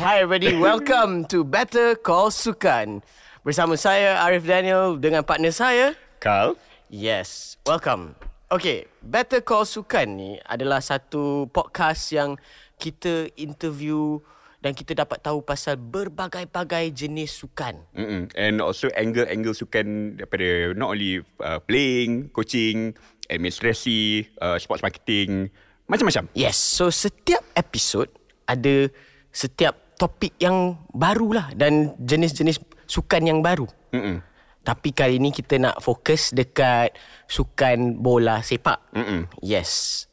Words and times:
Hi 0.00 0.24
everybody, 0.24 0.56
welcome 0.56 1.28
to 1.28 1.44
Better 1.44 1.92
Call 1.92 2.32
Sukan. 2.32 3.04
Bersama 3.44 3.76
saya 3.76 4.16
Arif 4.24 4.48
Daniel 4.48 4.96
dengan 4.96 5.20
partner 5.20 5.52
saya. 5.52 5.92
Carl. 6.24 6.56
Yes, 6.88 7.60
welcome. 7.68 8.16
Okay, 8.48 8.88
Better 9.04 9.44
Call 9.44 9.68
Sukan 9.68 10.08
ni 10.16 10.40
adalah 10.48 10.80
satu 10.80 11.52
podcast 11.52 12.16
yang 12.16 12.40
kita 12.80 13.28
interview 13.36 14.16
dan 14.64 14.72
kita 14.72 14.96
dapat 14.96 15.20
tahu 15.20 15.44
pasal 15.44 15.76
berbagai-bagai 15.76 16.96
jenis 16.96 17.36
sukan. 17.36 17.84
Mm-mm. 17.92 18.32
And 18.40 18.64
also 18.64 18.88
angle-angle 18.96 19.52
sukan 19.52 20.16
daripada 20.16 20.72
not 20.80 20.96
only 20.96 21.20
uh, 21.44 21.60
playing, 21.60 22.32
coaching, 22.32 22.96
administrasi, 23.28 24.32
uh, 24.40 24.56
sports 24.56 24.80
marketing, 24.80 25.52
macam-macam. 25.92 26.32
Yes, 26.32 26.56
so 26.56 26.88
setiap 26.88 27.44
episod 27.52 28.08
ada 28.48 28.88
setiap 29.28 29.89
topik 30.00 30.32
yang 30.40 30.80
baru 30.96 31.28
lah 31.36 31.46
dan 31.52 31.92
jenis-jenis 32.00 32.56
sukan 32.88 33.22
yang 33.28 33.44
baru. 33.44 33.68
Mm-mm. 33.92 34.24
Tapi 34.64 34.96
kali 34.96 35.20
ni 35.20 35.28
kita 35.28 35.60
nak 35.60 35.84
fokus 35.84 36.32
dekat 36.32 36.96
sukan 37.28 38.00
bola 38.00 38.40
sepak. 38.40 38.80
Mm-mm. 38.96 39.28
Yes. 39.44 40.04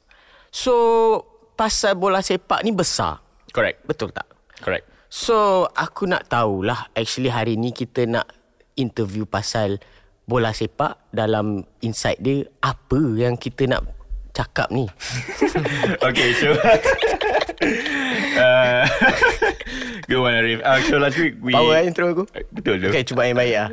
So, 0.52 0.76
pasal 1.56 1.96
bola 1.96 2.20
sepak 2.20 2.68
ni 2.68 2.76
besar. 2.76 3.24
Correct. 3.56 3.88
Betul 3.88 4.12
tak? 4.12 4.28
Correct. 4.60 4.84
So, 5.08 5.68
aku 5.72 6.04
nak 6.04 6.28
tahulah 6.28 6.92
actually 6.92 7.32
hari 7.32 7.56
ni 7.56 7.72
kita 7.72 8.04
nak 8.04 8.28
interview 8.76 9.24
pasal 9.24 9.80
bola 10.28 10.52
sepak 10.52 11.08
dalam 11.16 11.64
insight 11.80 12.20
dia 12.20 12.44
apa 12.60 13.00
yang 13.16 13.40
kita 13.40 13.64
nak 13.72 13.88
cakap 14.38 14.70
ni. 14.70 14.86
okay, 16.08 16.30
so... 16.38 16.54
uh, 18.38 18.86
good 20.10 20.22
one, 20.22 20.38
Arif. 20.38 20.62
Uh, 20.62 20.80
so 20.86 21.02
last 21.02 21.18
week 21.18 21.42
we... 21.42 21.58
Power 21.58 21.82
eh 21.82 21.90
intro 21.90 22.14
aku. 22.14 22.24
Betul 22.54 22.86
tu. 22.86 22.88
Okay, 22.94 23.02
cuba 23.02 23.26
yang 23.26 23.38
baik 23.38 23.54
lah. 23.58 23.70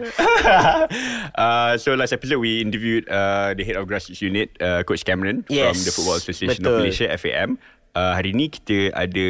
uh, 1.36 1.72
so 1.76 1.92
last 1.92 2.16
episode 2.16 2.40
we 2.40 2.64
interviewed 2.64 3.04
uh, 3.12 3.52
the 3.52 3.60
head 3.60 3.76
of 3.76 3.84
grassroots 3.84 4.24
unit, 4.24 4.56
uh, 4.64 4.80
Coach 4.88 5.04
Cameron 5.04 5.44
Yes, 5.52 5.76
from 5.76 5.78
the 5.84 5.92
Football 5.92 6.16
Association 6.16 6.64
betul. 6.64 6.72
of 6.72 6.80
Malaysia 6.80 7.06
(FAM). 7.20 7.60
Uh, 7.94 8.12
hari 8.18 8.34
ni 8.34 8.50
kita 8.50 8.90
ada 8.90 9.26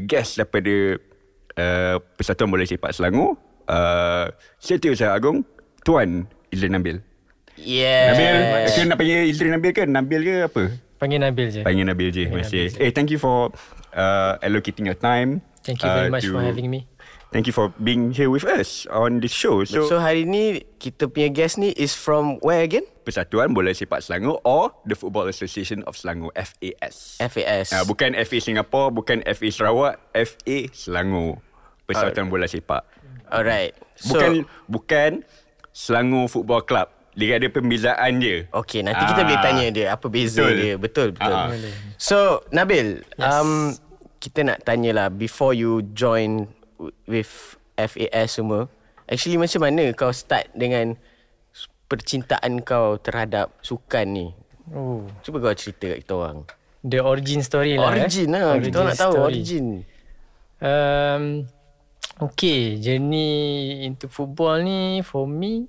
guest 0.00 0.40
daripada 0.40 0.96
uh, 1.60 1.96
Persatuan 2.16 2.48
Bola 2.48 2.64
Sepak 2.64 2.96
Selangor, 2.96 3.36
uh, 3.68 4.32
Setiausaha 4.56 5.12
Agong, 5.12 5.44
Tuan 5.84 6.24
Izrin 6.48 6.72
Nabil. 6.72 7.04
Yeah. 7.60 8.12
Nabil, 8.12 8.34
kita 8.68 8.88
nak 8.88 8.96
panggil 9.00 9.28
Izrin 9.28 9.52
Nabil 9.52 9.72
ke? 9.76 9.82
Nabil 9.84 10.20
ke 10.24 10.34
apa? 10.48 10.85
Panggil 10.96 11.20
Nabil 11.20 11.48
je. 11.52 11.60
Panggil 11.62 11.84
Nabil 11.84 12.08
je. 12.08 12.24
Terima 12.28 12.40
kasih. 12.40 12.72
Eh, 12.80 12.90
thank 12.92 13.12
you 13.12 13.20
for 13.20 13.52
uh, 13.92 14.40
allocating 14.40 14.88
your 14.88 14.96
time. 14.96 15.44
Thank 15.60 15.82
you 15.82 15.90
very 15.90 16.08
uh, 16.08 16.14
much 16.14 16.24
to- 16.24 16.32
for 16.32 16.42
having 16.42 16.68
me. 16.72 16.88
Thank 17.34 17.50
you 17.50 17.52
for 17.52 17.74
being 17.82 18.14
here 18.14 18.30
with 18.30 18.46
us 18.46 18.86
on 18.88 19.18
this 19.20 19.34
show. 19.34 19.60
So, 19.66 19.84
So, 19.90 19.98
hari 19.98 20.24
ni 20.24 20.62
kita 20.78 21.10
punya 21.10 21.28
guest 21.28 21.58
ni 21.58 21.74
is 21.74 21.92
from 21.92 22.38
where 22.40 22.62
again? 22.62 22.86
Persatuan 23.02 23.50
Bola 23.52 23.74
Sepak 23.74 24.00
Selangor 24.00 24.40
or 24.46 24.72
the 24.86 24.94
Football 24.94 25.28
Association 25.28 25.82
of 25.84 25.98
Selangor 25.98 26.30
FAS. 26.32 27.18
FAS. 27.20 27.74
Uh, 27.74 27.84
bukan 27.84 28.14
FA 28.24 28.38
Singapore, 28.40 28.88
bukan 28.94 29.20
FA 29.26 29.48
Sarawak, 29.52 30.00
FA 30.14 30.56
Selangor. 30.70 31.42
Persatuan 31.84 32.30
Bola 32.30 32.46
Sepak. 32.48 32.86
Alright. 33.28 33.74
So, 33.98 34.16
Bukan 34.16 34.32
bukan 34.70 35.10
Selangor 35.76 36.30
Football 36.30 36.62
Club. 36.64 36.88
Dia 37.16 37.40
ada 37.40 37.48
pembezaan 37.48 38.20
je. 38.20 38.44
Okay, 38.52 38.84
nanti 38.84 39.00
kita 39.08 39.24
boleh 39.24 39.40
tanya 39.40 39.64
dia 39.72 39.86
apa 39.96 40.06
beza 40.12 40.44
Betul. 40.44 40.56
dia. 40.60 40.74
Betul, 40.76 41.08
betul. 41.16 41.32
Ah. 41.32 41.48
So, 41.96 42.44
Nabil, 42.52 43.00
um, 43.16 43.72
kita 44.20 44.44
nak 44.44 44.68
tanyalah 44.68 45.08
before 45.08 45.56
you 45.56 45.80
join 45.96 46.44
with 47.08 47.56
FAS 47.80 48.36
semua, 48.36 48.68
actually 49.08 49.40
macam 49.40 49.64
mana 49.64 49.96
kau 49.96 50.12
start 50.12 50.52
dengan 50.52 51.00
percintaan 51.88 52.60
kau 52.60 53.00
terhadap 53.00 53.54
sukan 53.64 54.06
ni? 54.12 54.26
Oh, 54.74 55.06
Cuba 55.24 55.40
kau 55.40 55.56
cerita 55.56 55.96
kat 55.96 56.04
kita 56.04 56.14
orang. 56.14 56.44
the 56.86 57.02
origin 57.02 57.42
story 57.42 57.74
lah. 57.74 57.90
Origin 57.90 58.30
eh. 58.30 58.42
lah. 58.42 58.54
Kita 58.62 58.78
nak 58.82 58.98
tahu 58.98 59.12
story. 59.18 59.24
origin. 59.26 59.66
Um, 60.62 61.22
okay, 62.22 62.78
journey 62.78 63.82
into 63.84 64.06
football 64.06 64.62
ni 64.62 65.02
for 65.02 65.26
me, 65.26 65.66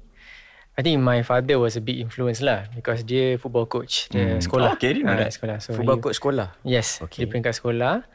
I 0.77 0.85
think 0.85 1.01
my 1.01 1.25
father 1.25 1.57
was 1.57 1.73
a 1.73 1.81
big 1.81 1.97
influence 1.97 2.37
lah 2.37 2.69
because 2.71 3.01
dia 3.01 3.33
football 3.35 3.65
coach 3.65 4.13
dia 4.13 4.37
sekolah. 4.37 4.71
Oh, 4.71 4.77
okay, 4.77 5.01
Ah, 5.01 5.17
that. 5.17 5.33
sekolah. 5.33 5.57
So 5.57 5.73
Football 5.73 5.97
he- 5.97 6.03
coach 6.05 6.15
sekolah. 6.21 6.47
Yes, 6.61 7.01
Okay. 7.01 7.25
dia 7.25 7.27
peringkat 7.27 7.57
sekolah. 7.57 8.05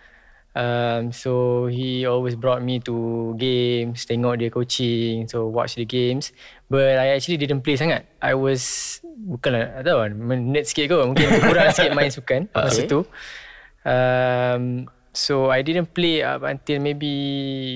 Um, 0.53 1.11
so 1.11 1.65
he 1.67 2.05
always 2.05 2.37
brought 2.37 2.61
me 2.61 2.77
to 2.85 2.95
games, 3.35 4.05
tengok 4.05 4.37
dia 4.37 4.47
coaching, 4.47 5.25
so 5.27 5.49
watch 5.49 5.75
the 5.75 5.83
games. 5.83 6.31
But 6.69 7.03
I 7.03 7.17
actually 7.17 7.41
didn't 7.41 7.65
play 7.65 7.75
sangat. 7.75 8.05
I 8.21 8.37
was 8.37 8.63
bukanlah 9.03 9.81
tak 9.81 9.83
tahu 9.83 9.99
kan, 9.99 10.13
nerd 10.23 10.63
sikit 10.69 10.87
kot. 10.87 11.03
Mungkin 11.09 11.27
kurang 11.43 11.67
sikit 11.75 11.97
main 11.97 12.13
sukan 12.13 12.47
okay. 12.47 12.63
masa 12.63 12.81
tu. 12.87 13.01
Um, 13.83 14.87
so 15.13 15.53
I 15.53 15.61
didn't 15.61 15.93
play 15.93 16.25
up 16.25 16.43
until 16.49 16.81
maybe 16.81 17.13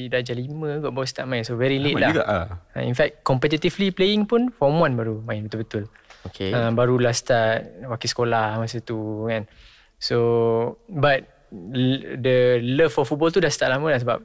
darjah 0.08 0.32
5 0.32 0.82
kot 0.82 0.92
baru 0.92 1.06
start 1.06 1.28
main. 1.28 1.44
So 1.44 1.54
very 1.60 1.76
late 1.76 2.00
Lama 2.00 2.02
lah. 2.02 2.10
juga, 2.10 2.24
ah. 2.24 2.46
Uh, 2.72 2.84
In 2.84 2.96
fact, 2.96 3.20
competitively 3.22 3.92
playing 3.92 4.24
pun 4.24 4.48
form 4.56 4.80
1 4.80 4.96
baru 4.96 5.20
main 5.20 5.44
betul-betul. 5.44 5.86
Okay. 6.32 6.50
Uh, 6.50 6.72
barulah 6.72 7.12
start 7.14 7.86
wakil 7.86 8.08
sekolah 8.08 8.56
masa 8.58 8.80
tu 8.80 9.28
kan. 9.28 9.44
So 10.00 10.80
but 10.88 11.28
the 11.52 12.58
love 12.64 12.90
for 12.90 13.06
football 13.06 13.30
tu 13.30 13.38
dah 13.38 13.52
start 13.52 13.70
lama 13.70 13.92
dah 13.94 14.00
sebab 14.02 14.18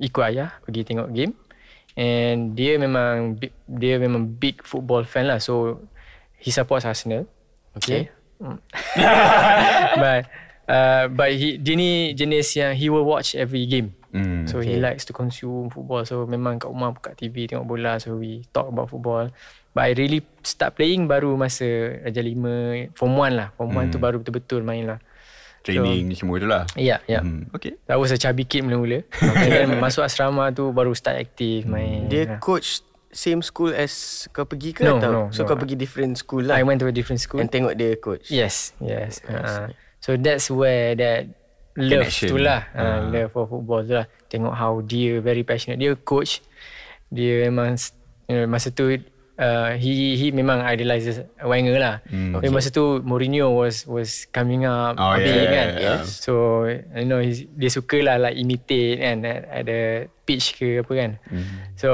ikut 0.00 0.22
ayah 0.32 0.56
pergi 0.64 0.82
tengok 0.82 1.12
game 1.12 1.36
and 1.94 2.56
dia 2.56 2.80
memang 2.80 3.36
big, 3.36 3.52
dia 3.68 4.00
memang 4.00 4.24
big 4.40 4.64
football 4.64 5.04
fan 5.04 5.28
lah 5.28 5.38
so 5.38 5.84
he 6.40 6.48
supports 6.48 6.88
Arsenal. 6.88 7.28
Okay. 7.76 8.08
Mm. 8.40 8.56
but 10.02 10.24
uh, 10.70 11.10
but 11.10 11.34
he 11.34 11.58
dia 11.58 11.74
ni 11.74 11.90
jenis 12.14 12.54
yang 12.54 12.72
he 12.72 12.86
will 12.86 13.02
watch 13.04 13.34
every 13.34 13.66
game. 13.66 13.90
Hmm, 14.10 14.42
so 14.42 14.58
he 14.58 14.74
likes 14.74 15.06
to 15.06 15.12
consume 15.12 15.70
football. 15.70 16.02
So 16.02 16.26
memang 16.26 16.58
kat 16.58 16.66
rumah 16.66 16.90
buka 16.90 17.14
TV 17.14 17.46
tengok 17.46 17.66
bola. 17.66 17.98
So 17.98 18.14
we 18.14 18.46
talk 18.50 18.66
about 18.66 18.90
football. 18.90 19.30
But 19.70 19.86
I 19.86 19.94
really 19.94 20.26
start 20.42 20.74
playing 20.74 21.06
baru 21.06 21.38
masa 21.38 21.62
darjah 22.02 22.26
5 22.90 22.98
form 22.98 23.14
1 23.14 23.38
lah. 23.38 23.48
Form 23.54 23.70
1 23.70 23.94
tu 23.94 24.02
baru 24.02 24.18
betul-betul 24.18 24.66
main 24.66 24.82
lah. 24.86 24.98
Training 25.62 26.10
semua 26.16 26.40
tu 26.40 26.48
lah. 26.48 26.64
Ya, 26.74 26.98
ya. 27.06 27.20
Hmm, 27.22 27.46
okay. 27.52 27.78
I 27.86 27.94
was 27.94 28.10
a 28.10 28.18
chubby 28.18 28.42
kid 28.42 28.66
mula-mula. 28.66 29.06
And 29.44 29.46
then 29.46 29.68
masuk 29.78 30.02
asrama 30.02 30.50
tu 30.50 30.74
baru 30.74 30.90
start 30.90 31.20
aktif 31.20 31.70
main. 31.70 32.10
Dia 32.10 32.24
Ya. 32.24 32.36
coach 32.42 32.82
same 33.12 33.42
school 33.42 33.70
as 33.70 34.26
kau 34.30 34.42
pergi 34.42 34.74
ke 34.74 34.82
No, 34.82 34.98
atau? 34.98 35.10
no, 35.10 35.22
so 35.30 35.42
no. 35.42 35.46
kau 35.46 35.58
pergi 35.58 35.74
different 35.76 36.18
school 36.18 36.46
lah. 36.46 36.56
I 36.56 36.64
went 36.64 36.78
to 36.80 36.88
a 36.88 36.94
different 36.94 37.18
school. 37.20 37.38
and 37.38 37.46
tengok 37.46 37.76
dia 37.76 37.94
coach. 37.94 38.26
Yes, 38.26 38.72
yes. 38.82 39.22
Uh, 39.22 39.70
so 40.00 40.16
that's 40.16 40.48
where 40.50 40.96
that 40.96 41.28
love 41.78 42.08
Connection. 42.08 42.28
tu 42.28 42.36
lah. 42.40 42.66
Uh, 42.74 43.08
love 43.12 43.30
for 43.30 43.44
football 43.46 43.84
tu 43.84 43.94
lah. 43.94 44.06
Tengok 44.26 44.54
how 44.56 44.80
dia 44.80 45.20
very 45.20 45.44
passionate. 45.44 45.78
Dia 45.78 45.94
coach. 45.94 46.42
Dia 47.08 47.46
memang 47.46 47.78
you 48.26 48.34
know, 48.34 48.46
masa 48.46 48.70
tu 48.70 48.86
uh, 49.40 49.70
he 49.74 50.14
he 50.14 50.30
memang 50.30 50.62
idolizes 50.62 51.26
Wenger 51.42 51.76
lah. 51.78 51.94
Mm, 52.06 52.38
okay. 52.38 52.50
Masa 52.50 52.70
tu 52.70 53.02
Mourinho 53.02 53.50
was 53.50 53.82
was 53.86 54.26
coming 54.30 54.62
up 54.64 54.94
Oh, 54.94 55.14
big 55.18 55.26
yeah, 55.26 55.50
kan. 55.50 55.68
yeah. 55.78 55.98
So 56.06 56.64
you 56.70 57.06
know 57.06 57.18
dia 57.56 57.70
suka 57.70 57.98
lah 58.02 58.16
like 58.22 58.38
imitate 58.38 59.02
kan 59.02 59.26
at, 59.26 59.40
at 59.50 59.62
the 59.66 59.80
pitch 60.22 60.54
ke 60.58 60.82
apa 60.82 60.92
kan. 60.94 61.10
Mm. 61.26 61.46
So 61.74 61.88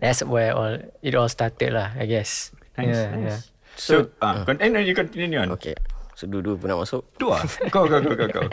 that's 0.00 0.22
where 0.24 0.54
all 0.56 0.78
it 1.04 1.12
all 1.18 1.28
started 1.28 1.74
lah 1.76 1.92
I 1.98 2.06
guess. 2.08 2.54
Nice, 2.78 2.96
yeah, 2.96 3.08
nice. 3.12 3.20
yeah. 3.20 3.40
So, 3.80 4.12
ah, 4.20 4.44
con- 4.44 4.60
eh, 4.60 4.68
no, 4.68 4.76
you 4.80 4.92
continue 4.92 5.40
on. 5.40 5.52
Okay. 5.56 5.72
So 6.20 6.28
dua-dua 6.28 6.60
pun 6.60 6.68
nak 6.68 6.84
masuk. 6.84 7.00
Lah. 7.16 7.40
Kau, 7.72 7.88
kau, 7.88 7.96
kau, 7.96 8.12
kau, 8.12 8.28
kau. 8.28 8.46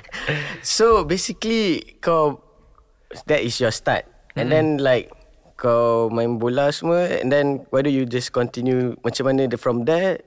So 0.64 1.04
basically 1.04 2.00
kau 2.00 2.40
that 3.28 3.44
is 3.44 3.60
your 3.60 3.75
start. 3.75 4.08
And 4.40 4.48
then 4.48 4.80
like 4.80 5.12
kau 5.60 6.08
main 6.08 6.40
bola 6.40 6.72
semua 6.72 7.12
and 7.19 7.28
then 7.28 7.68
whether 7.75 7.92
you 7.92 8.08
just 8.08 8.31
continue 8.31 8.96
macam 9.04 9.28
mana 9.28 9.52
the 9.52 9.60
from 9.60 9.84
there 9.84 10.24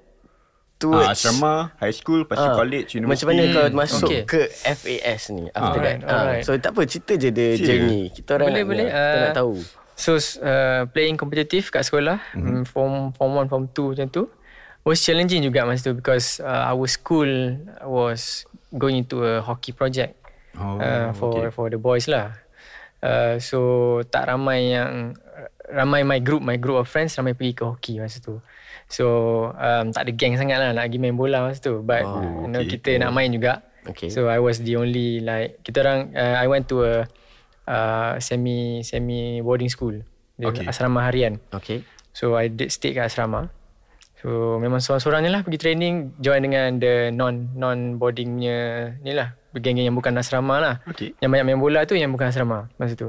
Ah, 0.80 1.12
towards 1.12 1.20
asrama, 1.20 1.76
high 1.76 1.92
school, 1.92 2.24
lepas 2.24 2.36
tu 2.36 2.48
Ah, 2.48 2.56
college, 2.56 2.96
university. 2.96 3.04
Macam 3.04 3.26
mana 3.28 3.42
kau 3.52 3.64
masuk 3.76 4.08
okay. 4.08 4.22
ke 4.24 4.40
FAS 4.48 5.28
ni 5.30 5.44
after 5.52 5.76
Alright, 5.76 6.00
that. 6.00 6.08
Ah, 6.08 6.16
alright. 6.18 6.40
so 6.42 6.56
tak 6.56 6.72
apa 6.72 6.82
cerita 6.88 7.12
je 7.16 7.28
the 7.28 7.46
Cerita. 7.52 7.68
journey. 7.68 8.02
Kita 8.08 8.30
orang 8.36 8.48
Boleh, 8.48 8.60
nak, 8.60 8.68
boleh. 8.72 8.86
Kita 8.88 9.16
nak 9.16 9.28
Ah, 9.28 9.36
tahu. 9.36 9.54
So 9.92 10.10
uh, 10.16 10.82
playing 10.88 11.20
competitive 11.20 11.68
kat 11.68 11.84
sekolah 11.84 12.16
mm-hmm. 12.32 12.64
form 12.64 13.12
form 13.12 13.32
1 13.36 13.52
form 13.52 13.64
2 13.68 13.92
macam 13.92 14.08
tu 14.08 14.22
was 14.84 15.00
challenging 15.04 15.44
juga 15.44 15.64
masa 15.68 15.90
tu 15.90 15.94
because 15.96 16.40
uh, 16.40 16.70
our 16.72 16.86
school 16.88 17.28
was 17.84 18.44
going 18.72 18.96
into 19.04 19.22
a 19.26 19.42
hockey 19.44 19.74
project 19.74 20.16
Oh, 20.60 20.76
uh, 20.76 21.14
for 21.16 21.30
okay. 21.32 21.48
for 21.54 21.66
the 21.72 21.80
boys 21.80 22.04
lah. 22.10 22.36
Uh, 23.00 23.40
so 23.40 23.58
tak 24.12 24.28
ramai 24.28 24.76
yang 24.76 25.16
ramai 25.72 26.04
my 26.04 26.18
group 26.20 26.42
my 26.44 26.58
group 26.60 26.76
of 26.76 26.84
friends 26.90 27.16
ramai 27.16 27.32
pergi 27.32 27.56
ke 27.56 27.64
hockey 27.64 27.94
masa 27.96 28.20
tu. 28.20 28.42
So 28.90 29.06
um, 29.56 29.94
tak 29.94 30.04
ada 30.04 30.12
gang 30.12 30.34
sangat 30.36 30.58
lah 30.60 30.74
nak 30.76 30.90
pergi 30.90 30.98
main 31.00 31.16
bola 31.16 31.48
masa 31.48 31.70
tu 31.70 31.80
but 31.80 32.02
Oh, 32.04 32.44
you 32.44 32.48
know 32.52 32.60
okay. 32.60 32.76
kita 32.76 33.00
nak 33.00 33.14
main 33.14 33.30
juga. 33.32 33.64
Okay. 33.88 34.12
So 34.12 34.28
I 34.28 34.36
was 34.42 34.60
the 34.60 34.76
only 34.76 35.24
like 35.24 35.64
kita 35.64 35.80
orang 35.80 36.12
uh, 36.12 36.36
I 36.36 36.44
went 36.50 36.68
to 36.68 36.84
a 36.84 36.94
uh, 37.64 38.12
semi 38.20 38.84
semi 38.84 39.40
boarding 39.40 39.72
school. 39.72 39.96
Okay. 40.36 40.66
asrama 40.68 41.04
harian. 41.08 41.40
Okay. 41.52 41.84
So 42.12 42.36
I 42.36 42.52
did 42.52 42.68
stay 42.74 42.92
kat 42.92 43.08
asrama. 43.08 43.48
So 44.20 44.60
memang 44.60 44.84
seorang-seorang 44.84 45.32
lah 45.32 45.40
pergi 45.40 45.56
training 45.58 46.20
join 46.20 46.44
dengan 46.44 46.76
the 46.76 47.08
non 47.08 47.56
non 47.56 47.96
boarding 47.96 48.36
punya 48.36 48.58
ni 49.00 49.16
lah 49.16 49.32
geng-geng 49.56 49.88
yang 49.88 49.96
bukan 49.96 50.14
asrama 50.14 50.60
lah. 50.60 50.74
Okay. 50.86 51.16
Yang 51.18 51.30
banyak 51.32 51.46
main 51.48 51.58
bola 51.58 51.80
tu 51.88 51.96
yang 51.96 52.12
bukan 52.12 52.28
asrama 52.28 52.68
masa 52.76 52.94
tu. 52.94 53.08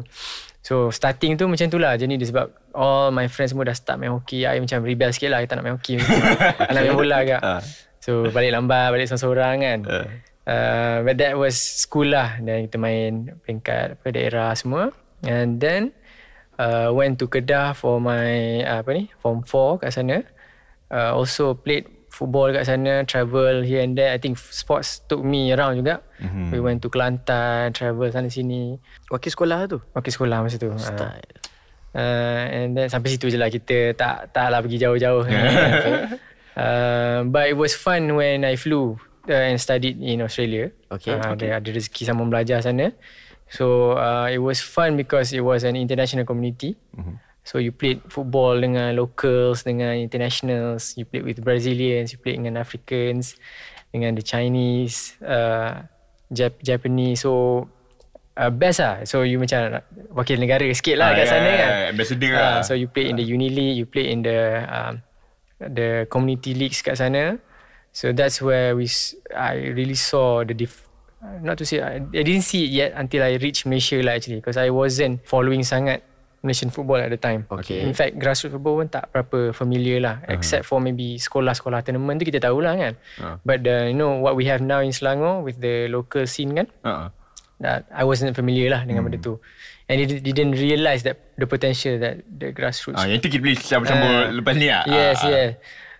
So 0.61 0.87
starting 0.93 1.35
tu 1.35 1.49
macam 1.49 1.73
tu 1.73 1.81
lah 1.81 1.97
Jadi 1.97 2.21
dia 2.21 2.29
sebab 2.29 2.53
All 2.77 3.09
my 3.09 3.25
friends 3.25 3.49
semua 3.49 3.65
dah 3.65 3.73
start 3.73 3.97
main 3.97 4.13
hoki 4.13 4.45
I 4.45 4.61
macam 4.61 4.85
rebel 4.85 5.09
sikit 5.09 5.33
lah 5.33 5.41
I 5.41 5.49
tak 5.49 5.57
nak 5.57 5.65
main 5.65 5.73
hoki 5.73 5.97
I 5.97 6.69
nak 6.77 6.81
main 6.85 6.93
bola 6.93 7.25
agak 7.25 7.41
Ah. 7.41 7.65
So 7.97 8.29
balik 8.29 8.53
lambat 8.53 8.93
Balik 8.93 9.09
seorang-seorang 9.09 9.55
kan 9.57 9.79
Ah. 9.89 10.05
uh, 10.45 10.97
But 11.01 11.17
that 11.17 11.33
was 11.33 11.57
school 11.57 12.13
lah 12.13 12.37
Dan 12.37 12.69
kita 12.69 12.77
main 12.77 13.41
peringkat 13.41 13.97
apa, 13.97 14.07
daerah 14.13 14.53
semua 14.53 14.93
And 15.25 15.57
then 15.57 15.97
uh, 16.61 16.93
Went 16.93 17.17
to 17.17 17.25
Kedah 17.25 17.73
for 17.73 17.97
my 17.97 18.61
uh, 18.61 18.85
Apa 18.85 18.93
ni 18.93 19.09
Form 19.17 19.41
4 19.41 19.81
kat 19.81 19.89
sana 19.89 20.21
uh, 20.91 21.15
Also 21.15 21.55
played 21.55 21.87
football 22.11 22.51
kat 22.51 22.67
sana 22.67 23.07
Travel 23.07 23.63
here 23.63 23.79
and 23.81 23.95
there 23.95 24.11
I 24.11 24.19
think 24.19 24.35
sports 24.35 25.01
took 25.07 25.23
me 25.23 25.55
around 25.55 25.79
juga 25.79 26.03
mm-hmm. 26.19 26.51
We 26.51 26.59
went 26.59 26.83
to 26.83 26.91
Kelantan 26.91 27.71
Travel 27.71 28.11
sana 28.11 28.27
sini 28.27 28.75
Wakil 29.07 29.31
sekolah 29.31 29.71
tu. 29.71 29.79
Wakil 29.95 30.11
sekolah 30.11 30.43
masa 30.43 30.59
tu. 30.59 30.67
Uh, 30.67 30.75
Style. 30.75 31.31
uh, 31.95 32.43
and 32.51 32.75
then 32.75 32.87
sampai 32.87 33.15
situ 33.15 33.31
je 33.31 33.39
lah 33.39 33.47
kita 33.51 33.95
tak 33.95 34.31
tak 34.31 34.47
lah 34.51 34.59
pergi 34.63 34.79
jauh-jauh. 34.79 35.23
uh, 36.59 37.19
but 37.27 37.47
it 37.47 37.57
was 37.57 37.75
fun 37.75 38.15
when 38.15 38.43
I 38.43 38.55
flew 38.55 38.95
uh, 39.27 39.43
and 39.51 39.59
studied 39.59 39.99
in 39.99 40.23
Australia. 40.23 40.71
Okay, 40.91 41.15
Uh, 41.15 41.35
Ada, 41.35 41.59
ada 41.59 41.69
rezeki 41.71 42.07
sama 42.07 42.23
belajar 42.27 42.63
sana. 42.63 42.91
So 43.51 43.95
uh, 43.99 44.31
it 44.31 44.39
was 44.39 44.63
fun 44.63 44.95
because 44.95 45.35
it 45.35 45.43
was 45.43 45.67
an 45.67 45.75
international 45.75 46.23
community. 46.23 46.79
Mm-hmm. 46.95 47.15
So 47.41 47.57
you 47.57 47.73
played 47.73 48.05
football 48.05 48.61
dengan 48.61 48.93
locals, 48.93 49.65
dengan 49.65 49.97
internationals. 49.97 50.93
You 50.93 51.09
played 51.09 51.25
with 51.25 51.41
Brazilians, 51.41 52.13
you 52.13 52.21
played 52.21 52.37
dengan 52.37 52.61
Africans, 52.61 53.33
dengan 53.89 54.13
the 54.13 54.21
Chinese, 54.21 55.17
uh, 55.25 55.81
Jap- 56.29 56.61
Japanese. 56.61 57.25
So 57.25 57.65
uh, 58.37 58.53
best 58.53 58.79
lah. 58.79 59.01
So 59.09 59.25
you 59.25 59.41
macam 59.41 59.81
wakil 60.13 60.37
negara 60.37 60.63
sikit 60.71 61.01
lah 61.01 61.11
Ah, 61.11 61.17
kat 61.17 61.25
ya, 61.25 61.31
sana 61.33 61.49
ya, 61.49 61.57
kan. 61.57 61.69
ya, 61.73 61.79
ambassador 61.91 62.31
Ah, 62.33 62.39
lah. 62.39 62.53
So 62.61 62.77
you 62.77 62.87
play 62.87 63.09
in 63.09 63.17
the 63.17 63.25
uni 63.25 63.49
league, 63.49 63.75
you 63.75 63.89
play 63.89 64.13
in 64.13 64.21
the 64.21 64.39
um, 64.69 64.93
the 65.57 66.05
community 66.13 66.53
leagues 66.53 66.85
kat 66.85 67.01
sana. 67.01 67.41
So 67.91 68.13
that's 68.13 68.37
where 68.39 68.77
we 68.77 68.85
s- 68.87 69.17
I 69.33 69.73
really 69.73 69.97
saw 69.97 70.45
the 70.45 70.53
diff. 70.53 70.87
Not 71.21 71.57
to 71.61 71.65
say 71.65 71.81
I, 71.81 72.01
I 72.01 72.21
didn't 72.25 72.45
see 72.45 72.65
it 72.65 72.71
yet 72.73 72.91
until 72.97 73.21
I 73.21 73.37
reached 73.37 73.65
Malaysia 73.65 73.97
lah 74.01 74.17
actually 74.17 74.41
because 74.41 74.57
I 74.57 74.69
wasn't 74.73 75.21
following 75.25 75.61
sangat 75.61 76.01
Malaysian 76.41 76.73
football 76.73 76.97
at 76.97 77.13
the 77.13 77.21
time. 77.21 77.45
Okay. 77.49 77.85
In 77.85 77.93
fact, 77.93 78.17
grassroots 78.17 78.57
football 78.57 78.81
pun 78.81 78.89
tak 78.89 79.13
berapa 79.13 79.53
familiar 79.53 80.01
lah. 80.01 80.15
Uh-huh. 80.25 80.33
Except 80.33 80.65
for 80.65 80.81
maybe 80.81 81.21
sekolah-sekolah 81.21 81.85
tournament 81.85 82.17
tu 82.17 82.25
kita 82.25 82.41
tahu 82.41 82.65
lah 82.65 82.73
kan. 82.73 82.93
Uh. 83.21 83.35
But 83.45 83.61
the, 83.61 83.93
you 83.93 83.97
know 83.97 84.17
what 84.17 84.33
we 84.33 84.49
have 84.49 84.57
now 84.57 84.81
in 84.81 84.89
Selangor 84.89 85.45
with 85.45 85.61
the 85.61 85.85
local 85.87 86.25
scene 86.25 86.57
kan. 86.57 86.67
Uh-uh. 86.81 87.13
That 87.61 87.85
I 87.93 88.01
wasn't 88.01 88.33
familiar 88.33 88.73
lah 88.73 88.81
dengan 88.89 89.05
benda 89.05 89.21
tu. 89.21 89.37
And 89.85 90.01
it 90.01 90.25
didn't 90.25 90.57
realise 90.57 91.05
that 91.05 91.37
the 91.37 91.45
potential 91.45 92.01
that 92.01 92.25
the 92.25 92.49
grassroots 92.49 92.97
Ah, 92.97 93.05
yang 93.05 93.21
tu 93.21 93.29
kita 93.29 93.37
boleh 93.43 93.59
sambung-sambung 93.61 94.33
lepas 94.41 94.53
ni 94.57 94.65
lah. 94.65 94.81
Yes, 94.89 95.21
Ah, 95.21 95.25
ah. 95.25 95.29
yes. 95.29 95.49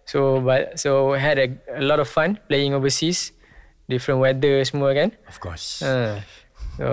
So 0.09 0.41
but 0.41 0.81
so 0.81 1.13
had 1.13 1.37
a, 1.37 1.53
a 1.77 1.83
lot 1.85 2.01
of 2.01 2.09
fun 2.09 2.41
playing 2.49 2.73
overseas, 2.73 3.29
different 3.85 4.17
weather 4.25 4.57
semua 4.65 4.89
kan. 4.97 5.13
Of 5.29 5.37
course. 5.37 5.85
Ha. 5.85 6.17
So 6.79 6.88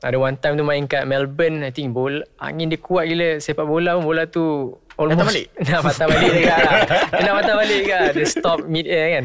ada 0.00 0.16
one 0.16 0.38
time 0.38 0.54
tu 0.54 0.64
main 0.64 0.86
kat 0.86 1.04
Melbourne, 1.04 1.66
I 1.66 1.74
think 1.74 1.90
bola 1.92 2.22
angin 2.38 2.70
dia 2.70 2.78
kuat 2.78 3.10
gila 3.10 3.42
sepak 3.42 3.66
bola 3.66 3.98
pun 3.98 4.04
bola 4.06 4.22
tu 4.30 4.72
almost 4.94 5.18
Patah 5.18 5.26
balik? 5.26 5.46
nak 5.68 5.82
patah 5.84 6.06
balik 6.06 6.30
dekat 6.32 6.58
lah. 6.58 6.80
Dia 7.10 7.20
nak 7.26 7.34
patah 7.42 7.56
balik 7.58 7.82
kan. 7.84 8.10
Dia 8.14 8.26
stop 8.26 8.58
mid 8.64 8.86
air 8.86 9.06
kan. 9.18 9.24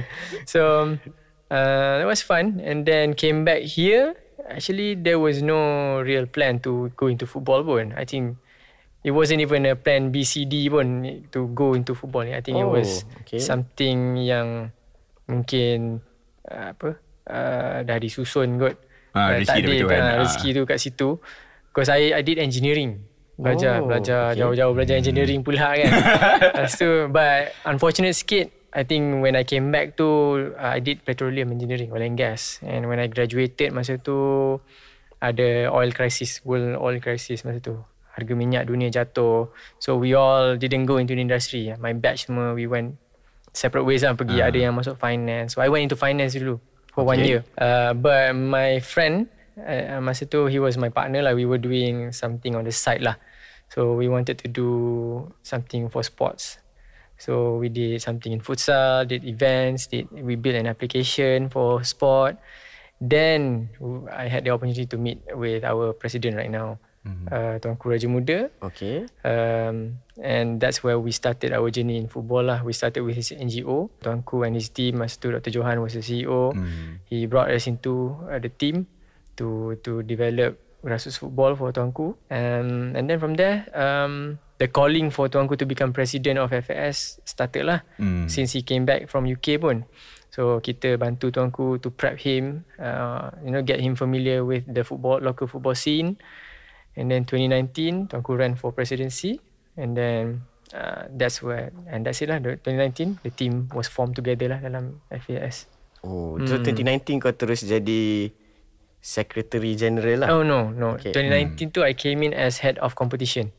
So 0.50 0.62
uh, 1.54 1.94
that 2.02 2.08
was 2.10 2.26
fun 2.26 2.58
and 2.60 2.84
then 2.84 3.14
came 3.14 3.46
back 3.46 3.62
here. 3.64 4.18
Actually 4.44 4.98
there 4.98 5.22
was 5.22 5.40
no 5.40 6.02
real 6.02 6.26
plan 6.28 6.60
to 6.66 6.92
go 6.98 7.08
into 7.08 7.24
football 7.24 7.64
pun. 7.64 7.94
I 7.96 8.04
think 8.04 8.36
it 9.02 9.12
wasn't 9.16 9.40
even 9.40 9.64
a 9.66 9.78
plan 9.78 10.12
BCD 10.12 10.68
pun 10.68 11.06
to 11.32 11.48
go 11.54 11.74
into 11.78 11.96
football. 11.96 12.26
I 12.28 12.42
think 12.42 12.60
it 12.60 12.66
Oh, 12.68 12.76
was 12.76 13.06
okay. 13.24 13.40
something 13.40 14.20
yang 14.20 14.74
mungkin 15.30 16.02
uh, 16.50 16.76
apa 16.76 16.90
uh, 17.30 17.78
dah 17.88 17.98
disusun 17.98 18.60
kot. 18.60 18.76
Ah, 19.14 19.32
Uh, 19.32 19.40
rezeki 19.40 19.62
dia 19.62 19.70
betul 19.78 19.90
kan? 19.90 20.02
ah, 20.02 20.10
Ah. 20.10 20.18
rezeki 20.26 20.50
tu 20.52 20.62
kat 20.66 20.78
situ. 20.78 21.10
Because 21.70 21.90
I 21.90 22.14
I 22.14 22.22
did 22.22 22.38
engineering. 22.38 23.02
Belajar 23.34 23.82
Oh, 23.82 23.90
belajar 23.90 24.30
okay. 24.30 24.42
jauh-jauh 24.42 24.74
belajar 24.74 24.96
engineering 24.96 25.42
pula 25.42 25.74
kan. 25.74 25.90
Lepas 26.54 26.74
tu 26.76 26.90
but 27.10 27.50
unfortunate 27.66 28.14
sikit 28.14 28.50
I 28.74 28.82
think 28.82 29.22
when 29.22 29.34
I 29.34 29.42
came 29.42 29.70
back 29.70 29.94
tu 29.94 30.06
uh, 30.54 30.70
I 30.70 30.78
did 30.78 31.02
petroleum 31.02 31.50
engineering 31.50 31.90
oil 31.90 32.02
and 32.02 32.14
gas 32.14 32.58
and 32.62 32.86
when 32.86 32.98
I 32.98 33.06
graduated 33.06 33.70
masa 33.70 33.98
tu 33.98 34.18
ada 35.18 35.70
oil 35.70 35.90
crisis 35.90 36.42
world 36.42 36.78
oil 36.78 36.98
crisis 36.98 37.42
masa 37.42 37.58
tu 37.58 37.74
harga 38.14 38.34
minyak 38.34 38.66
dunia 38.66 38.90
jatuh 38.90 39.50
so 39.78 39.98
we 39.98 40.14
all 40.14 40.54
didn't 40.54 40.86
go 40.86 40.98
into 40.98 41.14
the 41.14 41.22
industry 41.22 41.74
my 41.78 41.94
batch 41.94 42.30
semua 42.30 42.54
we 42.54 42.66
went 42.66 42.94
separate 43.50 43.86
ways 43.86 44.02
lah 44.02 44.14
pergi 44.14 44.42
ada 44.42 44.58
yang 44.60 44.74
masuk 44.74 44.94
finance 44.94 45.54
so 45.54 45.62
I 45.62 45.70
went 45.70 45.86
into 45.86 45.98
finance 45.98 46.34
dulu 46.34 46.58
for 46.94 47.04
one 47.06 47.22
Okay. 47.22 47.26
year. 47.26 47.46
Uh, 47.58 47.94
but 47.94 48.34
my 48.36 48.80
friend 48.80 49.28
uh, 49.58 50.00
masa 50.02 50.26
tu 50.30 50.48
he 50.48 50.58
was 50.62 50.78
my 50.78 50.90
partner 50.90 51.22
lah. 51.26 51.34
We 51.34 51.46
were 51.46 51.62
doing 51.62 52.14
something 52.14 52.56
on 52.56 52.64
the 52.66 52.74
side 52.74 53.02
lah. 53.02 53.18
So 53.74 53.98
we 53.98 54.08
wanted 54.08 54.38
to 54.46 54.48
do 54.48 54.70
something 55.42 55.90
for 55.90 56.06
sports. 56.06 56.62
So 57.18 57.58
we 57.58 57.70
did 57.70 58.02
something 58.02 58.34
in 58.34 58.42
futsal 58.42 59.08
did 59.08 59.24
events 59.24 59.88
did 59.88 60.10
we 60.12 60.36
built 60.36 60.58
an 60.58 60.68
application 60.68 61.50
for 61.50 61.82
sport. 61.86 62.38
Then 63.02 63.70
I 64.12 64.30
had 64.32 64.46
the 64.46 64.52
opportunity 64.56 64.88
to 64.88 64.98
meet 64.98 65.22
with 65.34 65.64
our 65.66 65.94
president 65.94 66.38
right 66.38 66.52
now 66.52 66.80
mm-hmm. 67.06 67.28
uh, 67.30 67.56
Tuanku 67.60 67.86
Raja 67.92 68.08
Muda 68.08 68.40
Okay. 68.64 69.06
um, 69.24 70.00
and 70.20 70.60
that's 70.60 70.84
where 70.84 71.00
we 71.00 71.12
started 71.12 71.52
our 71.54 71.70
journey 71.70 71.98
in 71.98 72.08
football 72.08 72.44
lah. 72.44 72.64
We 72.64 72.74
started 72.74 73.04
with 73.04 73.16
his 73.16 73.32
NGO. 73.32 73.90
Tuanku 74.02 74.46
and 74.46 74.56
his 74.56 74.70
team, 74.70 75.00
masa 75.02 75.20
tu 75.20 75.32
Dr. 75.32 75.52
Johan 75.52 75.82
was 75.82 75.94
the 75.94 76.04
CEO. 76.06 76.54
Hmm. 76.54 77.02
He 77.10 77.26
brought 77.26 77.50
us 77.50 77.66
into 77.68 78.18
uh, 78.30 78.40
the 78.40 78.50
team 78.50 78.86
to 79.38 79.78
to 79.82 80.06
develop 80.06 80.60
grassroots 80.84 81.18
football 81.18 81.56
for 81.56 81.72
Tuanku. 81.74 82.14
Um, 82.30 82.94
and 82.94 83.10
then 83.10 83.18
from 83.18 83.34
there, 83.40 83.66
um, 83.74 84.38
the 84.60 84.68
calling 84.70 85.10
for 85.10 85.32
Tuanku 85.32 85.58
to 85.58 85.66
become 85.66 85.96
president 85.96 86.38
of 86.38 86.52
FAS 86.54 87.20
started 87.26 87.66
lah. 87.66 87.80
Hmm. 87.98 88.30
Since 88.30 88.54
he 88.54 88.62
came 88.62 88.86
back 88.86 89.10
from 89.10 89.26
UK 89.26 89.58
pun. 89.58 89.88
So 90.34 90.58
kita 90.62 90.98
bantu 90.98 91.30
Tuanku 91.30 91.78
to 91.82 91.94
prep 91.94 92.18
him, 92.18 92.66
uh, 92.82 93.30
you 93.46 93.54
know, 93.54 93.62
get 93.62 93.82
him 93.82 93.94
familiar 93.94 94.42
with 94.42 94.66
the 94.66 94.82
football 94.82 95.22
local 95.22 95.46
football 95.46 95.78
scene. 95.78 96.18
And 96.94 97.10
then 97.10 97.26
2019, 97.26 98.14
Tuanku 98.14 98.38
ran 98.38 98.54
for 98.54 98.72
presidency. 98.72 99.42
And 99.78 99.98
then 99.98 100.46
uh, 100.74 101.10
that's 101.10 101.42
where, 101.42 101.74
and 101.90 102.06
that's 102.06 102.22
it 102.22 102.30
lah. 102.30 102.38
The 102.38 102.62
2019, 102.62 103.26
the 103.26 103.34
team 103.34 103.70
was 103.74 103.90
formed 103.90 104.14
together 104.16 104.54
lah 104.54 104.60
dalam 104.62 105.02
FAS. 105.10 105.70
Oh, 106.04 106.36
so 106.44 106.60
2019 106.60 107.24
kau 107.24 107.32
terus 107.32 107.64
jadi 107.64 108.28
Secretary 109.04 109.76
General 109.76 110.28
lah. 110.28 110.30
Oh 110.32 110.44
no, 110.44 110.72
no. 110.72 111.00
Okay. 111.00 111.16
Okay. 111.16 111.28
2019 111.60 111.76
tu 111.76 111.82
I 111.84 111.96
came 111.96 112.24
in 112.24 112.32
as 112.36 112.60
head 112.60 112.80
of 112.80 112.96
competition. 112.96 113.52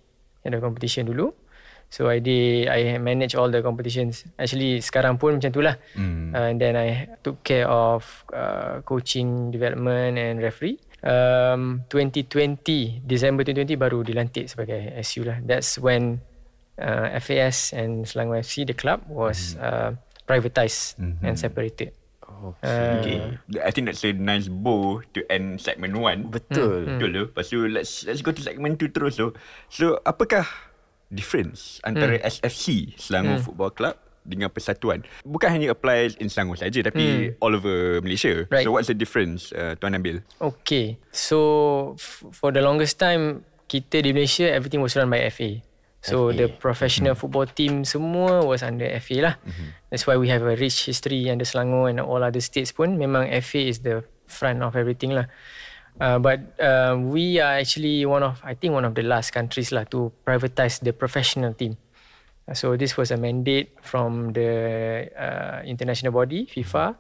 Head 0.45 0.57
of 0.57 0.61
competition 0.64 1.09
dulu. 1.09 1.33
So 1.93 2.09
I 2.09 2.19
did, 2.19 2.69
I 2.69 2.99
manage 2.99 3.37
all 3.37 3.53
the 3.53 3.61
competitions. 3.61 4.25
Actually 4.41 4.81
sekarang 4.81 5.21
pun 5.21 5.38
macam 5.38 5.53
tu 5.53 5.61
lah. 5.61 5.76
Hmm. 5.95 6.33
Uh, 6.33 6.49
and 6.53 6.59
then 6.59 6.75
I 6.75 7.12
took 7.21 7.45
care 7.45 7.69
of 7.69 8.05
uh, 8.33 8.81
coaching, 8.88 9.53
development 9.53 10.17
and 10.17 10.41
referee. 10.41 10.81
Um, 11.05 11.85
2020, 11.93 13.05
December 13.05 13.45
2020 13.45 13.77
baru 13.77 14.01
dilantik 14.01 14.49
sebagai 14.49 14.89
SU 15.05 15.29
lah. 15.29 15.39
That's 15.45 15.77
when 15.77 16.25
uh, 16.81 17.13
FAS 17.21 17.77
and 17.77 18.09
Selangor 18.09 18.41
FC, 18.41 18.65
the 18.65 18.73
club 18.73 19.05
was 19.05 19.61
uh, 19.61 19.93
privatised 20.25 20.97
and 21.21 21.37
separated. 21.37 21.93
Okay. 22.45 23.41
I 23.61 23.71
think 23.73 23.89
that's 23.89 24.05
a 24.05 24.13
nice 24.13 24.49
bow 24.49 25.01
to 25.17 25.25
end 25.33 25.61
segment 25.61 25.97
one. 25.97 26.29
Betul. 26.29 26.85
Betul 26.97 27.09
tu. 27.13 27.23
Lepas 27.33 27.45
tu 27.49 27.59
let's 27.69 28.05
let's 28.05 28.21
go 28.21 28.33
to 28.33 28.43
segment 28.45 28.77
two 28.77 28.93
terus 28.93 29.17
tu. 29.17 29.33
So 29.73 30.01
apakah 30.05 30.45
difference 31.09 31.81
antara 31.85 32.21
Hmm. 32.21 32.29
SFC 32.29 32.97
Selangor 33.01 33.41
Football 33.45 33.73
Club 33.73 33.97
dengan 34.25 34.49
Persatuan? 34.49 35.04
Bukan 35.23 35.49
hanya 35.52 35.71
apply 35.71 36.16
in 36.19 36.33
Selangor 36.33 36.57
saja 36.59 36.81
tapi 36.81 37.37
all 37.38 37.54
over 37.54 38.00
Malaysia. 38.00 38.49
Hmm. 38.49 38.50
Right. 38.50 38.64
So 38.64 38.73
what's 38.73 38.88
the 38.88 38.97
difference 38.97 39.52
uh, 39.52 39.76
Tuan 39.78 39.95
Nabil? 39.95 40.25
Okay. 40.40 40.97
So 41.12 41.38
f- 41.95 42.25
for 42.33 42.50
the 42.50 42.64
longest 42.64 42.97
time 42.99 43.45
kita 43.69 44.00
di 44.00 44.11
Malaysia 44.11 44.49
everything 44.49 44.81
was 44.81 44.97
run 44.97 45.12
by 45.12 45.23
FA. 45.28 45.61
So 46.04 46.28
FA. 46.28 46.37
the 46.37 46.47
professional 46.52 47.16
football 47.16 47.49
team 47.49 47.85
semua 47.85 48.45
was 48.45 48.61
under 48.61 48.85
FA 49.00 49.16
lah. 49.25 49.35
That's 49.88 50.04
why 50.04 50.21
we 50.21 50.28
have 50.28 50.45
a 50.45 50.52
rich 50.52 50.85
history 50.88 51.28
under 51.33 51.49
Selangor 51.49 51.88
and 51.88 52.00
all 52.00 52.21
other 52.21 52.45
states 52.45 52.73
pun 52.73 52.97
memang 53.00 53.28
FA 53.40 53.61
is 53.61 53.81
the 53.81 54.04
front 54.28 54.61
of 54.61 54.76
everything 54.76 55.16
lah. 55.16 55.28
Uh, 55.95 56.19
but 56.19 56.43
uh, 56.59 56.99
we 56.99 57.38
are 57.38 57.54
actually 57.62 58.02
one 58.02 58.26
of, 58.26 58.43
I 58.43 58.59
think 58.59 58.75
one 58.75 58.83
of 58.85 58.99
the 58.99 59.07
last 59.07 59.31
countries 59.31 59.71
lah 59.71 59.87
to 59.95 60.11
privatize 60.26 60.83
the 60.83 60.90
professional 60.90 61.54
team. 61.54 61.78
So 62.53 62.77
this 62.77 63.01
was 63.01 63.09
a 63.09 63.17
mandate 63.17 63.73
from 63.81 64.37
the 64.37 65.09
uh, 65.17 65.65
international 65.65 66.13
body 66.13 66.45
FIFA 66.45 66.93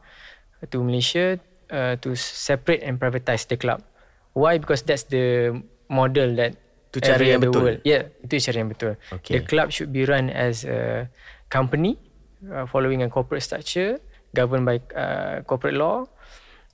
to 0.72 0.80
Malaysia 0.80 1.36
uh, 1.68 2.00
to 2.00 2.16
separate 2.16 2.80
and 2.80 2.96
privatize 2.96 3.44
the 3.44 3.60
club. 3.60 3.84
Why? 4.32 4.56
Because 4.56 4.80
that's 4.82 5.04
the 5.04 5.52
model 5.92 6.32
that 6.40 6.56
Itu 6.94 7.02
cara 7.02 7.18
every 7.18 7.34
yang 7.34 7.42
betul. 7.42 7.62
World, 7.66 7.80
yeah, 7.82 8.02
itu 8.22 8.38
cara 8.38 8.56
yang 8.62 8.70
betul. 8.70 8.92
Okay. 9.10 9.34
The 9.34 9.40
club 9.42 9.74
should 9.74 9.90
be 9.90 10.06
run 10.06 10.30
as 10.30 10.62
a 10.62 11.10
company 11.50 11.98
uh, 12.46 12.70
following 12.70 13.02
a 13.02 13.10
corporate 13.10 13.42
structure 13.42 13.98
governed 14.30 14.62
by 14.62 14.78
uh, 14.94 15.42
corporate 15.42 15.74
law 15.74 16.06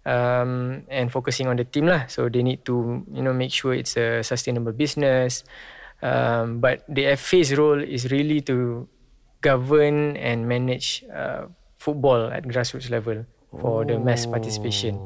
um, 0.04 0.84
and 0.92 1.08
focusing 1.08 1.48
on 1.48 1.56
the 1.56 1.64
team 1.64 1.88
lah. 1.88 2.04
So 2.12 2.28
they 2.28 2.44
need 2.44 2.68
to 2.68 3.00
you 3.08 3.24
know 3.24 3.32
make 3.32 3.48
sure 3.48 3.72
it's 3.72 3.96
a 3.96 4.20
sustainable 4.20 4.76
business. 4.76 5.40
Um, 6.00 6.64
but 6.64 6.84
the 6.88 7.12
FA's 7.16 7.52
role 7.56 7.80
is 7.80 8.08
really 8.08 8.40
to 8.48 8.88
govern 9.40 10.16
and 10.16 10.48
manage 10.48 11.04
uh, 11.12 11.48
football 11.76 12.28
at 12.32 12.44
grassroots 12.44 12.88
level 12.88 13.24
for 13.52 13.84
the 13.84 13.98
mass 13.98 14.24
participation. 14.24 14.96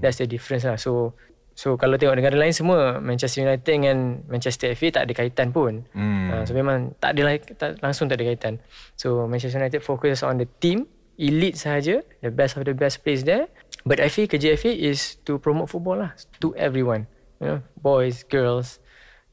That's 0.00 0.20
the 0.20 0.28
difference 0.28 0.64
lah. 0.64 0.76
So 0.76 1.16
so 1.54 1.78
kalau 1.78 1.96
tengok 1.96 2.18
negara 2.18 2.36
lain 2.36 2.52
semua 2.52 2.98
Manchester 2.98 3.46
United 3.46 3.64
dengan 3.64 4.26
Manchester 4.26 4.74
FA 4.74 5.00
tak 5.00 5.02
ada 5.08 5.12
kaitan 5.16 5.48
pun. 5.54 5.88
Hmm. 5.96 6.28
Uh, 6.28 6.42
so 6.44 6.52
memang 6.52 6.92
tak 6.98 7.16
ada 7.16 7.22
like, 7.24 7.44
tak, 7.56 7.80
langsung 7.80 8.10
tak 8.10 8.20
ada 8.20 8.28
kaitan. 8.28 8.54
So 8.98 9.24
Manchester 9.30 9.62
United 9.62 9.80
focus 9.80 10.20
on 10.20 10.42
the 10.42 10.48
team, 10.60 10.90
elite 11.16 11.56
sahaja, 11.56 12.02
the 12.20 12.32
best 12.34 12.58
of 12.58 12.66
the 12.66 12.74
best 12.74 13.00
players 13.00 13.24
there. 13.24 13.48
But 13.84 14.00
FA 14.12 14.28
kerja 14.28 14.56
FA 14.60 14.72
is 14.72 15.20
to 15.28 15.40
promote 15.40 15.72
football 15.72 16.04
lah 16.04 16.12
to 16.40 16.52
everyone. 16.56 17.08
You 17.38 17.46
know, 17.46 17.60
boys, 17.76 18.24
girls, 18.24 18.80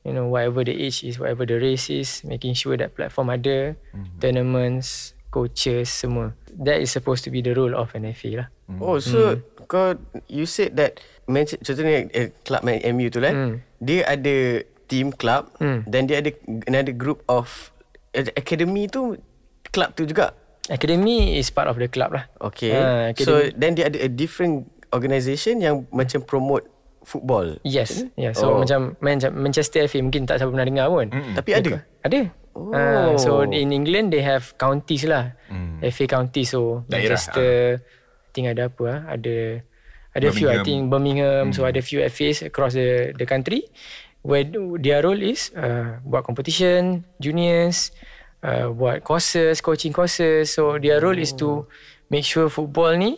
you 0.02 0.14
know, 0.14 0.28
whatever 0.28 0.66
the 0.66 0.74
age 0.74 1.04
is, 1.04 1.18
whatever 1.18 1.46
the 1.46 1.58
race 1.58 1.90
is, 1.90 2.22
making 2.26 2.54
sure 2.54 2.78
that 2.78 2.94
platform 2.94 3.30
ada, 3.30 3.76
tournaments, 4.18 5.14
coaches, 5.30 5.90
semua. 5.90 6.34
That 6.52 6.84
is 6.84 6.92
supposed 6.92 7.24
to 7.26 7.32
be 7.32 7.40
the 7.40 7.56
role 7.56 7.74
of 7.74 7.94
an 7.96 8.06
FA 8.14 8.46
lah. 8.46 8.48
Oh, 8.80 9.00
so 9.00 9.40
kau 9.68 9.96
you 10.28 10.44
said 10.48 10.76
that 10.80 11.00
Manchester 11.28 11.64
contohnya 11.64 12.08
eh, 12.12 12.32
club 12.44 12.64
MU 12.68 13.08
tu 13.08 13.20
lah. 13.24 13.32
Hmm. 13.32 13.54
Dia 13.80 14.04
ada 14.08 14.64
team 14.92 15.12
club 15.16 15.48
Hmm. 15.60 15.88
dan 15.88 16.08
dia 16.08 16.20
ada 16.20 16.32
another 16.68 16.92
group 16.92 17.24
of 17.32 17.72
eh, 18.12 18.28
academy 18.36 18.92
tu 18.92 19.16
club 19.72 19.96
tu 19.96 20.04
juga. 20.04 20.36
Academy 20.68 21.36
is 21.40 21.52
part 21.52 21.68
of 21.68 21.80
the 21.80 21.88
club 21.88 22.16
lah. 22.16 22.28
Okay. 22.40 22.72
Ah, 22.76 23.12
so 23.16 23.44
then 23.56 23.76
dia 23.76 23.88
ada 23.92 23.98
a 24.04 24.12
different 24.12 24.68
organisation 24.92 25.64
yang 25.64 25.88
macam 25.92 26.20
promote 26.24 26.68
football. 27.12 27.60
Yes. 27.68 28.08
Yeah. 28.16 28.32
So 28.32 28.56
Oh. 28.56 28.64
macam 28.64 28.96
Man- 29.04 29.36
Manchester 29.36 29.84
FA 29.86 30.00
mungkin 30.00 30.24
tak 30.24 30.40
siapa 30.40 30.48
pernah 30.50 30.64
dengar 30.64 30.88
pun. 30.88 31.12
Tapi 31.12 31.52
ada. 31.52 31.84
Ada. 32.02 32.22
Oh. 32.52 32.72
Ah, 32.72 33.16
so 33.16 33.44
in 33.44 33.72
England 33.72 34.12
they 34.12 34.24
have 34.24 34.56
counties 34.56 35.04
lah. 35.04 35.36
FA 35.84 36.06
county 36.06 36.44
so 36.44 36.88
Daerah, 36.88 37.16
Manchester 37.20 37.52
I 37.80 38.30
think 38.32 38.48
ada 38.48 38.72
apa 38.72 38.84
ah? 38.88 39.00
Ada 39.12 39.36
ada 40.12 40.28
few 40.32 40.48
I 40.48 40.60
think 40.62 40.88
Birmingham 40.88 41.52
so 41.52 41.64
ada 41.64 41.80
few 41.80 42.00
FAs 42.04 42.44
across 42.44 42.76
the 42.76 43.12
the 43.16 43.24
country 43.24 43.68
where 44.24 44.44
their 44.78 45.00
role 45.02 45.18
is 45.18 45.50
uh, 45.56 45.98
buat 46.04 46.22
competition, 46.22 47.08
juniors, 47.18 47.90
uh, 48.44 48.70
buat 48.70 49.02
courses, 49.02 49.60
coaching 49.60 49.92
courses. 49.92 50.52
So 50.52 50.76
their 50.78 51.00
role 51.00 51.18
is 51.18 51.32
to 51.40 51.66
make 52.08 52.24
sure 52.24 52.52
football 52.52 52.94
ni 52.94 53.18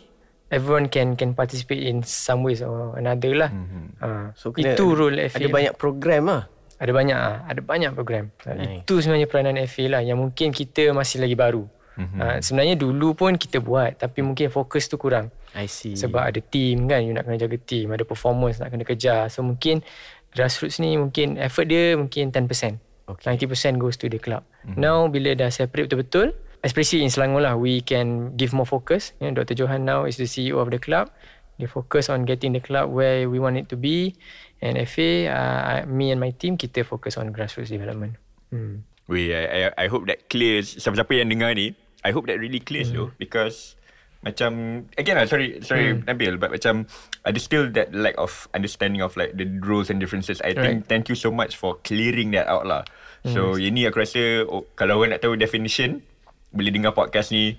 everyone 0.54 0.88
can 0.88 1.18
can 1.18 1.34
participate 1.34 1.82
in 1.82 2.06
some 2.06 2.46
ways 2.46 2.62
or 2.62 2.94
another 2.96 3.34
lah. 3.34 3.50
Ah, 3.98 4.30
So 4.38 4.54
kena 4.54 4.78
itu 4.78 4.86
role 4.94 5.18
FA. 5.28 5.42
Ada 5.42 5.48
lah. 5.50 5.54
banyak 5.58 5.74
program 5.76 6.24
lah. 6.30 6.44
Ada 6.78 6.92
banyak 6.94 7.18
ah, 7.18 7.38
ada 7.50 7.62
banyak 7.66 7.92
program. 7.98 8.30
Nice. 8.46 8.58
Nice. 8.62 8.82
Itu 8.86 9.02
sebenarnya 9.02 9.28
peranan 9.28 9.58
FA 9.66 9.86
lah 9.90 10.02
yang 10.06 10.22
mungkin 10.22 10.54
kita 10.54 10.94
masih 10.94 11.26
lagi 11.26 11.34
baru. 11.34 11.66
Mm-hmm. 11.94 12.20
Uh, 12.20 12.38
sebenarnya 12.42 12.76
dulu 12.78 13.14
pun 13.14 13.38
kita 13.38 13.62
buat 13.62 14.02
tapi 14.02 14.26
mungkin 14.26 14.50
fokus 14.50 14.90
tu 14.90 14.98
kurang. 14.98 15.30
I 15.54 15.70
see. 15.70 15.94
Sebab 15.94 16.34
ada 16.34 16.42
team 16.42 16.90
kan 16.90 17.06
you 17.06 17.14
nak 17.14 17.30
kena 17.30 17.38
jaga 17.38 17.58
team, 17.62 17.94
ada 17.94 18.02
performance 18.02 18.58
nak 18.58 18.74
kena 18.74 18.86
kejar. 18.86 19.30
So 19.30 19.46
mungkin 19.46 19.86
grassroots 20.34 20.82
ni 20.82 20.98
mungkin 20.98 21.38
effort 21.38 21.70
dia 21.70 21.94
mungkin 21.94 22.34
10%. 22.34 22.50
Okay. 23.04 23.36
90% 23.36 23.78
goes 23.78 24.00
to 24.00 24.10
the 24.10 24.18
club. 24.18 24.42
Mm-hmm. 24.66 24.80
Now 24.82 25.06
bila 25.06 25.38
dah 25.38 25.54
separate 25.54 25.92
betul-betul, 25.92 26.34
especially 26.64 27.04
in 27.04 27.12
Selangor 27.12 27.44
lah, 27.44 27.56
we 27.60 27.84
can 27.84 28.34
give 28.40 28.56
more 28.56 28.66
focus. 28.66 29.12
You 29.20 29.30
know, 29.30 29.44
Dr. 29.44 29.54
Johan 29.54 29.84
now 29.86 30.08
is 30.08 30.18
the 30.18 30.26
CEO 30.26 30.64
of 30.64 30.72
the 30.72 30.80
club. 30.80 31.12
They 31.60 31.70
focus 31.70 32.10
on 32.10 32.26
getting 32.26 32.58
the 32.58 32.64
club 32.64 32.90
where 32.90 33.30
we 33.30 33.38
want 33.38 33.60
it 33.60 33.70
to 33.70 33.78
be. 33.78 34.16
And 34.64 34.80
FA, 34.90 35.28
uh, 35.30 35.78
me 35.86 36.10
and 36.10 36.18
my 36.18 36.32
team, 36.32 36.58
kita 36.58 36.88
focus 36.88 37.20
on 37.20 37.36
grassroots 37.36 37.70
development. 37.70 38.18
Hmm. 38.50 38.88
Weh, 39.12 39.36
I, 39.36 39.44
I, 39.44 39.86
I 39.86 39.88
hope 39.92 40.08
that 40.08 40.32
clears 40.32 40.80
siapa-siapa 40.80 41.12
yang 41.20 41.28
dengar 41.28 41.52
ni. 41.54 41.76
I 42.08 42.16
hope 42.16 42.28
that 42.32 42.40
really 42.40 42.64
clears 42.64 42.92
mm. 42.92 42.96
though 42.96 43.12
because 43.16 43.76
macam 44.24 44.84
again 44.96 45.20
lah 45.20 45.28
sorry 45.28 45.60
sorry 45.60 45.92
mm. 45.92 46.08
Nabil 46.08 46.40
but 46.40 46.52
macam 46.52 46.88
ada 47.28 47.40
still 47.40 47.68
that 47.76 47.92
lack 47.92 48.16
of 48.16 48.48
understanding 48.56 49.04
of 49.04 49.16
like 49.20 49.36
the 49.36 49.48
rules 49.64 49.92
and 49.92 50.00
differences. 50.00 50.40
I 50.44 50.56
think 50.56 50.88
thank 50.88 51.12
you 51.12 51.16
so 51.16 51.32
much 51.32 51.60
for 51.60 51.80
clearing 51.84 52.32
that 52.36 52.48
out 52.48 52.64
lah. 52.64 52.88
So 53.24 53.56
ini 53.56 53.88
aku 53.88 54.04
rasa 54.04 54.44
oh, 54.48 54.68
kalau 54.76 55.00
orang 55.00 55.16
nak 55.16 55.24
tahu 55.24 55.40
definition 55.40 56.04
boleh 56.54 56.70
dengar 56.70 56.94
podcast 56.94 57.34
ni 57.34 57.58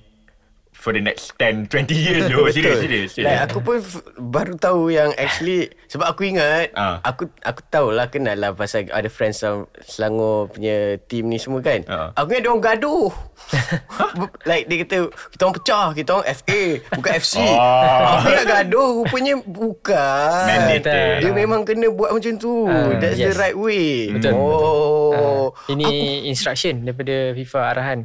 for 0.84 0.92
the 0.92 1.00
next 1.00 1.32
10 1.36 1.66
20 1.66 1.96
years 1.96 2.28
though. 2.28 2.44
serious 2.52 2.78
serious. 2.78 3.10
serious. 3.10 3.24
Like 3.24 3.40
aku 3.42 3.58
pun 3.58 3.76
f- 3.78 4.04
baru 4.14 4.52
tahu 4.54 4.92
yang 4.92 5.16
actually 5.16 5.72
sebab 5.86 6.06
aku 6.06 6.28
ingat 6.28 6.70
Ah. 6.72 7.00
aku 7.00 7.32
aku 7.40 7.64
tahulah 7.66 8.06
kenal 8.06 8.36
lah 8.36 8.52
pasal 8.52 8.84
ada 8.86 9.08
friends 9.08 9.40
Sel- 9.40 9.70
Selangor 9.80 10.50
punya 10.50 10.76
team 11.02 11.26
ni 11.26 11.38
semua 11.38 11.58
kan. 11.58 11.80
Ah. 11.86 12.12
Aku 12.14 12.28
ingat 12.30 12.42
dia 12.42 12.50
orang 12.50 12.64
gaduh. 12.66 13.08
Like 14.44 14.66
dia 14.66 14.76
kata 14.80 14.98
kita 15.30 15.42
orang 15.42 15.56
pecah, 15.56 15.86
kita 15.92 16.10
orang 16.12 16.26
FA 16.34 16.62
bukan 16.92 17.12
FC. 17.14 17.34
Oh. 17.40 18.04
Aku 18.14 18.28
ingat 18.28 18.46
gaduh 18.46 18.88
rupanya 19.00 19.34
bukan. 19.40 20.44
Mandated. 20.44 21.14
Dia 21.20 21.30
memang 21.32 21.60
kena 21.62 21.88
buat 21.88 22.10
macam 22.10 22.32
tu. 22.36 22.66
Ah, 22.66 22.92
That's 22.96 23.16
the 23.16 23.30
yes. 23.30 23.38
right 23.38 23.56
way. 23.56 24.10
Betul, 24.10 24.32
Oh. 24.34 25.12
Ah, 25.54 25.70
ini 25.70 25.86
instruction 26.26 26.82
daripada 26.82 27.32
FIFA 27.32 27.60
arahan. 27.68 27.98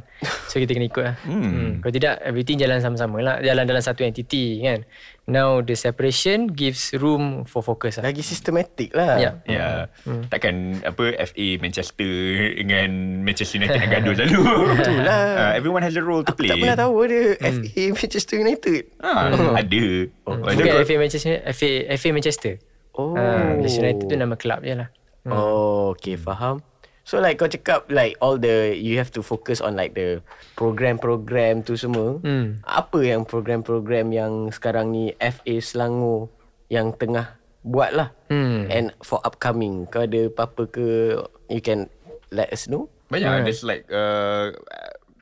So 0.46 0.56
kita 0.56 0.70
kena 0.70 0.86
ikut 0.86 1.04
lah. 1.04 1.16
Hmm. 1.24 1.80
Kalau 1.80 1.92
tidak 1.92 2.14
everything 2.22 2.56
jalan 2.56 2.69
sama-sama 2.78 3.18
lah. 3.18 3.36
Jalan 3.42 3.66
dalam 3.66 3.82
satu 3.82 4.06
entity 4.06 4.62
kan. 4.62 4.86
Now 5.26 5.58
the 5.62 5.74
separation 5.74 6.50
gives 6.50 6.94
room 6.94 7.42
for 7.46 7.62
focus 7.62 7.98
lah. 7.98 8.10
Lagi 8.10 8.22
sistematik 8.22 8.94
lah. 8.94 9.18
Ya. 9.18 9.30
Ya. 9.50 9.90
Yeah. 10.06 10.22
Takkan 10.30 10.86
apa 10.86 11.18
FA 11.26 11.46
Manchester 11.58 12.10
dengan 12.54 12.90
Manchester 13.26 13.58
United 13.58 13.78
nak 13.82 13.90
gaduh 13.90 14.14
selalu. 14.18 14.42
Itulah. 14.78 15.22
Uh, 15.34 15.52
everyone 15.58 15.82
has 15.82 15.98
a 15.98 16.02
role 16.02 16.22
to 16.22 16.30
Aku 16.30 16.46
play. 16.46 16.54
tak 16.54 16.62
pernah 16.62 16.78
tahu 16.78 16.94
ada 17.10 17.20
FA 17.42 17.84
Manchester 17.90 18.36
United. 18.38 18.82
Ah, 19.02 19.34
ada. 19.62 19.84
Oh, 20.30 20.38
Bukan 20.38 20.86
FA 20.86 20.94
Manchester 20.98 21.34
FA, 21.50 21.68
FA 21.98 22.08
Manchester. 22.14 22.52
Oh. 22.94 23.14
Ah, 23.18 23.58
Manchester 23.58 23.82
United 23.82 24.04
tu 24.06 24.14
nama 24.14 24.34
club 24.38 24.62
je 24.62 24.74
lah. 24.78 24.88
Oh, 25.26 25.92
okay, 25.92 26.14
faham. 26.14 26.62
So 27.10 27.18
like 27.18 27.42
kau 27.42 27.50
cakap 27.50 27.90
like 27.90 28.14
all 28.22 28.38
the 28.38 28.70
you 28.78 28.94
have 29.02 29.10
to 29.18 29.22
focus 29.26 29.58
on 29.58 29.74
like 29.74 29.98
the 29.98 30.22
program-program 30.54 31.66
tu 31.66 31.74
semua. 31.74 32.22
Hmm. 32.22 32.62
Apa 32.62 33.02
yang 33.02 33.26
program-program 33.26 34.14
yang 34.14 34.54
sekarang 34.54 34.94
ni 34.94 35.10
FA 35.18 35.58
Selangor 35.58 36.30
yang 36.70 36.94
tengah 36.94 37.34
buat 37.66 37.98
lah. 37.98 38.14
Hmm. 38.30 38.70
And 38.70 38.94
for 39.02 39.18
upcoming, 39.26 39.90
kau 39.90 40.06
ada 40.06 40.30
apa-apa 40.30 40.70
ke 40.70 41.18
you 41.50 41.58
can 41.58 41.90
let 42.30 42.46
us 42.54 42.70
know? 42.70 42.86
Banyak. 43.10 43.42
There's 43.42 43.66
like 43.66 43.90
uh, 43.90 44.54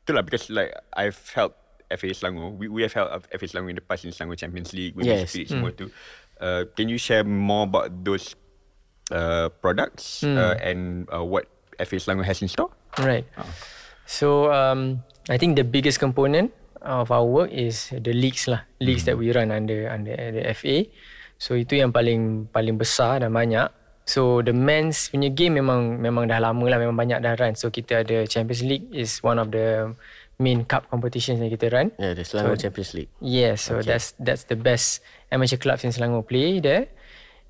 itulah 0.04 0.20
because 0.20 0.52
like 0.52 0.76
I've 0.92 1.16
helped 1.32 1.56
FA 1.88 2.12
Selangor. 2.12 2.52
We 2.52 2.68
we 2.68 2.84
have 2.84 2.92
helped 2.92 3.32
FA 3.32 3.46
Selangor 3.48 3.72
in 3.72 3.80
the 3.80 3.86
past 3.88 4.04
in 4.04 4.12
Selangor 4.12 4.36
Champions 4.36 4.76
League. 4.76 4.92
With 4.92 5.08
Yes. 5.08 5.32
Spirit 5.32 5.56
semua 5.56 5.72
tu. 5.72 5.88
Uh, 6.36 6.68
can 6.76 6.92
you 6.92 7.00
share 7.00 7.24
more 7.24 7.64
about 7.64 8.04
those 8.04 8.36
uh, 9.08 9.48
products 9.64 10.20
uh, 10.20 10.60
and 10.60 11.08
uh, 11.08 11.24
what 11.24 11.48
FA 11.78 11.96
Selangor 11.96 12.26
has 12.26 12.42
in 12.42 12.48
store? 12.50 12.70
Right. 12.98 13.24
So 14.08 14.50
um, 14.50 15.02
I 15.28 15.36
think 15.36 15.56
the 15.56 15.64
biggest 15.64 16.00
component 16.00 16.52
of 16.82 17.10
our 17.10 17.24
work 17.24 17.50
is 17.50 17.90
the 17.92 18.12
leagues 18.14 18.48
lah, 18.48 18.64
leagues 18.80 19.04
that 19.04 19.18
we 19.18 19.30
run 19.32 19.50
under 19.50 19.90
under 19.90 20.14
the 20.14 20.42
FA. 20.54 20.86
So 21.38 21.54
itu 21.54 21.78
yang 21.78 21.94
paling 21.94 22.50
paling 22.50 22.80
besar 22.80 23.22
dan 23.22 23.30
banyak. 23.30 23.70
So 24.08 24.40
the 24.40 24.56
men's 24.56 25.12
punya 25.12 25.28
game 25.28 25.60
memang 25.60 26.00
memang 26.00 26.26
dah 26.32 26.40
lama 26.40 26.64
lah, 26.64 26.80
memang 26.80 26.96
banyak 26.96 27.20
dah 27.20 27.36
run. 27.36 27.54
So 27.54 27.68
kita 27.68 28.02
ada 28.02 28.24
Champions 28.24 28.64
League 28.64 28.88
is 28.90 29.20
one 29.20 29.36
of 29.36 29.52
the 29.52 29.92
main 30.40 30.64
cup 30.64 30.88
competitions 30.88 31.42
yang 31.42 31.52
kita 31.52 31.68
run. 31.68 31.92
Yeah, 32.00 32.16
the 32.16 32.24
Selangor 32.24 32.56
Champions 32.56 32.96
League. 32.96 33.12
Yes, 33.20 33.68
so 33.68 33.78
okay. 33.78 33.92
that's 33.94 34.16
that's 34.16 34.48
the 34.48 34.56
best 34.56 35.04
amateur 35.28 35.60
clubs 35.60 35.84
in 35.84 35.92
Selangor 35.92 36.24
play 36.24 36.58
there. 36.64 36.88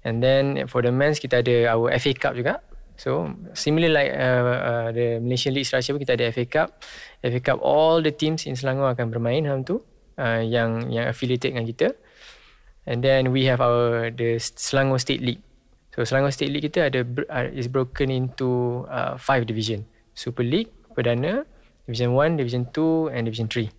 And 0.03 0.19
then 0.19 0.67
for 0.67 0.83
the 0.83 0.91
men's 0.91 1.23
kita 1.23 1.47
ada 1.47 1.71
our 1.71 1.95
FA 2.01 2.13
Cup 2.17 2.35
juga. 2.35 2.59
So 2.99 3.31
similar 3.55 3.95
like 3.95 4.11
uh, 4.11 4.43
uh, 4.43 4.89
the 4.91 5.23
Malaysian 5.23 5.55
League 5.55 5.71
structure 5.71 5.95
pun 5.95 6.03
kita 6.03 6.19
ada 6.19 6.35
FA 6.35 6.45
Cup. 6.51 6.69
FA 7.23 7.39
Cup 7.39 7.63
all 7.63 8.03
the 8.03 8.11
teams 8.11 8.43
in 8.51 8.59
Selangor 8.59 8.91
akan 8.91 9.15
bermain 9.15 9.47
dalam 9.47 9.63
tu 9.63 9.79
uh, 10.19 10.43
yang 10.43 10.91
yang 10.91 11.07
affiliated 11.07 11.55
dengan 11.55 11.63
kita. 11.63 11.95
And 12.91 12.99
then 13.07 13.31
we 13.31 13.47
have 13.47 13.63
our 13.63 14.11
the 14.11 14.43
Selangor 14.43 14.99
State 14.99 15.23
League. 15.23 15.39
So 15.95 16.03
Selangor 16.03 16.35
State 16.35 16.51
League 16.51 16.67
kita 16.67 16.91
ada 16.91 17.07
uh, 17.31 17.47
is 17.55 17.71
broken 17.71 18.11
into 18.11 18.83
uh, 18.91 19.15
five 19.15 19.47
division. 19.47 19.87
Super 20.19 20.43
League, 20.43 20.75
Perdana, 20.99 21.47
Division 21.87 22.19
1, 22.19 22.35
Division 22.35 22.67
2 22.75 23.15
and 23.15 23.31
Division 23.31 23.47
3. 23.47 23.71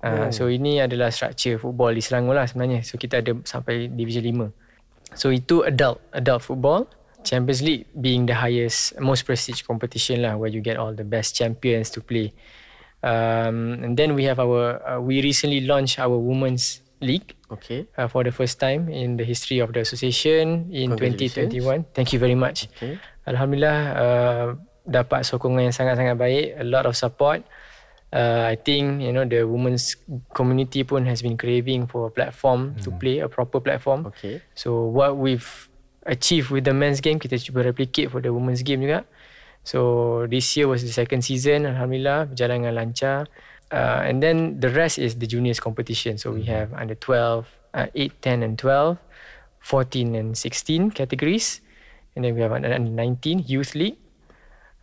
Uh, 0.00 0.08
oh. 0.08 0.28
So 0.32 0.48
ini 0.48 0.80
adalah 0.80 1.12
structure 1.12 1.60
football 1.60 1.92
di 1.92 2.00
Selangor 2.00 2.40
lah 2.40 2.48
sebenarnya. 2.48 2.80
So 2.88 2.96
kita 2.96 3.20
ada 3.20 3.36
sampai 3.44 3.92
Division 3.92 4.24
5. 4.48 5.12
So 5.12 5.28
itu 5.28 5.60
adult 5.60 6.00
adult 6.16 6.40
football. 6.40 6.88
Champions 7.26 7.60
League 7.60 7.90
being 7.98 8.24
the 8.24 8.38
highest, 8.38 8.94
most 9.02 9.26
prestige 9.26 9.66
competition 9.66 10.22
lah 10.22 10.38
where 10.38 10.48
you 10.48 10.62
get 10.62 10.78
all 10.78 10.94
the 10.94 11.04
best 11.04 11.34
champions 11.34 11.90
to 11.90 12.00
play. 12.00 12.30
Um, 13.02 13.82
and 13.82 13.92
then 13.98 14.14
we 14.14 14.24
have 14.30 14.38
our, 14.38 14.78
uh, 14.86 15.00
we 15.02 15.20
recently 15.20 15.66
launched 15.66 15.98
our 15.98 16.16
women's 16.16 16.80
league. 17.02 17.34
Okay. 17.50 17.86
Uh, 17.98 18.08
for 18.08 18.24
the 18.24 18.32
first 18.32 18.58
time 18.58 18.88
in 18.88 19.18
the 19.18 19.24
history 19.26 19.58
of 19.58 19.74
the 19.74 19.80
association 19.80 20.70
in 20.72 20.96
2021. 20.96 21.84
Thank 21.92 22.14
you 22.14 22.18
very 22.18 22.34
much. 22.34 22.70
Okay. 22.78 22.98
Alhamdulillah, 23.26 23.78
uh, 23.98 24.46
dapat 24.86 25.26
sokongan 25.26 25.66
yang 25.66 25.74
sangat-sangat 25.74 26.16
baik. 26.16 26.54
A 26.62 26.64
lot 26.64 26.86
of 26.86 26.94
support. 26.94 27.42
Uh, 28.14 28.46
I 28.46 28.54
think 28.54 29.02
you 29.02 29.10
know 29.10 29.26
the 29.26 29.42
women's 29.42 29.98
community 30.30 30.86
pun 30.86 31.04
has 31.10 31.26
been 31.26 31.34
craving 31.34 31.90
for 31.90 32.06
a 32.06 32.12
platform 32.14 32.78
mm. 32.78 32.82
to 32.86 32.94
play 32.94 33.18
a 33.18 33.28
proper 33.28 33.58
platform. 33.58 34.06
Okay. 34.14 34.40
So 34.54 34.86
what 34.86 35.18
we've 35.18 35.44
achieve 36.06 36.50
with 36.50 36.64
the 36.64 36.72
men's 36.72 37.02
game 37.02 37.18
kita 37.18 37.36
cuba 37.36 37.66
replicate 37.66 38.08
for 38.08 38.22
the 38.22 38.30
women's 38.30 38.62
game 38.62 38.80
juga. 38.80 39.04
So 39.66 40.24
this 40.30 40.54
year 40.54 40.70
was 40.70 40.86
the 40.86 40.94
second 40.94 41.26
season 41.26 41.66
alhamdulillah 41.66 42.30
berjalan 42.30 42.62
dengan 42.62 42.74
lancar. 42.78 43.26
Uh, 43.74 44.06
and 44.06 44.22
then 44.22 44.62
the 44.62 44.70
rest 44.70 44.94
is 44.94 45.18
the 45.18 45.26
juniors 45.26 45.58
competition. 45.58 46.14
So 46.22 46.30
we 46.30 46.46
have 46.46 46.70
under 46.70 46.94
12 46.94 47.50
uh, 47.74 47.90
8 47.90 48.22
10 48.22 48.46
and 48.46 48.54
12 48.54 48.94
14 49.58 50.14
and 50.14 50.28
16 50.38 50.94
categories. 50.94 51.60
And 52.14 52.24
then 52.24 52.38
we 52.38 52.40
have 52.46 52.54
under 52.54 52.70
19 52.70 53.44
youth 53.50 53.74
league. 53.74 53.98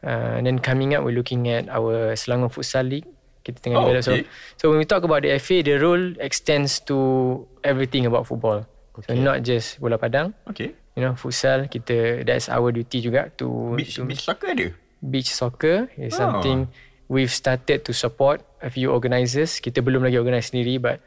Uh, 0.04 0.36
and 0.36 0.44
then 0.44 0.60
coming 0.60 0.92
up 0.92 1.08
we're 1.08 1.16
looking 1.16 1.48
at 1.48 1.72
our 1.72 2.12
Selangor 2.20 2.52
Futsal 2.52 2.84
League. 2.84 3.08
Kita 3.48 3.60
tengah 3.64 3.80
oh, 3.80 3.88
develop. 3.88 4.04
Okay. 4.04 4.24
so 4.60 4.60
so 4.60 4.64
when 4.72 4.84
we 4.84 4.88
talk 4.88 5.08
about 5.08 5.24
the 5.24 5.32
FA 5.40 5.64
the 5.64 5.80
role 5.80 6.16
extends 6.20 6.84
to 6.84 7.40
everything 7.64 8.04
about 8.04 8.28
football. 8.28 8.68
Okay. 9.00 9.16
so 9.16 9.20
not 9.20 9.48
just 9.48 9.80
bola 9.80 9.96
padang. 9.96 10.36
Okay 10.52 10.83
you 10.94 11.02
know 11.02 11.14
futsal 11.18 11.66
kita 11.70 12.22
that's 12.26 12.50
our 12.50 12.70
duty 12.70 13.02
juga 13.02 13.34
to 13.34 13.74
beach, 13.78 13.98
to, 13.98 14.06
beach 14.06 14.24
soccer 14.24 14.50
ada 14.54 14.68
beach 15.02 15.32
soccer 15.34 15.90
is 15.98 16.14
oh. 16.16 16.26
something 16.26 16.70
we've 17.10 17.34
started 17.34 17.84
to 17.84 17.92
support 17.92 18.42
a 18.62 18.70
few 18.70 18.94
organisers 18.94 19.60
kita 19.60 19.82
belum 19.82 20.06
lagi 20.06 20.22
organise 20.22 20.54
sendiri 20.54 20.80
but 20.80 20.98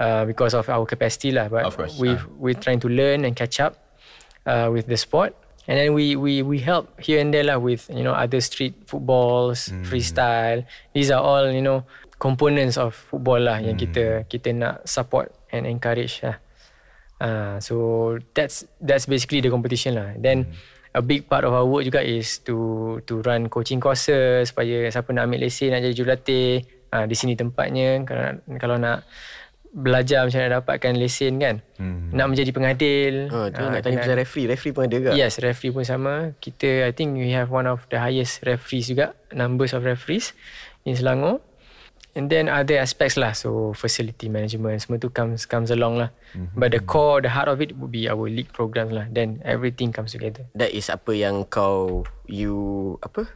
uh, 0.00 0.24
because 0.24 0.56
of 0.56 0.66
our 0.72 0.84
capacity 0.88 1.30
lah 1.30 1.46
but 1.52 1.68
we 2.00 2.16
uh. 2.16 2.20
we're 2.40 2.56
trying 2.56 2.80
to 2.80 2.88
learn 2.88 3.22
and 3.22 3.36
catch 3.36 3.60
up 3.60 3.76
uh, 4.48 4.68
with 4.72 4.88
the 4.88 4.98
sport 4.98 5.36
and 5.68 5.78
then 5.78 5.92
we 5.92 6.16
we 6.16 6.42
we 6.42 6.58
help 6.58 6.88
here 6.98 7.20
and 7.20 7.34
there 7.34 7.44
lah 7.44 7.58
with 7.58 7.86
you 7.92 8.02
know 8.02 8.14
other 8.16 8.40
street 8.40 8.74
footballs 8.86 9.68
mm. 9.68 9.84
freestyle 9.84 10.64
these 10.94 11.10
are 11.10 11.20
all 11.20 11.46
you 11.50 11.62
know 11.62 11.84
components 12.16 12.80
of 12.80 12.96
football 12.96 13.38
lah 13.38 13.60
mm. 13.60 13.70
yang 13.70 13.76
hmm. 13.76 13.84
kita 13.84 14.04
kita 14.30 14.48
nak 14.56 14.80
support 14.88 15.28
and 15.52 15.68
encourage 15.68 16.24
lah 16.24 16.40
Uh, 17.16 17.56
so 17.64 17.74
that's 18.36 18.68
that's 18.80 19.08
basically 19.08 19.40
the 19.40 19.48
competition 19.48 19.96
lah. 19.96 20.12
Then 20.20 20.44
mm. 20.44 20.52
a 20.92 21.00
big 21.00 21.28
part 21.28 21.48
of 21.48 21.56
our 21.56 21.64
work 21.64 21.88
juga 21.88 22.04
is 22.04 22.44
to 22.44 23.00
to 23.08 23.24
run 23.24 23.48
coaching 23.48 23.80
courses 23.80 24.52
supaya 24.52 24.84
siapa 24.92 25.08
nak 25.16 25.28
ambil 25.28 25.48
lesen 25.48 25.72
nak 25.72 25.80
jadi 25.80 25.94
jurulatih 25.96 26.48
uh, 26.92 27.04
di 27.08 27.16
sini 27.16 27.32
tempatnya 27.32 28.04
kalau 28.04 28.22
nak, 28.22 28.36
kalau 28.60 28.76
nak 28.76 28.98
belajar 29.76 30.24
macam 30.24 30.40
nak 30.40 30.52
dapatkan 30.64 30.92
lesen 30.96 31.36
kan. 31.36 31.60
Mm. 31.76 32.16
Nak 32.16 32.26
menjadi 32.32 32.50
pengadil. 32.52 33.14
Oh, 33.28 33.48
tu 33.52 33.60
uh, 33.60 33.68
nak 33.68 33.84
tanya 33.84 34.00
pasal 34.00 34.16
referee. 34.16 34.48
Referee 34.48 34.72
pun 34.72 34.82
ada 34.88 34.96
ke? 34.96 35.10
Yes, 35.12 35.36
referee 35.36 35.72
pun 35.72 35.84
sama. 35.84 36.32
Kita 36.40 36.88
I 36.88 36.92
think 36.96 37.16
we 37.16 37.32
have 37.36 37.52
one 37.52 37.68
of 37.68 37.84
the 37.92 38.00
highest 38.00 38.40
referees 38.48 38.88
juga, 38.88 39.12
numbers 39.36 39.76
of 39.76 39.84
referees 39.84 40.32
in 40.88 40.96
Selangor. 40.96 41.44
And 42.16 42.32
then 42.32 42.48
other 42.48 42.80
aspects 42.80 43.20
lah. 43.20 43.36
So 43.36 43.76
facility 43.76 44.32
management 44.32 44.80
Semua 44.80 44.96
tu 44.96 45.12
comes 45.12 45.44
comes 45.44 45.68
along 45.68 46.00
lah. 46.00 46.10
Mm-hmm. 46.32 46.56
But 46.56 46.72
the 46.72 46.80
core 46.80 47.20
The 47.20 47.28
heart 47.28 47.52
of 47.52 47.60
it 47.60 47.76
Would 47.76 47.92
be 47.92 48.08
our 48.08 48.24
league 48.32 48.48
programs 48.56 48.96
lah. 48.96 49.04
Then 49.12 49.44
everything 49.44 49.92
comes 49.92 50.16
together. 50.16 50.48
That 50.56 50.72
is 50.72 50.88
apa 50.88 51.12
yang 51.12 51.44
kau 51.52 52.08
You 52.24 52.96
Apa 53.04 53.28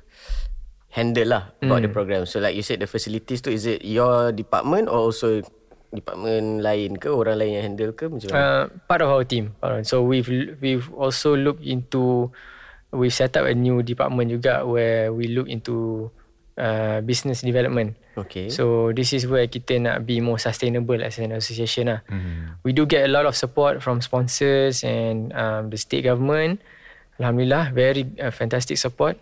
Handle 0.96 1.28
lah 1.28 1.52
About 1.60 1.84
mm. 1.84 1.86
the 1.86 1.92
program. 1.92 2.22
So 2.24 2.40
like 2.40 2.56
you 2.56 2.64
said 2.64 2.80
The 2.80 2.88
facilities 2.88 3.44
tu 3.44 3.52
Is 3.52 3.68
it 3.68 3.84
your 3.84 4.32
department 4.32 4.88
Or 4.88 5.12
also 5.12 5.44
Department 5.92 6.64
lain 6.64 6.96
ke 6.96 7.12
Orang 7.12 7.36
lain 7.36 7.60
yang 7.60 7.64
handle 7.76 7.92
ke? 7.92 8.08
Macam 8.08 8.32
mana? 8.32 8.40
Uh, 8.40 8.62
Part 8.88 9.04
of 9.04 9.12
our 9.12 9.28
team. 9.28 9.52
So 9.84 10.00
we've 10.00 10.56
We've 10.56 10.88
also 10.96 11.36
looked 11.36 11.62
into 11.62 12.32
We've 12.96 13.12
set 13.12 13.36
up 13.36 13.44
a 13.44 13.52
new 13.52 13.84
department 13.84 14.32
juga 14.32 14.64
Where 14.64 15.12
we 15.12 15.28
look 15.28 15.52
into 15.52 16.08
uh, 16.60 16.98
business 17.00 17.40
development. 17.40 17.96
Okay. 18.20 18.52
So 18.52 18.92
this 18.92 19.16
is 19.16 19.24
where 19.24 19.48
kita 19.48 19.80
nak 19.80 20.04
be 20.04 20.20
more 20.20 20.36
sustainable 20.36 21.00
as 21.00 21.16
an 21.16 21.32
association 21.32 21.88
lah. 21.88 22.04
Mm. 22.12 22.60
We 22.60 22.76
do 22.76 22.84
get 22.84 23.08
a 23.08 23.10
lot 23.10 23.24
of 23.24 23.32
support 23.32 23.80
from 23.80 24.04
sponsors 24.04 24.84
and 24.84 25.32
um, 25.32 25.72
the 25.72 25.80
state 25.80 26.04
government. 26.04 26.60
Alhamdulillah, 27.16 27.72
very 27.72 28.04
uh, 28.20 28.30
fantastic 28.30 28.76
support. 28.76 29.16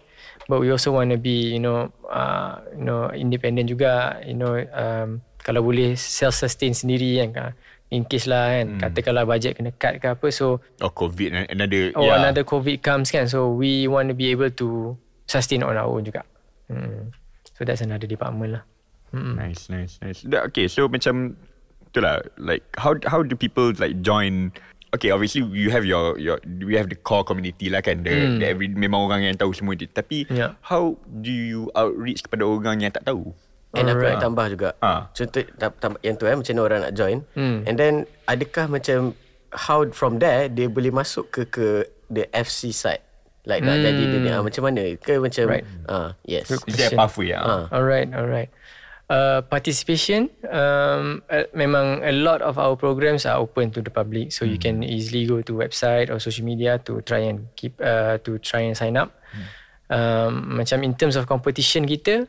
But 0.51 0.65
we 0.65 0.73
also 0.73 0.97
want 0.97 1.15
to 1.15 1.19
be, 1.21 1.55
you 1.55 1.63
know, 1.63 1.93
uh, 2.09 2.59
you 2.75 2.85
know, 2.85 3.13
independent 3.15 3.71
juga. 3.71 4.19
You 4.25 4.35
know, 4.35 4.55
um, 4.75 5.21
kalau 5.47 5.63
boleh 5.63 5.95
self-sustain 5.95 6.75
sendiri 6.75 7.23
kan. 7.31 7.55
In 7.89 8.05
case 8.05 8.29
lah 8.29 8.53
kan 8.53 8.67
hmm. 8.69 8.81
Katakanlah 8.85 9.25
budget 9.25 9.57
kena 9.57 9.73
cut 9.73 9.97
ke 9.97 10.13
apa 10.13 10.29
So 10.29 10.61
Oh 10.85 10.93
COVID 10.93 11.49
Another 11.49 11.89
Oh 11.97 12.05
yeah. 12.05 12.21
another 12.21 12.45
COVID 12.45 12.85
comes 12.85 13.09
kan 13.09 13.25
So 13.33 13.57
we 13.57 13.89
want 13.89 14.13
to 14.13 14.17
be 14.17 14.29
able 14.29 14.53
to 14.61 14.93
Sustain 15.25 15.65
on 15.65 15.73
our 15.73 15.89
own 15.89 16.05
juga 16.05 16.21
hmm. 16.69 17.17
So 17.59 17.67
that's 17.67 17.83
another 17.83 18.07
department 18.07 18.63
lah. 18.63 18.65
Mm-hmm. 19.11 19.35
Nice, 19.35 19.63
nice, 19.67 19.99
nice. 19.99 20.23
Okay, 20.23 20.71
so 20.71 20.87
macam 20.87 21.35
itulah 21.91 22.23
like 22.39 22.63
how 22.79 22.95
how 23.11 23.25
do 23.25 23.35
people 23.35 23.75
like 23.83 23.99
join 24.05 24.55
Okay, 24.89 25.13
obviously 25.13 25.45
you 25.53 25.69
have 25.69 25.85
your 25.85 26.17
your 26.17 26.41
we 26.65 26.73
have 26.73 26.89
the 26.89 26.97
core 26.97 27.21
community 27.21 27.69
lah 27.69 27.85
kan 27.85 28.01
the, 28.01 28.09
mm. 28.09 28.41
the 28.41 28.47
every 28.49 28.73
memang 28.73 29.05
orang 29.05 29.21
yang 29.21 29.37
tahu 29.37 29.53
semua 29.53 29.77
itu. 29.77 29.85
Tapi 29.85 30.25
yeah. 30.33 30.57
how 30.65 30.97
do 31.21 31.29
you 31.29 31.69
outreach 31.77 32.25
kepada 32.25 32.49
orang 32.49 32.81
yang 32.81 32.89
tak 32.89 33.05
tahu? 33.05 33.37
And 33.77 33.85
aku 33.85 34.01
nak 34.01 34.25
tambah 34.25 34.47
juga. 34.49 34.69
Ha. 34.81 35.13
Contoh 35.13 35.45
tambah 35.61 36.01
yang 36.01 36.17
tu 36.17 36.25
eh 36.25 36.33
macam 36.33 36.53
mana 36.57 36.63
orang 36.65 36.81
nak 36.89 36.95
join. 36.97 37.21
Mm. 37.37 37.59
And 37.69 37.77
then 37.77 37.95
adakah 38.25 38.65
macam 38.73 39.13
how 39.53 39.85
from 39.93 40.25
there 40.25 40.49
dia 40.49 40.73
boleh 40.73 40.89
masuk 40.89 41.29
ke 41.29 41.45
ke 41.53 41.85
the 42.09 42.25
FC 42.33 42.73
side? 42.73 43.05
Like 43.49 43.65
nak 43.65 43.81
jadi 43.81 44.03
dia 44.13 44.19
ni 44.21 44.29
ah, 44.29 44.45
Macam 44.45 44.63
mana 44.69 44.85
Ke 45.01 45.17
macam 45.17 45.45
right. 45.49 45.65
uh, 45.89 46.13
Yes 46.29 46.53
Is 46.69 46.77
there 46.77 46.93
a 46.93 47.01
pathway 47.01 47.33
uh. 47.33 47.65
Alright 47.73 48.13
Alright 48.13 48.53
uh, 49.09 49.41
Participation 49.49 50.29
um, 50.53 51.25
uh, 51.33 51.49
Memang 51.57 52.05
A 52.05 52.13
lot 52.13 52.45
of 52.45 52.61
our 52.61 52.77
programs 52.77 53.25
Are 53.25 53.41
open 53.41 53.73
to 53.73 53.81
the 53.81 53.89
public 53.89 54.31
So 54.37 54.45
hmm. 54.45 54.53
you 54.53 54.59
can 54.61 54.85
easily 54.85 55.25
Go 55.25 55.41
to 55.41 55.53
website 55.57 56.13
Or 56.13 56.21
social 56.21 56.45
media 56.45 56.77
To 56.85 57.01
try 57.01 57.25
and 57.25 57.49
keep 57.57 57.81
uh, 57.81 58.21
To 58.29 58.37
try 58.39 58.69
and 58.69 58.77
sign 58.77 59.01
up 59.01 59.17
hmm. 59.33 59.47
um, 59.89 60.33
Macam 60.61 60.85
in 60.85 60.93
terms 60.93 61.17
of 61.17 61.25
competition 61.25 61.89
kita 61.89 62.29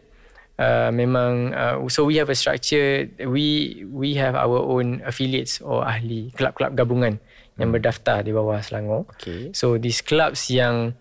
uh, 0.55 0.89
Memang 0.95 1.51
uh, 1.51 1.75
So 1.91 2.07
we 2.07 2.15
have 2.15 2.31
a 2.31 2.37
structure 2.39 3.11
We 3.27 3.83
We 3.91 4.15
have 4.15 4.39
our 4.39 4.63
own 4.63 5.03
Affiliates 5.03 5.59
Or 5.59 5.83
ahli 5.83 6.31
Kelab-kelab 6.31 6.79
gabungan 6.79 7.19
hmm. 7.19 7.59
Yang 7.59 7.69
berdaftar 7.75 8.23
Di 8.23 8.31
bawah 8.31 8.63
Selangor 8.63 9.03
okay. 9.19 9.51
So 9.51 9.75
these 9.75 9.99
clubs 9.99 10.47
yang 10.47 10.95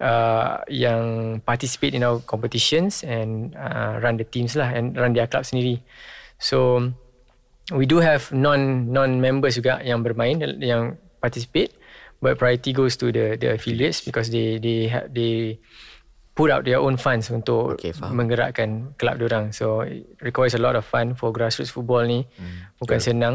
uh, 0.00 0.64
yang 0.66 1.38
participate 1.44 1.94
in 1.94 2.02
our 2.02 2.18
competitions 2.24 3.04
and 3.04 3.54
uh, 3.54 4.00
run 4.00 4.16
the 4.16 4.26
teams 4.26 4.56
lah 4.56 4.72
and 4.72 4.96
run 4.96 5.12
their 5.12 5.28
club 5.28 5.44
sendiri. 5.44 5.78
So 6.40 6.88
we 7.70 7.86
do 7.86 8.02
have 8.02 8.32
non 8.34 8.90
non 8.90 9.20
members 9.20 9.60
juga 9.60 9.78
yang 9.84 10.02
bermain 10.02 10.40
yang 10.58 10.98
participate 11.20 11.76
but 12.20 12.40
priority 12.40 12.72
goes 12.72 12.96
to 13.00 13.12
the 13.12 13.36
the 13.36 13.56
affiliates 13.56 14.00
because 14.04 14.32
they 14.32 14.60
they 14.60 14.88
have 14.88 15.12
they 15.12 15.60
put 16.36 16.48
out 16.48 16.64
their 16.64 16.80
own 16.80 16.96
funds 16.96 17.28
untuk 17.28 17.76
okay, 17.76 17.92
menggerakkan 18.00 18.96
kelab 18.96 19.20
orang. 19.20 19.52
So 19.52 19.84
it 19.84 20.08
requires 20.24 20.56
a 20.56 20.62
lot 20.62 20.72
of 20.72 20.88
fun 20.88 21.12
for 21.12 21.32
grassroots 21.34 21.68
football 21.74 22.06
ni. 22.08 22.24
Hmm, 22.40 22.72
Bukan 22.80 22.96
betul. 22.96 23.08
senang. 23.12 23.34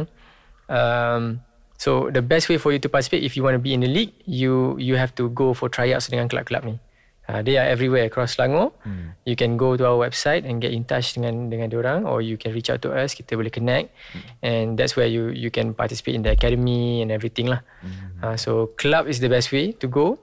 Um, 0.65 1.45
So 1.85 2.09
the 2.09 2.25
best 2.25 2.49
way 2.49 2.57
for 2.57 2.73
you 2.73 2.81
to 2.81 2.89
participate 2.89 3.21
if 3.21 3.37
you 3.37 3.45
want 3.45 3.53
to 3.53 3.61
be 3.61 3.69
in 3.77 3.85
the 3.85 3.91
league, 3.91 4.17
you 4.25 4.73
you 4.81 4.97
have 4.97 5.13
to 5.21 5.29
go 5.29 5.53
for 5.53 5.69
tryouts 5.69 6.09
dengan 6.09 6.25
club-club 6.25 6.65
ni. 6.65 6.81
Uh, 7.29 7.45
they 7.45 7.61
are 7.61 7.65
everywhere 7.69 8.09
across 8.09 8.33
Selangor. 8.37 8.73
Hmm. 8.81 9.13
You 9.25 9.37
can 9.37 9.53
go 9.53 9.77
to 9.77 9.85
our 9.85 9.97
website 9.97 10.49
and 10.49 10.57
get 10.57 10.73
in 10.73 10.85
touch 10.85 11.13
dengan 11.13 11.53
dengan 11.53 11.69
orang, 11.77 12.09
or 12.09 12.25
you 12.25 12.41
can 12.41 12.57
reach 12.57 12.73
out 12.73 12.81
to 12.81 12.89
us. 12.89 13.13
Kita 13.13 13.37
boleh 13.37 13.53
connect, 13.53 13.93
hmm. 14.13 14.21
and 14.41 14.65
that's 14.81 14.97
where 14.97 15.05
you 15.05 15.29
you 15.29 15.53
can 15.53 15.77
participate 15.77 16.17
in 16.17 16.25
the 16.25 16.33
academy 16.33 17.05
and 17.05 17.13
everything 17.13 17.53
lah. 17.53 17.61
Hmm. 17.85 18.17
Uh, 18.17 18.35
so 18.37 18.73
club 18.81 19.05
is 19.05 19.21
the 19.21 19.29
best 19.29 19.53
way 19.53 19.69
to 19.77 19.85
go. 19.85 20.17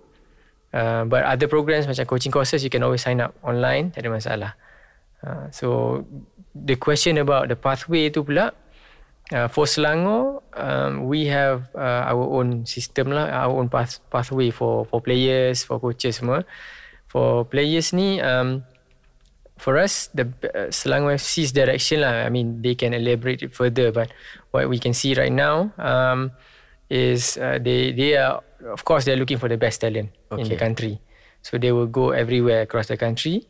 Uh, 0.74 1.06
but 1.06 1.22
other 1.22 1.46
programs 1.46 1.86
macam 1.86 2.06
coaching 2.10 2.34
courses, 2.34 2.66
you 2.66 2.70
can 2.74 2.82
always 2.82 3.06
sign 3.06 3.22
up 3.22 3.38
online. 3.46 3.94
Tak 3.94 4.02
ada 4.02 4.10
masalah. 4.10 4.50
Uh, 5.22 5.46
so 5.54 5.66
the 6.58 6.74
question 6.74 7.22
about 7.22 7.46
the 7.46 7.58
pathway 7.58 8.10
tu 8.10 8.26
pula, 8.26 8.50
uh, 9.32 9.48
for 9.48 9.64
Selangor, 9.64 10.42
um, 10.54 11.08
we 11.08 11.26
have 11.26 11.68
uh, 11.74 12.06
our 12.12 12.22
own 12.22 12.64
system 12.66 13.10
lah, 13.10 13.26
our 13.32 13.52
own 13.56 13.68
path, 13.68 13.98
pathway 14.12 14.50
for 14.52 14.84
for 14.86 15.00
players, 15.00 15.64
for 15.64 15.80
coaches 15.80 16.20
semua. 16.20 16.44
For 17.08 17.44
players 17.44 17.92
ni, 17.92 18.20
um, 18.24 18.64
for 19.60 19.76
us, 19.76 20.08
the 20.16 20.28
uh, 20.52 20.68
Selangor 20.72 21.16
FC's 21.20 21.52
direction 21.52 22.00
lah. 22.04 22.24
I 22.24 22.30
mean, 22.32 22.62
they 22.64 22.72
can 22.76 22.94
elaborate 22.96 23.42
it 23.42 23.52
further, 23.52 23.92
but 23.92 24.12
what 24.52 24.68
we 24.68 24.78
can 24.80 24.92
see 24.96 25.12
right 25.12 25.32
now 25.32 25.72
um, 25.76 26.32
is 26.88 27.36
uh, 27.36 27.60
they 27.60 27.92
they 27.92 28.16
are 28.16 28.40
of 28.72 28.84
course 28.84 29.04
they're 29.04 29.18
looking 29.18 29.36
for 29.40 29.48
the 29.48 29.58
best 29.60 29.80
talent 29.80 30.12
in 30.36 30.48
the 30.48 30.56
Okay. 30.56 30.56
country. 30.56 30.94
So 31.42 31.58
they 31.58 31.72
will 31.74 31.90
go 31.90 32.14
everywhere 32.14 32.62
across 32.62 32.86
the 32.86 32.96
country. 32.96 33.44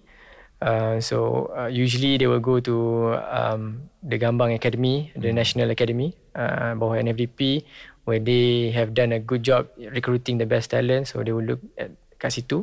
Uh, 0.63 1.03
so 1.03 1.51
uh, 1.59 1.67
usually 1.67 2.15
they 2.23 2.31
will 2.31 2.39
go 2.39 2.63
to 2.63 3.11
um, 3.27 3.91
the 3.99 4.15
Gambang 4.15 4.55
Academy, 4.55 5.11
the 5.19 5.35
National 5.35 5.67
Academy, 5.75 6.15
uh, 6.39 6.79
bawah 6.79 7.03
NFDP, 7.03 7.67
where 8.07 8.23
they 8.23 8.71
have 8.71 8.95
done 8.95 9.11
a 9.11 9.19
good 9.19 9.43
job 9.43 9.67
recruiting 9.91 10.39
the 10.39 10.47
best 10.47 10.71
talent. 10.71 11.11
So 11.11 11.27
they 11.27 11.35
will 11.35 11.59
look 11.59 11.63
at 11.75 11.91
kat 12.23 12.31
situ. 12.31 12.63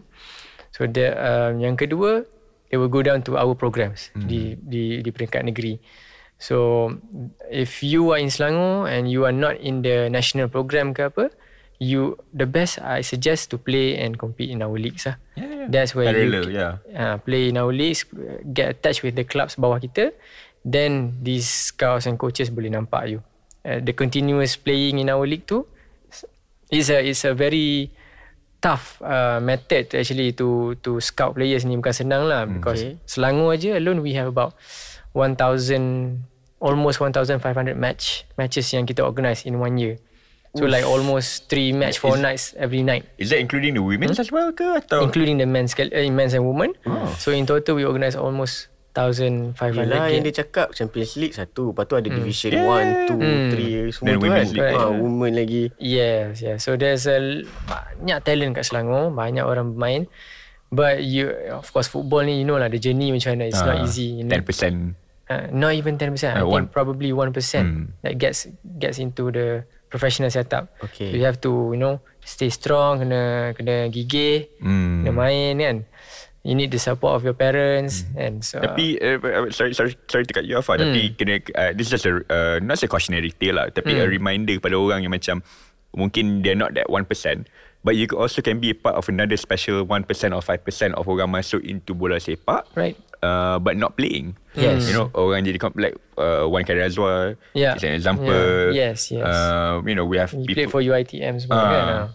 So 0.72 0.88
the 0.88 1.12
um, 1.12 1.60
yang 1.60 1.76
kedua, 1.76 2.24
they 2.72 2.80
will 2.80 2.88
go 2.88 3.04
down 3.04 3.20
to 3.28 3.36
our 3.36 3.52
programs 3.52 4.16
di 4.16 4.56
di 4.56 5.04
di 5.04 5.10
peringkat 5.12 5.44
negeri. 5.44 5.84
So 6.40 6.88
if 7.52 7.84
you 7.84 8.16
are 8.16 8.22
in 8.24 8.32
Selangor 8.32 8.88
and 8.88 9.12
you 9.12 9.28
are 9.28 9.36
not 9.36 9.60
in 9.60 9.84
the 9.84 10.08
national 10.08 10.48
program 10.48 10.96
ke 10.96 11.12
apa, 11.12 11.36
you 11.80 12.20
the 12.36 12.46
best 12.46 12.78
I 12.84 13.02
suggest 13.02 13.50
to 13.52 13.58
play 13.58 13.96
and 13.98 14.20
compete 14.20 14.52
in 14.52 14.62
our 14.62 14.76
leagues 14.76 15.08
lah. 15.08 15.16
Yeah, 15.40 15.66
yeah. 15.66 15.68
That's 15.72 15.96
where 15.96 16.12
Parallel, 16.12 16.52
you 16.52 16.60
yeah. 16.60 16.84
uh, 16.92 17.16
play 17.24 17.50
in 17.50 17.56
our 17.56 17.72
leagues, 17.72 18.04
get 18.52 18.78
attached 18.78 19.02
with 19.02 19.16
the 19.16 19.24
clubs 19.24 19.56
bawah 19.56 19.80
kita, 19.80 20.12
then 20.68 21.16
these 21.24 21.48
scouts 21.48 22.06
and 22.06 22.20
coaches 22.20 22.52
boleh 22.52 22.70
nampak 22.70 23.08
you. 23.08 23.20
Uh, 23.64 23.80
the 23.80 23.96
continuous 23.96 24.60
playing 24.60 25.00
in 25.00 25.08
our 25.08 25.24
league 25.24 25.48
tu 25.48 25.64
is 26.70 26.92
a 26.92 27.00
is 27.00 27.24
a 27.24 27.34
very 27.34 27.92
tough 28.60 29.00
uh, 29.00 29.40
method 29.40 29.88
actually 29.96 30.36
to 30.36 30.76
to 30.84 31.00
scout 31.00 31.32
players 31.32 31.64
ni 31.64 31.80
bukan 31.80 31.96
senang 31.96 32.28
lah 32.28 32.44
because 32.44 32.84
Okay. 32.84 33.00
Selangor 33.08 33.56
aja 33.56 33.80
alone 33.80 34.04
we 34.04 34.16
have 34.20 34.28
about 34.28 34.56
1000 35.16 36.24
almost 36.60 37.00
1500 37.00 37.76
match 37.80 38.28
matches 38.36 38.68
yang 38.76 38.84
kita 38.84 39.04
organise 39.04 39.48
in 39.48 39.58
one 39.60 39.80
year. 39.80 39.96
So 40.52 40.66
like 40.66 40.82
almost 40.82 41.46
three 41.46 41.70
match 41.72 42.02
four 42.02 42.18
Is- 42.18 42.26
nights 42.26 42.44
every 42.58 42.82
night 42.82 43.06
Is 43.18 43.30
that 43.30 43.38
including 43.38 43.78
the 43.78 43.86
women's 43.86 44.18
as 44.18 44.34
well 44.34 44.50
ke 44.50 44.66
atau? 44.66 45.06
including 45.06 45.38
the 45.38 45.46
men's 45.46 45.78
uh, 45.78 45.86
men's 46.10 46.34
and 46.34 46.42
women. 46.42 46.74
Oh. 46.90 47.06
So 47.22 47.30
in 47.30 47.46
total 47.46 47.78
we 47.78 47.86
organise 47.86 48.18
almost 48.18 48.74
1500 48.98 49.54
Yelah 49.86 50.10
yang 50.10 50.26
games. 50.26 50.34
dia 50.34 50.44
cakap 50.44 50.74
Champions 50.74 51.14
League 51.16 51.38
satu 51.38 51.72
Lepas 51.72 51.86
tu 51.86 51.96
ada 51.96 52.10
Division 52.10 52.52
Yeah. 52.52 52.66
1, 52.66 53.14
2, 53.14 53.22
Hmm. 53.22 53.50
3 53.54 53.94
Semua 53.94 54.06
Then 54.10 54.16
tu 54.18 54.24
Women's 54.26 54.50
kan 54.50 54.58
League. 54.58 54.74
ha, 54.74 54.86
Right. 54.90 54.98
Women 55.00 55.32
lagi 55.38 55.64
Yes, 55.78 56.30
yes. 56.42 56.58
So 56.66 56.74
there's 56.74 57.06
a 57.06 57.18
banyak 57.70 58.18
talent 58.26 58.52
kat 58.58 58.66
Selangor, 58.66 59.14
banyak 59.14 59.46
orang 59.46 59.78
bermain. 59.78 60.02
But 60.70 61.02
you 61.02 61.30
of 61.50 61.70
course 61.70 61.86
football 61.86 62.26
ni 62.26 62.42
you 62.42 62.46
know 62.46 62.58
lah 62.58 62.68
the 62.68 62.78
journey 62.78 63.10
macam 63.10 63.38
mana 63.38 63.46
it's 63.48 63.62
not 63.62 63.78
Ah, 63.78 63.86
easy. 63.86 64.18
You 64.18 64.26
need, 64.26 64.34
10%. 64.42 64.98
uh, 65.30 65.46
not 65.50 65.74
even 65.74 65.98
10%. 65.98 66.34
I 66.34 66.42
Uh, 66.42 66.50
one. 66.50 66.66
think 66.66 66.74
probably 66.74 67.14
1% 67.14 67.34
Hmm. 67.66 67.94
that 68.02 68.18
gets 68.18 68.50
gets 68.78 68.98
into 68.98 69.30
the 69.30 69.66
professional 69.90 70.30
setup. 70.30 70.70
Okay. 70.80 71.12
So 71.12 71.16
you 71.18 71.26
have 71.26 71.42
to 71.44 71.74
you 71.74 71.80
know 71.82 72.00
stay 72.22 72.54
strong, 72.54 73.02
kena 73.04 73.52
kena 73.58 73.90
gigih, 73.90 74.48
Hmm. 74.62 75.04
kena 75.04 75.12
main 75.12 75.56
kan. 75.60 75.78
You 76.40 76.56
need 76.56 76.72
the 76.72 76.80
support 76.80 77.20
of 77.20 77.28
your 77.28 77.36
parents 77.36 78.08
and 78.16 78.40
so 78.40 78.64
Tapi 78.64 78.96
uh, 78.96 79.20
uh, 79.20 79.52
sorry 79.52 79.76
sorry 79.76 79.92
sorry 80.08 80.24
to 80.24 80.32
cut 80.32 80.48
you 80.48 80.56
off 80.56 80.72
lah. 80.72 80.80
Tapi 80.80 81.14
kena 81.20 81.44
uh, 81.52 81.76
this 81.76 81.92
is 81.92 82.00
just 82.00 82.08
a 82.08 82.24
uh, 82.32 82.56
not 82.64 82.80
say 82.80 82.88
cautionary 82.88 83.36
tale 83.36 83.60
lah. 83.60 83.68
Tapi 83.68 84.00
a 84.00 84.08
reminder 84.08 84.56
kepada 84.56 84.80
orang 84.80 85.04
yang 85.04 85.12
macam 85.12 85.44
mungkin 85.92 86.40
they're 86.46 86.56
not 86.56 86.72
that 86.78 86.88
1%. 86.88 87.04
But 87.80 87.96
you 87.96 88.12
also 88.12 88.44
can 88.44 88.60
be 88.60 88.72
a 88.72 88.78
part 88.78 89.00
of 89.00 89.08
another 89.08 89.40
special 89.40 89.88
1% 89.88 90.04
or 90.36 90.44
5% 90.44 90.94
of 91.00 91.08
orang 91.08 91.32
masuk 91.32 91.64
into 91.64 91.96
bola 91.96 92.20
sepak. 92.20 92.68
Right. 92.76 93.00
Uh, 93.24 93.56
but 93.60 93.80
not 93.80 93.96
playing. 93.96 94.36
Yes. 94.52 94.88
You 94.88 95.00
know, 95.00 95.08
orang 95.16 95.48
jadi 95.48 95.60
like 95.80 95.96
uh, 96.20 96.44
Wan 96.44 96.68
Khairi 96.68 96.84
Azwar 96.84 97.40
Yeah. 97.56 97.80
is 97.80 97.84
an 97.88 97.96
example. 97.96 98.36
Yeah. 98.76 98.92
Yes, 98.92 99.12
yes. 99.12 99.24
Uh, 99.24 99.80
you 99.88 99.96
know, 99.96 100.04
we 100.04 100.20
have 100.20 100.36
you 100.36 100.44
people 100.44 100.68
played 100.68 100.72
for 100.72 100.82
UiTM 100.84 101.40
semua 101.40 101.56
Ah. 101.56 101.68
kan. 101.72 101.86
ah. 101.88 102.08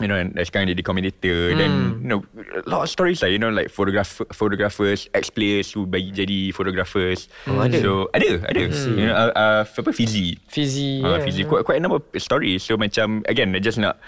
you 0.00 0.10
know, 0.10 0.18
and 0.18 0.34
sekarang 0.34 0.66
jadi 0.66 0.82
commentator 0.82 1.54
then 1.54 1.70
Hmm. 1.70 2.02
you 2.02 2.08
know 2.10 2.20
a 2.58 2.66
lot 2.66 2.82
of 2.82 2.90
stories 2.90 3.22
lah 3.22 3.30
you 3.30 3.38
know 3.38 3.54
like 3.54 3.70
photographer 3.70 4.26
photographers 4.34 5.06
ex 5.14 5.30
players 5.30 5.70
who 5.70 5.86
bagi 5.86 6.10
jadi 6.10 6.50
photographers 6.50 7.30
Oh, 7.46 7.62
ada? 7.62 7.78
so 7.78 8.10
ada 8.10 8.42
ada 8.50 8.66
you 8.66 9.06
know 9.06 9.14
uh, 9.14 9.30
uh, 9.30 9.62
apa 9.62 9.90
Fizi 9.94 10.42
Fizi. 10.50 11.06
uh, 11.06 11.06
yeah. 11.06 11.22
Fizi 11.22 11.46
quite, 11.46 11.62
quite 11.62 11.78
a 11.78 11.82
number 11.86 12.02
of 12.02 12.06
stories 12.18 12.66
so 12.66 12.74
macam 12.74 13.22
again 13.30 13.54
I 13.54 13.62
just 13.62 13.78
nak 13.78 14.02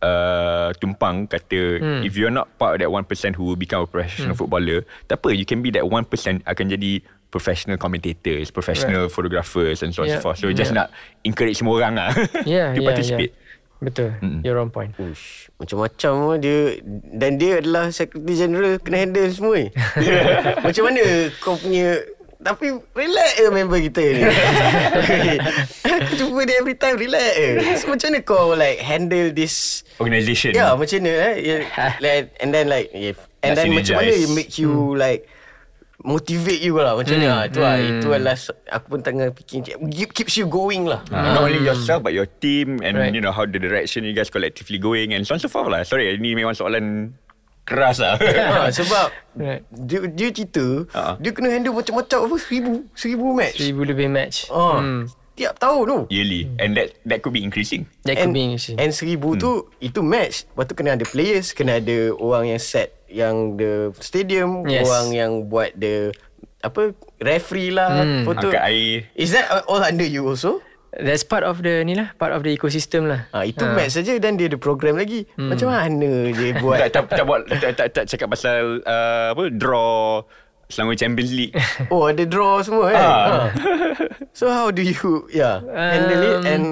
uh, 0.00 0.72
tumpang 0.76 1.24
kata 1.24 1.78
Hmm. 1.78 2.00
if 2.02 2.14
you're 2.14 2.30
not 2.30 2.48
part 2.56 2.74
of 2.74 2.78
that 2.78 2.88
1% 2.88 3.06
who 3.34 3.44
will 3.44 3.56
become 3.56 3.84
a 3.84 3.88
professional 3.88 4.32
footballer 4.32 4.82
tak 5.06 5.20
apa 5.20 5.30
you 5.30 5.44
can 5.44 5.60
be 5.60 5.68
that 5.68 5.84
1% 5.84 6.04
akan 6.42 6.64
jadi 6.68 7.00
professional 7.28 7.76
commentators 7.76 8.50
professional 8.50 9.06
photographers 9.06 9.80
and 9.80 9.92
so 9.92 10.02
on 10.02 10.08
and 10.08 10.12
so 10.12 10.18
Yeah. 10.18 10.24
forth 10.24 10.38
so 10.38 10.50
just 10.50 10.72
Yeah. 10.72 10.82
nak 10.82 10.86
encourage 11.22 11.56
semua 11.56 11.78
orang 11.78 11.94
lah 11.94 12.10
Yeah, 12.44 12.74
to 12.74 12.80
yeah, 12.80 12.86
participate 12.86 13.32
yeah. 13.32 13.48
Betul. 13.80 14.12
Mm-mm. 14.20 14.44
You're 14.44 14.60
on 14.60 14.68
point. 14.68 14.92
Ush, 15.00 15.48
macam-macam 15.56 16.12
lah 16.28 16.36
dia 16.36 16.84
dan 17.16 17.40
dia 17.40 17.64
adalah 17.64 17.88
Secretary 17.88 18.36
General 18.36 18.76
kena 18.76 19.08
handle 19.08 19.24
semua 19.32 19.56
ni. 19.56 19.72
macam 20.68 20.82
mana 20.84 21.00
kau 21.40 21.56
punya 21.56 21.96
tapi 22.40 22.66
relax 22.90 23.30
je 23.36 23.46
member 23.48 23.80
kita 23.80 24.00
ni. 24.00 24.22
Aku 26.00 26.12
jumpa 26.16 26.40
dia 26.42 26.56
every 26.56 26.74
time 26.74 26.96
relax 26.96 27.28
je. 27.32 27.48
So 27.76 27.86
macam 27.86 28.06
mana 28.08 28.20
kau 28.22 28.52
like 28.52 28.80
handle 28.80 29.28
this 29.30 29.84
organisation 29.96 30.52
Ya, 30.52 30.64
yeah, 30.64 30.70
macam 30.72 30.98
mana 30.98 31.12
eh? 31.12 31.34
Yeah, 31.38 31.60
like, 32.04 32.32
and 32.38 32.50
then 32.50 32.66
like 32.66 32.88
if, 32.90 33.20
and 33.40 33.52
Nak 33.52 33.56
then 33.60 33.76
macam 33.76 33.94
mana 33.98 34.12
it 34.14 34.30
make 34.30 34.56
you 34.56 34.72
like 34.94 35.28
motivate 36.00 36.64
you 36.64 36.80
lah 36.80 36.96
macam 36.96 37.12
mana 37.14 37.44
itu 37.44 37.60
lah 37.60 37.76
itu 37.76 38.08
adalah 38.08 38.32
s- 38.32 38.48
aku 38.66 38.96
pun 38.96 39.00
tengah 39.04 39.36
fikir 39.36 39.60
keep, 39.92 40.10
keeps 40.16 40.32
you 40.32 40.48
going 40.48 40.88
lah 40.88 41.04
Uh, 41.12 41.36
not 41.36 41.44
only 41.44 41.60
yourself 41.60 42.00
but 42.00 42.16
your 42.16 42.24
team 42.40 42.80
and 42.80 42.96
Right. 42.96 43.12
you 43.12 43.20
know 43.20 43.28
how 43.28 43.44
the 43.44 43.60
direction 43.60 44.08
you 44.08 44.16
guys 44.16 44.32
collectively 44.32 44.80
going 44.80 45.12
and 45.12 45.28
so 45.28 45.36
on 45.36 45.40
so 45.40 45.52
forth 45.52 45.68
lah. 45.68 45.84
Sorry, 45.84 46.08
ini 46.16 46.32
memang 46.32 46.56
soalan 46.56 47.12
keras 47.62 47.98
lah. 47.98 48.16
ha, 48.16 48.68
sebab 48.74 49.08
Right. 49.32 49.62
dia, 49.70 50.02
dia 50.06 50.28
cerita 50.30 50.66
Ha. 50.90 51.14
dia 51.16 51.30
kena 51.30 51.48
handle 51.48 51.70
macam-macam 51.72 52.18
apa 52.26 52.36
seribu 52.36 52.72
seribu 52.92 53.26
match 53.30 53.56
Seribu 53.56 53.80
lebih 53.84 54.06
match. 54.06 54.48
oh, 54.48 54.74
Hmm. 54.76 55.06
tiap 55.32 55.54
tahun 55.56 55.82
tu 55.84 55.98
Yearly 56.10 56.50
and 56.58 56.74
that 56.74 56.98
that 57.02 57.18
could 57.20 57.30
be 57.30 57.40
increasing. 57.40 57.86
That 58.02 58.16
could 58.16 58.28
and, 58.28 58.34
be 58.34 58.42
interesting. 58.44 58.76
and 58.76 58.90
seribu 58.90 59.34
tu 59.34 59.50
itu 59.78 60.00
match 60.00 60.44
lepas 60.46 60.66
tu 60.66 60.74
kena 60.74 60.94
ada 60.94 61.04
players 61.04 61.50
kena 61.50 61.78
ada 61.78 62.12
orang 62.12 62.50
yang 62.50 62.60
set 62.60 62.92
yang 63.06 63.54
the 63.54 63.94
stadium 63.96 64.66
Yes. 64.66 64.84
orang 64.84 65.06
yang 65.10 65.30
buat 65.46 65.72
the 65.74 66.10
apa 66.60 66.92
referee 67.18 67.70
lah 67.70 67.88
Hmm. 68.04 68.22
foto 68.22 68.50
Angkat 68.50 68.64
air. 68.66 69.08
is 69.14 69.30
that 69.30 69.46
all 69.64 69.80
under 69.80 70.04
you 70.04 70.26
also 70.26 70.60
That's 70.90 71.22
part 71.22 71.46
of 71.46 71.62
the 71.62 71.86
ni 71.86 71.94
lah, 71.94 72.10
part 72.18 72.34
of 72.34 72.42
the 72.42 72.50
ecosystem 72.50 73.06
lah. 73.06 73.30
Ha, 73.30 73.46
itu 73.46 73.62
match 73.62 73.94
saja 73.94 74.18
dan 74.18 74.34
dia 74.34 74.50
ada 74.50 74.58
program 74.58 74.98
lagi. 74.98 75.22
Hmm. 75.38 75.54
Macam 75.54 75.70
mana 75.70 76.34
dia 76.34 76.50
buat? 76.62 76.82
tak, 76.82 76.90
tak, 76.90 77.02
tak, 77.14 77.24
buat, 77.24 77.40
tak, 77.46 77.72
tak, 77.78 77.88
tak 77.94 78.04
cakap 78.10 78.28
pasal 78.34 78.82
uh, 78.82 79.30
apa 79.30 79.54
draw 79.54 80.26
Selangor 80.66 80.98
Champions 80.98 81.30
League. 81.30 81.54
oh, 81.94 82.10
ada 82.10 82.26
draw 82.26 82.58
semua 82.62 82.90
kan? 82.90 82.98
Ah. 82.98 83.10
Ha. 83.14 83.38
So 84.34 84.50
how 84.50 84.70
do 84.74 84.82
you 84.82 85.26
yeah, 85.30 85.62
handle 85.66 86.22
it 86.22 86.36
Um, 86.40 86.46
and 86.46 86.64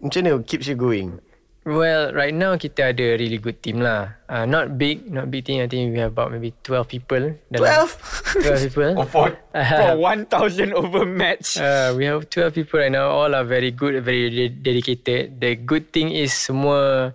macam 0.00 0.20
mana 0.24 0.40
keeps 0.44 0.68
you 0.68 0.76
going? 0.76 1.20
Well, 1.66 2.14
right 2.14 2.30
now 2.30 2.54
kita 2.54 2.94
ada 2.94 3.18
really 3.18 3.42
good 3.42 3.58
team 3.58 3.82
lah. 3.82 4.14
Uh, 4.30 4.46
not 4.46 4.78
big, 4.78 5.10
not 5.10 5.34
big 5.34 5.50
team. 5.50 5.58
I 5.58 5.66
think 5.66 5.90
we 5.90 5.98
have 5.98 6.14
about 6.14 6.30
maybe 6.30 6.54
12 6.62 6.86
people. 6.86 7.34
12? 7.50 8.38
12 8.38 8.70
people. 8.70 8.94
oh, 9.02 9.06
for, 9.10 9.34
for 9.50 9.90
1,000 9.98 10.30
over 10.78 11.02
match. 11.02 11.58
Uh, 11.58 11.90
we 11.98 12.06
have 12.06 12.30
12 12.30 12.54
people 12.54 12.78
right 12.78 12.94
now. 12.94 13.10
All 13.10 13.34
are 13.34 13.42
very 13.42 13.74
good, 13.74 13.98
very 14.06 14.30
de- 14.30 14.54
dedicated. 14.54 15.42
The 15.42 15.58
good 15.58 15.90
thing 15.90 16.14
is 16.14 16.30
semua 16.30 17.10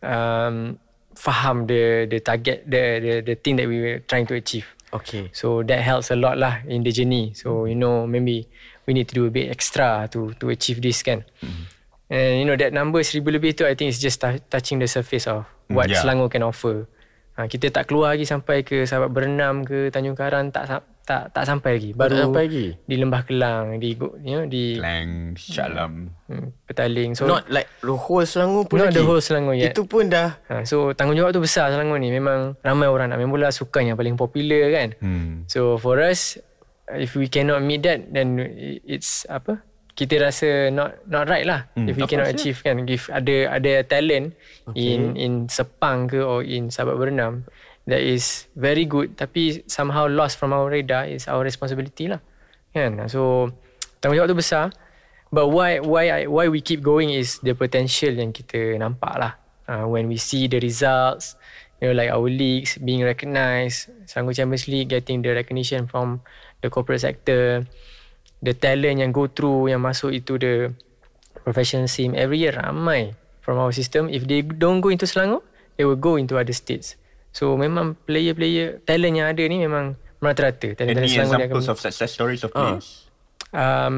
um, 0.00 0.80
faham 1.12 1.68
the 1.68 2.08
the 2.08 2.24
target, 2.24 2.64
the, 2.64 2.82
the 3.04 3.12
the 3.20 3.36
thing 3.36 3.60
that 3.60 3.68
we 3.68 3.84
were 3.84 4.00
trying 4.08 4.24
to 4.32 4.34
achieve. 4.40 4.64
Okay. 4.96 5.28
So 5.36 5.60
that 5.60 5.84
helps 5.84 6.08
a 6.08 6.16
lot 6.16 6.40
lah 6.40 6.64
in 6.64 6.88
the 6.88 6.92
journey. 6.94 7.36
So 7.36 7.68
you 7.68 7.76
know 7.76 8.08
maybe 8.08 8.48
we 8.88 8.96
need 8.96 9.12
to 9.12 9.14
do 9.14 9.28
a 9.28 9.32
bit 9.32 9.52
extra 9.52 10.08
to 10.16 10.32
to 10.40 10.48
achieve 10.48 10.80
this 10.80 11.04
kan. 11.04 11.28
And 12.14 12.38
you 12.38 12.46
know 12.46 12.54
that 12.54 12.70
number 12.70 13.02
seribu 13.02 13.34
lebih 13.34 13.58
tu 13.58 13.66
I 13.66 13.74
think 13.74 13.90
is 13.90 13.98
just 13.98 14.22
touching 14.22 14.78
the 14.78 14.86
surface 14.86 15.26
of 15.26 15.50
what 15.66 15.90
yeah. 15.90 15.98
Selangor 15.98 16.30
can 16.30 16.46
offer. 16.46 16.86
Ha, 17.34 17.50
kita 17.50 17.66
tak 17.74 17.90
keluar 17.90 18.14
lagi 18.14 18.22
sampai 18.22 18.62
ke 18.62 18.86
Sahabat 18.86 19.10
Berenam 19.10 19.66
ke 19.66 19.90
Tanjung 19.90 20.14
Karang 20.14 20.54
tak 20.54 20.70
tak 21.02 21.34
tak 21.34 21.44
sampai 21.44 21.82
lagi. 21.82 21.90
tak 21.90 22.14
sampai 22.14 22.42
lagi? 22.46 22.66
di 22.86 22.94
Lembah 22.94 23.22
Kelang, 23.26 23.66
di 23.82 23.98
you 24.22 24.38
know 24.38 24.46
di 24.46 24.78
Lang, 24.78 25.34
Shalam. 25.34 26.14
hmm, 26.30 26.54
Petaling. 26.70 27.18
So 27.18 27.26
Not 27.26 27.50
like 27.50 27.66
the 27.82 27.90
whole 27.90 28.22
Selangor 28.22 28.70
pun 28.70 28.78
Not 28.78 28.94
lagi? 28.94 29.02
the 29.02 29.04
whole 29.04 29.18
Selangor 29.18 29.58
yet. 29.58 29.74
Itu 29.74 29.82
pun 29.90 30.06
dah 30.06 30.38
ha, 30.46 30.62
so 30.62 30.94
tanggungjawab 30.94 31.34
tu 31.34 31.42
besar 31.42 31.74
Selangor 31.74 31.98
ni. 31.98 32.14
Memang 32.14 32.54
ramai 32.62 32.86
orang 32.86 33.10
nak 33.10 33.18
main 33.18 33.26
bola, 33.26 33.50
sukan 33.50 33.90
yang 33.90 33.98
paling 33.98 34.14
popular 34.14 34.70
kan. 34.70 34.88
Hmm. 35.02 35.42
So 35.50 35.74
for 35.82 35.98
us 35.98 36.38
if 36.94 37.18
we 37.18 37.26
cannot 37.26 37.66
meet 37.66 37.82
that 37.82 38.14
then 38.14 38.38
it's 38.86 39.26
apa 39.26 39.58
kita 39.94 40.18
rasa 40.18 40.74
not 40.74 40.98
not 41.06 41.30
right 41.30 41.46
lah. 41.46 41.70
Hmm, 41.78 41.86
if 41.86 41.94
we 41.94 42.04
cannot 42.10 42.30
course, 42.30 42.42
achieve 42.42 42.58
yeah. 42.62 42.74
kan 42.74 42.76
if 42.90 43.06
ada 43.06 43.36
ada 43.54 43.72
talent 43.86 44.34
okay. 44.66 44.98
in 44.98 45.14
in 45.14 45.32
Sepang 45.46 46.10
ke 46.10 46.18
or 46.18 46.42
in 46.42 46.68
Sabak 46.74 46.98
Bernam 46.98 47.46
that 47.86 48.02
is 48.02 48.50
very 48.58 48.84
good. 48.90 49.14
Tapi 49.14 49.62
somehow 49.70 50.10
lost 50.10 50.36
from 50.36 50.50
our 50.50 50.66
radar 50.66 51.06
is 51.06 51.30
our 51.30 51.46
responsibility 51.46 52.10
lah. 52.10 52.18
Kan? 52.74 52.98
So 53.06 53.54
tanggungjawab 54.02 54.34
tu 54.34 54.38
besar. 54.38 54.74
But 55.30 55.54
why 55.54 55.78
why 55.78 56.26
why 56.26 56.50
we 56.50 56.58
keep 56.58 56.82
going 56.82 57.14
is 57.14 57.38
the 57.42 57.54
potential 57.54 58.10
yang 58.10 58.34
kita 58.34 58.74
nampak 58.78 59.14
lah. 59.14 59.32
Uh, 59.64 59.88
when 59.88 60.12
we 60.12 60.20
see 60.20 60.44
the 60.44 60.60
results 60.60 61.40
you 61.80 61.88
know 61.88 61.96
like 61.96 62.12
our 62.12 62.28
leagues 62.28 62.76
being 62.84 63.00
recognized 63.00 63.88
Sanggu 64.04 64.36
Champions 64.36 64.68
League 64.68 64.92
getting 64.92 65.24
the 65.24 65.32
recognition 65.32 65.88
from 65.88 66.20
the 66.60 66.68
corporate 66.68 67.00
sector 67.00 67.64
the 68.44 68.52
talent 68.52 69.00
yang 69.00 69.10
go 69.10 69.24
through 69.26 69.72
yang 69.72 69.80
masuk 69.80 70.12
itu 70.12 70.36
the 70.36 70.54
professional 71.42 71.88
team 71.88 72.12
every 72.12 72.44
year 72.44 72.52
ramai 72.52 73.16
from 73.40 73.56
our 73.56 73.72
system 73.72 74.12
if 74.12 74.28
they 74.28 74.44
don't 74.44 74.84
go 74.84 74.92
into 74.92 75.08
Selangor 75.08 75.40
they 75.80 75.88
will 75.88 75.98
go 75.98 76.20
into 76.20 76.36
other 76.36 76.54
states 76.54 77.00
So 77.34 77.58
memang 77.58 77.98
player-player 78.06 78.86
talent 78.86 79.18
yang 79.18 79.26
ada 79.26 79.42
ni 79.42 79.58
memang 79.58 79.98
merata-rata. 80.22 80.78
Any 80.78 81.18
examples 81.18 81.66
of 81.66 81.82
success 81.82 82.14
stories 82.14 82.46
of 82.46 82.54
ah. 82.54 82.78
players? 82.78 83.10
Uh, 83.50 83.58
um, 83.58 83.94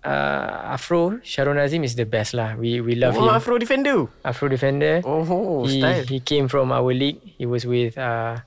uh, 0.00 0.72
Afro 0.72 1.20
Sharon 1.20 1.60
Azim 1.60 1.84
is 1.84 2.00
the 2.00 2.08
best 2.08 2.32
lah. 2.32 2.56
We 2.56 2.80
we 2.80 2.96
love 2.96 3.20
oh, 3.20 3.28
him. 3.28 3.36
Afro 3.36 3.60
defender. 3.60 4.08
Afro 4.24 4.48
defender. 4.48 5.04
Oh, 5.04 5.68
he, 5.68 5.84
style. 5.84 6.08
He 6.08 6.24
came 6.24 6.48
from 6.48 6.72
our 6.72 6.88
league. 6.96 7.20
He 7.20 7.44
was 7.44 7.68
with 7.68 8.00
uh, 8.00 8.40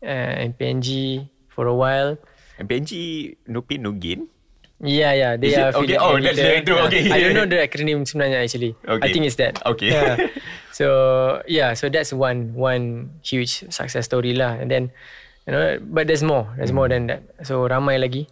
uh, 0.00 0.32
MPNG 0.40 1.28
for 1.52 1.68
a 1.68 1.76
while. 1.76 2.16
MPNG 2.56 3.36
no 3.52 3.60
pain 3.60 3.84
no 3.84 3.92
gain. 3.92 4.31
Yeah, 4.82 5.14
yeah. 5.14 5.32
They 5.38 5.54
Is 5.54 5.58
are 5.58 5.70
okay. 5.78 5.94
Oh, 5.96 6.18
that's 6.18 6.34
the, 6.34 6.58
the 6.66 6.74
okay. 6.90 7.06
I 7.06 7.22
don't 7.22 7.38
know 7.38 7.46
the 7.46 7.62
acronym 7.62 8.02
sebenarnya 8.02 8.42
actually. 8.42 8.74
Okay. 8.82 8.98
I 8.98 9.08
think 9.14 9.24
it's 9.30 9.38
that. 9.38 9.62
Okay. 9.62 9.94
Yeah. 9.94 10.26
so 10.78 10.86
yeah, 11.46 11.78
so 11.78 11.86
that's 11.86 12.10
one 12.10 12.50
one 12.58 13.14
huge 13.22 13.62
success 13.70 14.10
story 14.10 14.34
lah. 14.34 14.58
And 14.58 14.66
then 14.66 14.90
you 15.46 15.54
know, 15.54 15.78
but 15.78 16.10
there's 16.10 16.26
more. 16.26 16.50
There's 16.58 16.74
mm. 16.74 16.82
more 16.82 16.90
than 16.90 17.06
that. 17.06 17.22
So 17.46 17.62
ramai 17.70 18.02
lagi. 18.02 18.26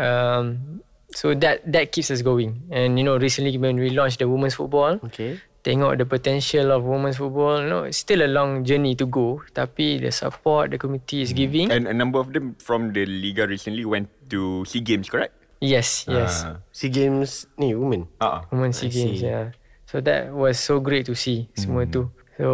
Um, 0.00 0.80
so 1.12 1.36
that 1.36 1.60
that 1.68 1.92
keeps 1.92 2.08
us 2.08 2.24
going. 2.24 2.72
And 2.72 2.96
you 2.96 3.04
know, 3.04 3.20
recently 3.20 3.52
when 3.60 3.76
we 3.76 3.92
launched 3.92 4.24
the 4.24 4.28
women's 4.32 4.56
football, 4.56 4.96
okay. 5.12 5.44
Tengok 5.62 5.94
the 5.94 6.02
potential 6.02 6.74
of 6.74 6.82
women's 6.82 7.22
football. 7.22 7.62
You 7.62 7.70
know, 7.70 7.82
it's 7.86 8.02
still 8.02 8.18
a 8.18 8.26
long 8.26 8.66
journey 8.66 8.98
to 8.98 9.06
go. 9.06 9.46
Tapi 9.54 10.02
the 10.02 10.10
support 10.10 10.74
the 10.74 10.78
committee 10.80 11.22
is 11.22 11.30
mm. 11.30 11.38
giving. 11.38 11.68
And 11.70 11.86
a 11.86 11.94
number 11.94 12.18
of 12.18 12.32
them 12.32 12.58
from 12.58 12.90
the 12.96 13.06
Liga 13.06 13.46
recently 13.46 13.84
went 13.86 14.10
to 14.32 14.64
SEA 14.66 14.82
Games, 14.82 15.06
correct? 15.06 15.41
Yes, 15.62 16.10
yes. 16.10 16.42
Uh, 16.42 16.58
SEA 16.74 16.90
Games 16.90 17.46
ni 17.54 17.70
women. 17.70 18.10
Uh-uh. 18.18 18.50
Women 18.50 18.74
SEA 18.74 18.90
Games, 18.90 19.22
yeah. 19.22 19.54
So 19.86 20.02
that 20.02 20.34
was 20.34 20.58
so 20.58 20.82
great 20.82 21.06
to 21.06 21.14
see 21.14 21.46
semua 21.54 21.86
mm. 21.86 21.92
tu. 21.94 22.02
So 22.34 22.46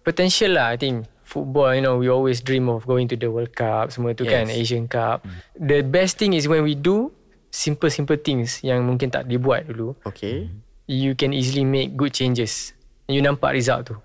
potential 0.00 0.56
lah 0.56 0.72
I 0.72 0.80
think 0.80 1.04
football 1.20 1.76
you 1.76 1.84
know 1.84 2.00
we 2.00 2.08
always 2.08 2.40
dream 2.40 2.72
of 2.72 2.88
going 2.88 3.12
to 3.12 3.16
the 3.20 3.28
World 3.28 3.52
Cup 3.52 3.92
semua 3.92 4.16
tu 4.16 4.24
kan, 4.24 4.48
yes. 4.48 4.56
kan 4.56 4.56
Asian 4.56 4.84
Cup. 4.88 5.20
Mm. 5.20 5.36
The 5.60 5.80
best 5.84 6.16
thing 6.16 6.32
is 6.32 6.48
when 6.48 6.64
we 6.64 6.72
do 6.72 7.12
simple 7.52 7.92
simple 7.92 8.16
things 8.16 8.64
yang 8.64 8.88
mungkin 8.88 9.12
tak 9.12 9.28
dibuat 9.28 9.68
dulu. 9.68 9.92
Okay. 10.08 10.48
You 10.88 11.12
can 11.12 11.36
easily 11.36 11.68
make 11.68 11.92
good 11.92 12.16
changes. 12.16 12.72
You 13.04 13.20
nampak 13.20 13.52
result 13.52 13.92
tu. 13.92 14.00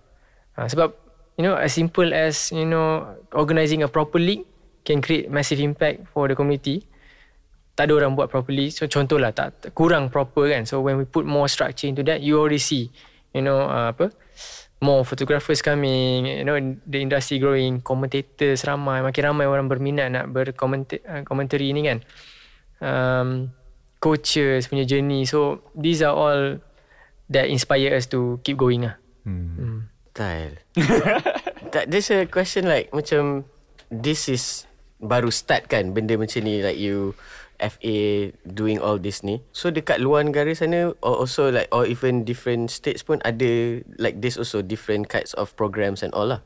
Ha, 0.60 0.67
sebab 0.67 0.91
you 1.39 1.48
know 1.48 1.56
as 1.56 1.71
simple 1.71 2.12
as 2.12 2.52
you 2.52 2.67
know 2.67 3.15
organising 3.32 3.80
a 3.80 3.88
proper 3.88 4.19
league 4.19 4.43
can 4.84 5.00
create 5.00 5.32
massive 5.32 5.63
impact 5.63 6.04
for 6.12 6.28
the 6.28 6.36
community 6.36 6.84
tak 7.76 7.92
ada 7.92 7.94
orang 8.00 8.16
buat 8.16 8.32
properly. 8.32 8.72
So 8.72 8.88
contohlah 8.88 9.36
tak, 9.36 9.60
tak 9.60 9.72
kurang 9.76 10.08
proper 10.08 10.50
kan. 10.50 10.64
So 10.64 10.80
when 10.80 10.96
we 10.96 11.06
put 11.06 11.28
more 11.28 11.52
structure 11.52 11.92
into 11.92 12.02
that 12.08 12.24
you 12.24 12.40
already 12.40 12.60
see 12.60 12.90
you 13.36 13.44
know 13.44 13.68
uh, 13.68 13.92
apa 13.92 14.16
more 14.80 15.04
photographers 15.04 15.60
coming 15.60 16.24
you 16.24 16.48
know 16.48 16.56
the 16.88 17.00
industry 17.04 17.40
growing 17.40 17.84
commentators 17.84 18.64
ramai 18.64 19.04
makin 19.04 19.32
ramai 19.32 19.48
orang 19.48 19.68
berminat 19.68 20.08
nak 20.12 20.32
berkomentari 20.32 21.68
uh, 21.70 21.76
ni 21.76 21.82
kan. 21.84 22.00
Um, 22.80 23.30
coaches 24.00 24.72
punya 24.72 24.88
journey. 24.88 25.28
So 25.28 25.68
these 25.76 26.02
are 26.02 26.16
all 26.16 26.64
that 27.30 27.52
inspire 27.52 27.96
us 27.96 28.08
to 28.16 28.40
keep 28.42 28.56
going 28.56 28.88
lah. 28.88 28.96
Hmm. 29.26 29.52
hmm. 29.58 29.80
style. 30.16 30.56
That 31.76 31.92
there's 31.92 32.08
a 32.08 32.24
question 32.24 32.72
like 32.72 32.96
macam 32.96 33.44
this 33.92 34.32
is 34.32 34.64
baru 35.04 35.28
start 35.28 35.68
kan? 35.68 35.92
Benda 35.92 36.16
macam 36.16 36.40
ni 36.48 36.64
like 36.64 36.80
you 36.80 37.12
FA 37.60 38.32
doing 38.46 38.78
all 38.80 39.00
this 39.00 39.24
ni. 39.24 39.41
So 39.56 39.72
dekat 39.72 40.04
luar 40.04 40.24
negara 40.28 40.52
sana 40.56 40.91
or 41.00 41.15
also 41.26 41.50
like 41.52 41.72
or 41.72 41.88
even 41.88 42.28
different 42.28 42.72
states 42.72 43.02
pun 43.02 43.22
ada 43.24 43.82
like 44.00 44.20
this 44.20 44.36
also 44.36 44.62
different 44.62 45.08
kinds 45.08 45.32
of 45.36 45.56
programs 45.56 46.04
and 46.04 46.12
all 46.15 46.28
lah. 46.28 46.41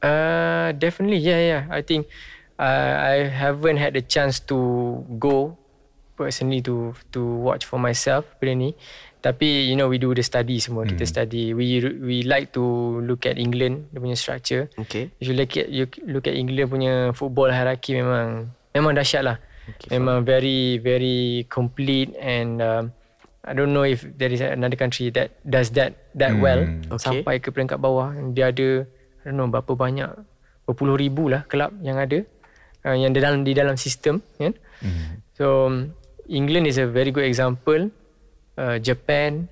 Uh 0.00 0.72
definitely 0.76 1.20
yeah 1.20 1.40
yeah. 1.40 1.62
I 1.68 1.84
think 1.84 2.08
uh, 2.60 2.94
I 3.00 3.32
haven't 3.32 3.80
had 3.80 3.96
the 3.96 4.04
chance 4.04 4.40
to 4.52 4.58
go 5.16 5.56
personally 6.20 6.60
to 6.68 6.92
to 7.16 7.20
watch 7.24 7.64
for 7.64 7.80
myself 7.80 8.28
benda 8.36 8.68
ni. 8.68 8.70
Tapi 9.20 9.68
you 9.68 9.76
know 9.76 9.88
we 9.88 10.00
do 10.00 10.16
the 10.16 10.24
study 10.24 10.56
semua 10.60 10.84
mm. 10.84 10.96
kita 10.96 11.04
hmm. 11.04 11.12
study. 11.12 11.44
We 11.52 11.80
we 12.00 12.24
like 12.24 12.56
to 12.56 12.64
look 13.04 13.28
at 13.28 13.36
England 13.36 13.92
dia 13.92 14.00
punya 14.00 14.16
structure. 14.16 14.72
Okay. 14.80 15.12
If 15.20 15.28
you 15.28 15.36
look 15.36 15.52
at 15.56 15.68
you 15.68 15.84
look 16.08 16.24
at 16.24 16.36
England 16.36 16.72
punya 16.72 17.12
football 17.12 17.52
hierarchy 17.52 17.96
memang 17.96 18.52
memang 18.72 18.96
dahsyat 18.96 19.24
lah. 19.24 19.36
Okay, 19.68 19.88
Memang 19.92 20.24
fine. 20.24 20.28
very 20.28 20.60
very 20.80 21.18
complete 21.52 22.16
and 22.16 22.58
um, 22.62 22.84
I 23.40 23.56
don't 23.56 23.72
know 23.72 23.88
if 23.88 24.04
there 24.04 24.28
is 24.28 24.44
another 24.44 24.76
country 24.76 25.08
that 25.16 25.32
does 25.44 25.72
that 25.76 26.12
that 26.16 26.36
hmm. 26.36 26.44
well 26.44 26.62
okay. 26.92 27.00
sampai 27.00 27.34
ke 27.40 27.48
peringkat 27.48 27.80
bawah. 27.80 28.12
Dia 28.36 28.52
ada 28.52 28.84
I 29.24 29.32
don't 29.32 29.36
know 29.40 29.48
berapa 29.48 29.72
banyak 29.72 30.10
berpuluh 30.68 30.96
ribu 31.00 31.32
lah 31.32 31.48
kelab 31.48 31.72
yang 31.80 31.96
ada 31.96 32.20
uh, 32.84 32.96
yang 32.96 33.16
di 33.16 33.20
dalam 33.20 33.40
di 33.42 33.52
dalam 33.56 33.76
sistem 33.80 34.20
kan. 34.36 34.52
Hmm. 34.84 35.24
So 35.36 35.72
um, 35.72 35.96
England 36.28 36.68
is 36.68 36.76
a 36.76 36.86
very 36.88 37.10
good 37.10 37.24
example. 37.24 37.88
Uh, 38.60 38.76
Japan 38.76 39.48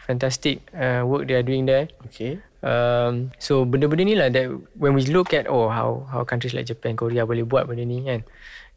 fantastic 0.00 0.64
uh, 0.72 1.04
work 1.04 1.28
they 1.28 1.36
are 1.36 1.44
doing 1.44 1.68
there. 1.68 1.92
Okay. 2.08 2.40
Um, 2.58 3.30
so 3.38 3.62
benda-benda 3.62 4.02
ni 4.02 4.16
lah 4.18 4.32
that 4.34 4.50
when 4.74 4.96
we 4.96 5.06
look 5.06 5.30
at 5.30 5.46
oh 5.46 5.70
how 5.70 6.08
how 6.10 6.26
countries 6.26 6.56
like 6.56 6.66
Japan, 6.66 6.98
Korea 6.98 7.22
boleh 7.22 7.46
buat 7.46 7.70
benda 7.70 7.86
ni 7.86 8.02
kan 8.02 8.26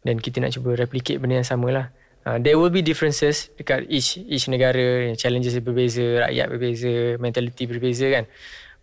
dan 0.02 0.18
kita 0.18 0.42
nak 0.42 0.54
cuba 0.54 0.74
replicate 0.74 1.22
benda 1.22 1.42
yang 1.42 1.48
sama 1.48 1.70
lah. 1.70 1.86
Uh, 2.22 2.38
there 2.38 2.54
will 2.54 2.70
be 2.70 2.86
differences 2.86 3.50
dekat 3.58 3.90
each 3.90 4.22
each 4.30 4.46
negara, 4.46 5.10
challenges 5.18 5.58
berbeza, 5.58 6.22
rakyat 6.30 6.48
berbeza, 6.54 6.94
mentality 7.18 7.66
berbeza 7.66 8.06
kan. 8.14 8.26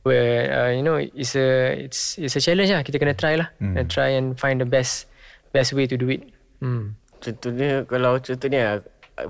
Where 0.02 0.50
uh, 0.50 0.70
you 0.74 0.82
know 0.82 0.98
it's 0.98 1.38
a 1.38 1.78
it's 1.78 2.18
it's 2.18 2.34
a 2.34 2.42
challenge 2.42 2.74
lah. 2.74 2.82
Kita 2.82 2.98
kena 2.98 3.14
try 3.14 3.38
lah, 3.38 3.50
hmm. 3.62 3.86
try 3.86 4.18
and 4.18 4.34
find 4.34 4.58
the 4.58 4.66
best 4.66 5.06
best 5.54 5.70
way 5.74 5.86
to 5.86 5.94
do 5.94 6.10
it. 6.10 6.26
Hmm. 6.58 6.98
Contohnya 7.22 7.86
kalau 7.86 8.18
contohnya 8.18 8.82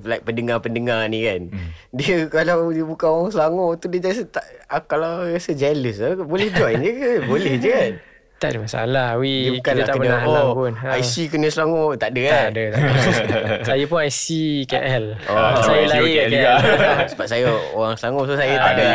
like 0.04 0.24
pendengar-pendengar 0.24 1.08
ni 1.08 1.24
kan. 1.24 1.52
Hmm. 1.52 1.68
Dia 1.92 2.28
kalau 2.28 2.68
dia 2.72 2.84
bukan 2.84 3.08
orang 3.08 3.32
Selangor 3.32 3.76
tu 3.80 3.88
dia 3.92 4.00
rasa 4.04 4.24
tak 4.28 4.44
kalau 4.88 5.24
rasa 5.24 5.52
jealous 5.56 6.00
lah. 6.00 6.16
Boleh 6.20 6.48
join 6.52 6.80
je 6.80 6.92
ke? 6.96 7.10
Boleh 7.32 7.52
je 7.60 7.68
kan? 7.68 7.92
Tak 8.38 8.54
ada 8.54 8.58
masalah. 8.62 9.08
We, 9.18 9.50
Dia 9.50 9.52
kita 9.58 9.82
tak 9.82 9.98
pernah 9.98 10.22
halang 10.22 10.48
oh, 10.54 10.54
pun. 10.54 10.72
Ha. 10.78 11.02
IC 11.02 11.34
kena 11.34 11.50
Selangor. 11.50 11.98
Tak 11.98 12.14
ada 12.14 12.20
kan? 12.22 12.38
Tak 12.38 12.50
ada. 12.54 12.64
Tak 12.70 12.80
ada. 13.26 13.38
saya 13.74 13.84
pun 13.90 13.98
IC 14.06 14.22
KL. 14.70 15.04
Oh, 15.26 15.58
saya 15.66 15.82
lain 15.90 16.06
KL, 16.06 16.30
juga. 16.30 16.52
Sebab 17.10 17.26
saya 17.26 17.44
orang 17.74 17.94
Selangor 17.98 18.24
so 18.30 18.34
saya 18.38 18.54
tak 18.54 18.72
ada. 18.78 18.86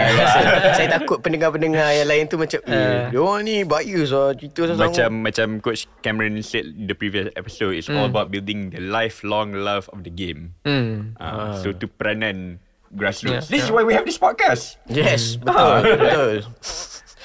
saya 0.80 0.88
takut 0.96 1.20
pendengar-pendengar 1.20 1.92
yang 1.92 2.08
lain 2.08 2.24
tu 2.32 2.40
macam 2.40 2.60
eh, 2.64 3.12
dia 3.12 3.20
orang 3.20 3.42
ni 3.44 3.56
bias 3.68 4.10
lah 4.16 4.32
cerita 4.32 4.62
Selangor. 4.64 4.88
Macam 4.88 5.10
macam 5.28 5.48
coach 5.60 5.92
Cameron 6.00 6.40
said 6.40 6.64
the 6.88 6.96
previous 6.96 7.28
episode 7.36 7.76
it's 7.76 7.92
mm. 7.92 8.00
all 8.00 8.08
hmm. 8.08 8.16
about 8.16 8.32
building 8.32 8.72
the 8.72 8.80
lifelong 8.80 9.52
love 9.52 9.92
of 9.92 10.08
the 10.08 10.14
game. 10.14 10.56
Mm. 10.64 11.20
Uh, 11.20 11.24
uh. 11.24 11.54
So 11.60 11.76
tu 11.76 11.92
peranan 11.92 12.64
grassroots. 12.96 13.52
Yeah. 13.52 13.60
This 13.60 13.68
is 13.68 13.72
why 13.76 13.84
we 13.84 13.92
have 13.92 14.08
this 14.08 14.18
podcast. 14.18 14.80
Yes, 14.88 15.36
mm. 15.36 15.52
betul. 15.52 15.80
betul. 16.00 16.36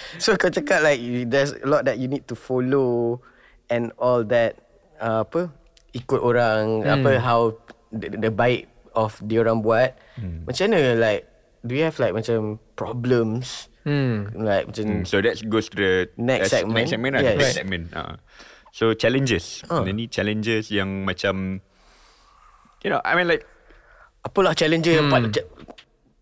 So 0.23 0.35
kau 0.41 0.49
cakap 0.49 0.81
like 0.81 1.01
there's 1.29 1.53
a 1.53 1.69
lot 1.69 1.85
that 1.85 2.01
you 2.01 2.09
need 2.09 2.25
to 2.31 2.37
follow 2.37 3.21
and 3.69 3.93
all 4.01 4.25
that 4.33 4.57
uh, 5.01 5.25
apa 5.25 5.53
ikut 5.93 6.21
orang 6.21 6.85
hmm. 6.85 6.95
apa 7.01 7.11
how 7.21 7.53
the, 7.93 8.13
the 8.17 8.33
baik 8.33 8.69
of 8.97 9.21
dia 9.25 9.45
orang 9.45 9.61
buat. 9.61 9.95
Hmm. 10.17 10.49
Macam 10.49 10.73
mana 10.73 10.97
like 10.97 11.29
do 11.65 11.77
you 11.77 11.85
have 11.85 11.97
like 12.01 12.17
macam 12.17 12.59
problems? 12.77 13.69
Hmm. 13.85 14.33
Like 14.37 14.73
macam 14.73 14.85
hmm. 14.85 15.05
so 15.05 15.21
that 15.21 15.37
goes 15.49 15.69
to 15.73 15.77
the 15.77 15.93
next 16.17 16.53
segment. 16.53 16.89
Next 16.89 16.93
segment 16.93 17.13
lah. 17.17 17.23
Yes. 17.25 17.37
Next 17.39 17.59
segment. 17.61 17.85
Uh. 17.93 18.17
So 18.73 18.93
challenges. 18.97 19.65
Uh. 19.69 19.85
Ini 19.85 20.09
challenges 20.09 20.73
yang 20.73 21.05
macam 21.05 21.61
you 22.85 22.91
know 22.93 23.01
I 23.05 23.17
mean 23.17 23.29
like 23.29 23.45
apalah 24.25 24.53
challenger 24.53 24.99
hmm. 24.99 25.09
yang 25.13 25.33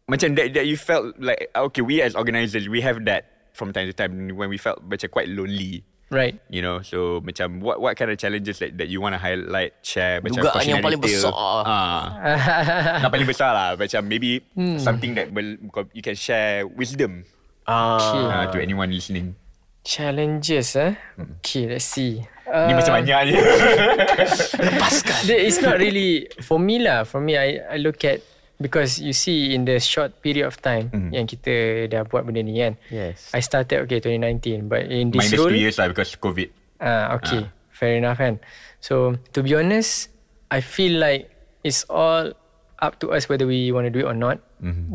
macam 0.06 0.38
that 0.38 0.54
that 0.54 0.66
you 0.70 0.78
felt 0.78 1.18
like 1.18 1.50
okay 1.50 1.82
we 1.82 1.98
as 1.98 2.14
organisers 2.14 2.70
we 2.70 2.78
have 2.78 3.02
that 3.10 3.35
from 3.56 3.72
time 3.72 3.88
to 3.88 3.96
time 3.96 4.12
when 4.36 4.52
we 4.52 4.60
felt 4.60 4.84
macam 4.84 5.08
quite 5.08 5.32
lonely. 5.32 5.80
Right. 6.06 6.38
You 6.46 6.62
know, 6.62 6.86
so 6.86 7.18
macam 7.18 7.58
what 7.58 7.82
what 7.82 7.98
kind 7.98 8.14
of 8.14 8.20
challenges 8.20 8.62
that, 8.62 8.78
that 8.78 8.86
you 8.86 9.02
want 9.02 9.16
to 9.16 9.20
highlight, 9.20 9.74
share 9.82 10.22
macam 10.22 10.38
Dugaan 10.46 10.62
yang 10.62 10.78
paling 10.78 11.02
tale? 11.02 11.18
besar. 11.18 11.34
Ah. 11.66 12.02
yang 13.02 13.10
paling 13.10 13.26
besar 13.26 13.50
lah 13.50 13.68
Macam 13.74 14.06
maybe 14.06 14.38
Something 14.78 15.18
that 15.18 15.34
will, 15.34 15.58
You 15.90 16.02
can 16.06 16.14
share 16.14 16.62
wisdom 16.62 17.26
Ah, 17.66 17.98
uh, 17.98 18.44
To 18.54 18.62
anyone 18.62 18.94
listening 18.94 19.34
Challenges 19.82 20.78
eh. 20.78 20.94
Okay, 21.42 21.66
let's 21.74 21.86
see. 21.86 22.22
Uh, 22.46 22.70
Ni 22.70 22.78
macam 22.78 23.02
banyak 23.02 23.18
je 23.26 23.38
There- 25.26 25.42
It's 25.42 25.58
not 25.58 25.78
really 25.78 26.26
for 26.42 26.58
me 26.58 26.82
lah. 26.82 27.02
For 27.02 27.18
me, 27.18 27.34
I 27.34 27.62
I 27.66 27.76
look 27.78 28.02
at 28.06 28.22
because 28.60 28.98
you 29.00 29.12
see 29.12 29.52
in 29.54 29.64
the 29.68 29.76
short 29.80 30.20
period 30.24 30.48
of 30.48 30.56
time 30.60 30.88
yang 31.12 31.28
kita 31.28 31.86
dah 31.92 32.08
buat 32.08 32.24
benda 32.24 32.40
ni 32.40 32.60
kan. 32.60 32.80
Yes. 32.88 33.30
I 33.36 33.40
started 33.44 33.84
okay 33.84 34.00
2019, 34.00 34.68
but 34.68 34.88
in 34.88 35.12
this 35.12 35.28
Minus 35.28 35.38
role, 35.40 35.52
two 35.52 35.60
years 35.60 35.76
lah 35.76 35.92
Because 35.92 36.16
COVID 36.16 36.48
ah 36.80 37.16
okay, 37.16 37.48
fair 37.72 37.96
enough 37.96 38.20
kan. 38.20 38.40
So 38.80 39.16
to 39.36 39.40
be 39.44 39.56
honest, 39.56 40.12
I 40.52 40.60
feel 40.60 41.00
like 41.00 41.32
it's 41.64 41.84
all 41.88 42.32
up 42.80 43.00
to 43.00 43.12
us 43.12 43.28
whether 43.28 43.48
we 43.48 43.72
want 43.72 43.88
to 43.88 43.92
do 43.92 44.04
it 44.04 44.08
or 44.08 44.16
not. 44.16 44.40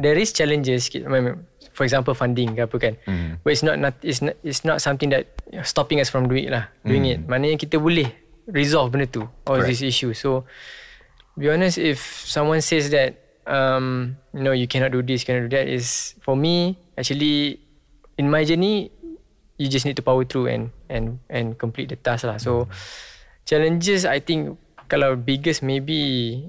There 0.01 0.17
is 0.17 0.33
challenges, 0.33 0.89
for 1.71 1.85
example 1.85 2.17
funding 2.17 2.57
ke 2.57 2.65
apa 2.65 2.77
kan. 2.81 2.93
But 3.45 3.49
it's 3.53 3.61
not, 3.61 3.77
not 3.77 3.93
it's 4.01 4.21
not 4.25 4.33
it's 4.41 4.65
not 4.65 4.81
something 4.81 5.13
that 5.13 5.29
stopping 5.61 6.01
us 6.01 6.09
from 6.09 6.25
doing 6.25 6.49
it 6.49 6.51
lah, 6.53 6.65
doing 6.81 7.05
it. 7.05 7.21
Maknanya 7.29 7.61
kita 7.61 7.77
boleh 7.77 8.09
resolve 8.49 8.89
benda 8.89 9.05
tu 9.05 9.21
all 9.45 9.61
Correct. 9.61 9.69
this 9.69 9.85
issue. 9.85 10.17
So 10.17 10.49
be 11.37 11.49
honest 11.53 11.77
if 11.77 12.01
someone 12.25 12.61
says 12.65 12.89
that 12.89 13.20
um 13.49 14.17
you 14.33 14.43
know 14.43 14.53
you 14.53 14.67
cannot 14.67 14.93
do 14.93 15.01
this 15.01 15.23
cannot 15.25 15.49
do 15.49 15.51
that 15.57 15.65
is 15.65 16.13
for 16.21 16.37
me 16.37 16.77
actually 16.97 17.61
in 18.17 18.29
my 18.29 18.45
journey 18.45 18.91
you 19.61 19.69
just 19.69 19.85
need 19.85 19.97
to 19.97 20.05
power 20.05 20.25
through 20.25 20.49
and 20.49 20.73
and 20.89 21.21
and 21.29 21.57
complete 21.61 21.89
the 21.93 21.97
task 21.97 22.25
lah. 22.25 22.41
So 22.41 22.65
challenges 23.45 24.09
i 24.09 24.17
think 24.17 24.57
kalau 24.91 25.15
biggest 25.15 25.63
maybe 25.63 25.95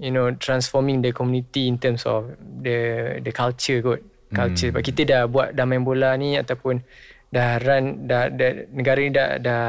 you 0.03 0.11
know 0.11 0.35
transforming 0.35 0.99
the 0.99 1.15
community 1.15 1.71
in 1.71 1.79
terms 1.79 2.03
of 2.09 2.35
the 2.41 3.21
the 3.23 3.31
culture 3.31 3.79
kot. 3.79 4.03
Culture. 4.33 4.73
Sebab 4.73 4.81
kita 4.81 5.05
dah 5.05 5.23
buat 5.29 5.53
dah 5.53 5.69
main 5.69 5.85
bola 5.85 6.17
ni 6.17 6.41
ataupun 6.41 6.81
dah 7.29 7.61
run 7.61 8.09
dah, 8.09 8.33
dah 8.33 8.65
negara 8.73 8.99
ni 9.05 9.13
dah 9.13 9.37
dah 9.37 9.63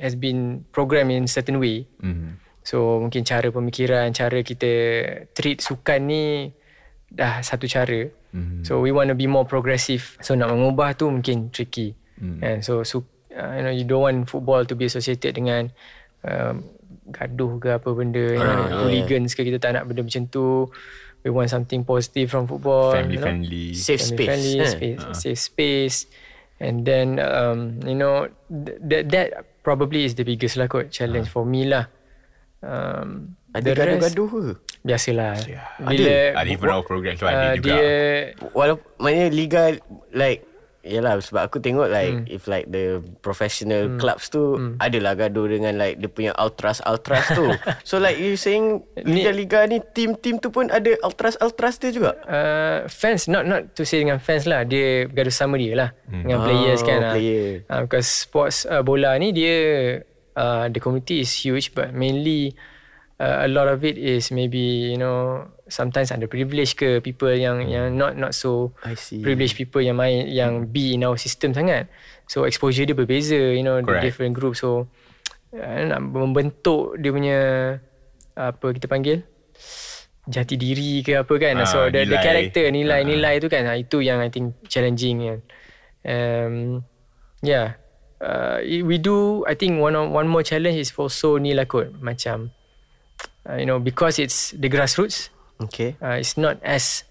has 0.00 0.16
been 0.16 0.64
program 0.72 1.12
in 1.12 1.28
certain 1.28 1.60
way. 1.60 1.84
Mm. 2.00 2.40
So 2.64 2.98
mungkin 2.98 3.28
cara 3.28 3.52
pemikiran, 3.52 4.10
cara 4.16 4.40
kita 4.40 4.72
treat 5.36 5.60
sukan 5.60 6.00
ni 6.08 6.48
dah 7.10 7.40
satu 7.42 7.70
cara. 7.70 8.10
Mm. 8.34 8.66
So 8.66 8.82
we 8.82 8.90
want 8.90 9.08
to 9.08 9.16
be 9.16 9.30
more 9.30 9.46
progressive. 9.46 10.18
So 10.20 10.34
nak 10.34 10.50
mengubah 10.52 10.98
tu 10.98 11.08
mungkin 11.08 11.50
tricky. 11.54 11.94
Mm. 12.20 12.38
And 12.42 12.58
so, 12.64 12.82
so 12.82 13.04
uh, 13.32 13.52
you 13.56 13.62
know 13.62 13.72
you 13.72 13.84
don't 13.84 14.04
want 14.04 14.18
football 14.28 14.64
to 14.66 14.74
be 14.74 14.88
associated 14.88 15.36
dengan 15.36 15.70
um, 16.26 16.64
gaduh 17.06 17.62
ke 17.62 17.68
apa 17.78 17.88
benda, 17.94 18.24
you 18.34 18.42
know, 18.42 18.82
hooligans 18.82 19.38
ke 19.38 19.46
kita 19.46 19.62
tak 19.62 19.78
nak 19.78 19.86
benda 19.86 20.02
macam 20.02 20.26
tu. 20.26 20.66
We 21.26 21.34
want 21.34 21.50
something 21.50 21.82
positive 21.82 22.30
from 22.30 22.46
football. 22.46 22.94
Family 22.94 23.18
you 23.18 23.18
know? 23.18 23.26
friendly 23.26 23.66
Safe 23.74 23.98
family 23.98 24.14
space. 24.14 24.28
friendly, 24.30 24.54
eh? 24.54 24.70
space, 24.70 25.00
safe 25.18 25.40
space. 25.42 25.98
And 26.62 26.86
then 26.86 27.18
um, 27.18 27.82
you 27.82 27.98
know 27.98 28.30
th- 28.46 28.78
that 28.86 29.02
that 29.10 29.28
probably 29.66 30.06
is 30.06 30.14
the 30.14 30.22
biggest 30.22 30.54
lah 30.54 30.70
kot 30.70 30.94
challenge 30.94 31.26
for 31.26 31.42
me 31.42 31.66
lah. 31.66 31.90
Um, 32.62 33.34
Ada 33.50 33.74
gaduh-gaduh 33.74 34.28
ke? 34.30 34.42
Biasalah. 34.86 35.34
Ada 35.82 36.46
even 36.46 36.70
our 36.70 36.86
program 36.86 37.18
tu 37.18 37.26
ada 37.26 37.52
uh, 37.52 37.54
juga 37.58 37.66
dia 37.66 37.86
Walaupun 38.54 38.86
maknanya 39.02 39.28
liga 39.34 39.62
like 40.14 40.46
Yalah 40.86 41.18
sebab 41.18 41.50
aku 41.50 41.58
tengok 41.58 41.90
like 41.90 42.14
hmm. 42.14 42.30
if 42.30 42.46
like 42.46 42.70
the 42.70 43.02
professional 43.18 43.90
hmm. 43.90 43.98
clubs 43.98 44.30
tu 44.30 44.54
hmm. 44.54 44.78
adalah 44.78 45.18
gaduh 45.18 45.50
dengan 45.50 45.74
like 45.74 45.98
dia 45.98 46.06
punya 46.06 46.32
ultras 46.38 46.78
ultras 46.86 47.26
tu. 47.34 47.50
so 47.88 47.98
like 47.98 48.22
you 48.22 48.38
saying 48.38 48.86
liga-liga 49.02 49.66
ni 49.66 49.82
team-team 49.82 50.38
tu 50.38 50.54
pun 50.54 50.70
ada 50.70 50.94
ultras 51.02 51.34
ultras 51.42 51.82
dia 51.82 51.90
juga. 51.90 52.14
uh, 52.30 52.86
fans 52.86 53.26
not 53.26 53.42
not 53.42 53.74
to 53.74 53.82
say 53.82 53.98
dengan 53.98 54.22
fans 54.22 54.46
lah 54.46 54.62
dia 54.62 55.10
gaduh 55.10 55.34
sama 55.34 55.58
dia 55.58 55.74
lah 55.74 55.90
hmm. 56.06 56.22
dengan 56.22 56.38
Oh, 56.38 56.44
players 56.46 56.80
kan 56.86 57.00
ah. 57.02 57.12
player. 57.18 57.66
uh, 57.66 57.80
because 57.82 58.06
sports 58.06 58.62
uh, 58.70 58.84
bola 58.86 59.18
ni 59.18 59.34
dia 59.34 59.56
uh, 60.38 60.70
the 60.70 60.78
community 60.78 61.26
is 61.26 61.34
huge 61.34 61.74
but 61.74 61.90
mainly 61.90 62.54
uh, 63.18 63.44
a 63.44 63.48
lot 63.48 63.68
of 63.68 63.82
it 63.82 63.96
is 63.96 64.28
maybe 64.30 64.92
you 64.92 64.98
know 64.98 65.46
sometimes 65.66 66.14
underprivileged 66.14 66.78
ke 66.78 66.88
people 67.02 67.32
yang 67.32 67.66
yang 67.66 67.94
not 67.94 68.14
not 68.14 68.32
so 68.32 68.72
I 68.86 68.94
see. 68.94 69.20
privileged 69.20 69.56
people 69.56 69.82
yang 69.82 69.98
main 69.98 70.28
yang 70.30 70.70
be 70.70 70.94
in 70.94 71.04
our 71.04 71.18
system 71.18 71.52
sangat. 71.52 71.88
So 72.26 72.42
exposure 72.44 72.84
dia 72.84 72.94
berbeza 72.94 73.36
you 73.38 73.62
know 73.62 73.78
the 73.78 73.86
Correct. 73.86 74.04
different 74.04 74.34
group. 74.34 74.54
So 74.54 74.90
uh, 75.54 75.80
nak 75.86 76.00
membentuk 76.02 76.98
dia 76.98 77.10
punya 77.10 77.38
apa 78.36 78.66
kita 78.74 78.86
panggil? 78.86 79.24
Jati 80.26 80.58
diri 80.58 81.06
ke 81.06 81.22
apa 81.22 81.34
kan? 81.38 81.62
Ah, 81.62 81.70
so 81.70 81.86
the, 81.86 82.02
the 82.02 82.18
nilai. 82.18 82.18
character 82.18 82.64
nilai 82.68 83.00
Ah. 83.02 83.06
nilai 83.06 83.34
tu 83.38 83.46
kan? 83.46 83.62
Ah, 83.62 83.78
itu 83.78 84.02
yang 84.02 84.18
I 84.18 84.26
think 84.26 84.58
challenging 84.66 85.22
kan? 85.22 85.38
Um, 86.02 86.54
yeah. 87.46 87.78
Uh, 88.18 88.58
we 88.82 88.98
do 88.98 89.44
I 89.46 89.54
think 89.54 89.78
one 89.78 89.94
one 89.94 90.26
more 90.26 90.42
challenge 90.42 90.82
is 90.82 90.90
also 90.98 91.38
ni 91.38 91.54
lah 91.54 91.70
kot. 91.70 91.94
Macam 92.02 92.50
uh, 93.48 93.56
you 93.56 93.66
know 93.66 93.78
because 93.78 94.18
it's 94.18 94.50
the 94.58 94.68
grassroots 94.68 95.30
Okay. 95.56 95.96
uh, 96.04 96.20
it's 96.20 96.36
not 96.36 96.60
as 96.60 97.04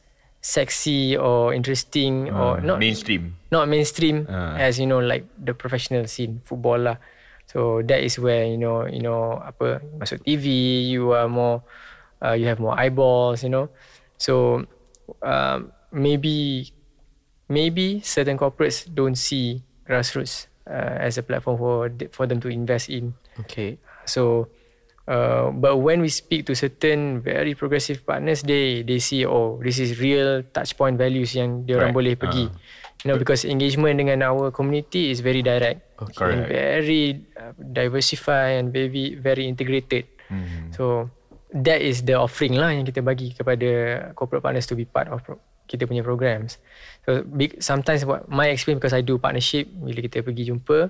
sexy 0.45 1.17
or 1.17 1.53
interesting 1.57 2.29
or 2.29 2.61
not 2.61 2.77
Mainstream 2.77 3.33
not 3.49 3.65
mainstream 3.65 4.29
Ah. 4.29 4.53
as 4.61 4.77
you 4.77 4.85
know 4.85 5.01
like 5.01 5.25
the 5.41 5.57
professional 5.57 6.05
scene 6.05 6.45
football 6.45 6.77
lah 6.77 6.97
so 7.49 7.81
that 7.81 8.05
is 8.05 8.21
where 8.21 8.45
you 8.45 8.57
know 8.57 8.85
you 8.85 9.01
know 9.01 9.41
apa 9.41 9.81
masuk 9.97 10.21
TV 10.21 10.45
you 10.85 11.17
are 11.17 11.25
more 11.25 11.65
uh, 12.21 12.37
you 12.37 12.45
have 12.45 12.61
more 12.61 12.77
eyeballs 12.77 13.41
you 13.41 13.49
know 13.49 13.73
so 14.21 14.61
um, 15.25 15.73
maybe 15.89 16.69
maybe 17.49 18.01
certain 18.05 18.37
corporates 18.37 18.85
don't 18.85 19.17
see 19.17 19.61
grassroots 19.89 20.45
uh, 20.69 20.97
as 21.01 21.17
a 21.17 21.23
platform 21.25 21.57
for 21.57 21.89
for 22.13 22.25
them 22.29 22.37
to 22.41 22.49
invest 22.53 22.89
in 22.89 23.13
Okay. 23.41 23.77
So, 24.05 24.47
uh, 25.07 25.49
but 25.53 25.77
when 25.77 26.01
we 26.01 26.09
speak 26.09 26.45
to 26.45 26.53
certain 26.53 27.21
very 27.21 27.53
progressive 27.53 28.05
partners, 28.05 28.41
they 28.41 28.81
they 28.81 28.97
see 28.97 29.25
oh 29.25 29.57
this 29.61 29.77
is 29.77 29.97
real 29.97 30.41
touch 30.51 30.73
point 30.75 30.97
values 30.97 31.33
yang 31.33 31.63
dia 31.65 31.77
orang 31.77 31.93
Right. 31.93 31.97
boleh 31.97 32.13
pergi. 32.17 32.45
You 33.05 33.13
know 33.13 33.21
because 33.21 33.45
engagement 33.45 34.01
dengan 34.01 34.25
our 34.25 34.49
community 34.49 35.13
is 35.13 35.21
very 35.21 35.45
direct 35.45 35.85
and 36.01 36.09
Correct. 36.09 36.49
very 36.49 37.21
uh, 37.37 37.53
diversified 37.53 38.57
and 38.57 38.73
very 38.73 39.13
very 39.13 39.45
integrated. 39.45 40.09
Hmm. 40.25 40.73
So 40.73 41.13
that 41.53 41.85
is 41.85 42.01
the 42.01 42.17
offering 42.17 42.57
lah 42.57 42.73
yang 42.73 42.81
kita 42.83 43.05
bagi 43.05 43.29
kepada 43.31 43.69
corporate 44.17 44.41
partners 44.41 44.65
to 44.65 44.73
be 44.73 44.89
part 44.89 45.05
of 45.13 45.21
pro- 45.21 45.37
kita 45.69 45.85
punya 45.85 46.01
programs. 46.01 46.57
So 47.05 47.21
big, 47.21 47.61
sometimes 47.61 48.05
what 48.05 48.25
my 48.25 48.49
experience 48.49 48.81
because 48.81 48.97
I 48.97 49.05
do 49.05 49.21
partnership 49.21 49.69
bila 49.69 50.01
kita 50.01 50.25
pergi 50.25 50.49
jumpa 50.49 50.89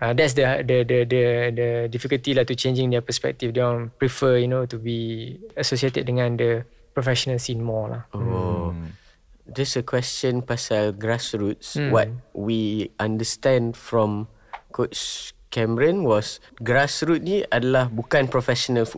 uh, 0.00 0.12
that's 0.14 0.34
the, 0.34 0.64
the 0.66 0.82
the 0.82 0.98
the 1.06 1.22
the 1.54 1.68
difficulty 1.90 2.34
lah 2.34 2.42
to 2.44 2.54
changing 2.54 2.90
their 2.90 3.04
perspective. 3.04 3.54
They 3.54 3.62
prefer 3.98 4.38
you 4.38 4.48
know 4.48 4.66
to 4.66 4.78
be 4.78 5.38
associated 5.54 6.06
dengan 6.06 6.38
the 6.38 6.64
professional 6.94 7.38
scene 7.38 7.62
more 7.62 7.90
lah. 7.90 8.02
Oh. 8.14 8.74
Just 9.44 9.76
a 9.76 9.84
question 9.84 10.40
pasal 10.40 10.96
grassroots. 10.96 11.76
Hmm. 11.76 11.92
What 11.92 12.08
we 12.32 12.88
understand 12.96 13.76
from 13.76 14.32
Coach 14.72 15.34
Cameron 15.52 16.02
was 16.02 16.40
grassroots 16.64 17.22
ni 17.22 17.44
adalah 17.52 17.92
bukan 17.92 18.26
professional 18.32 18.88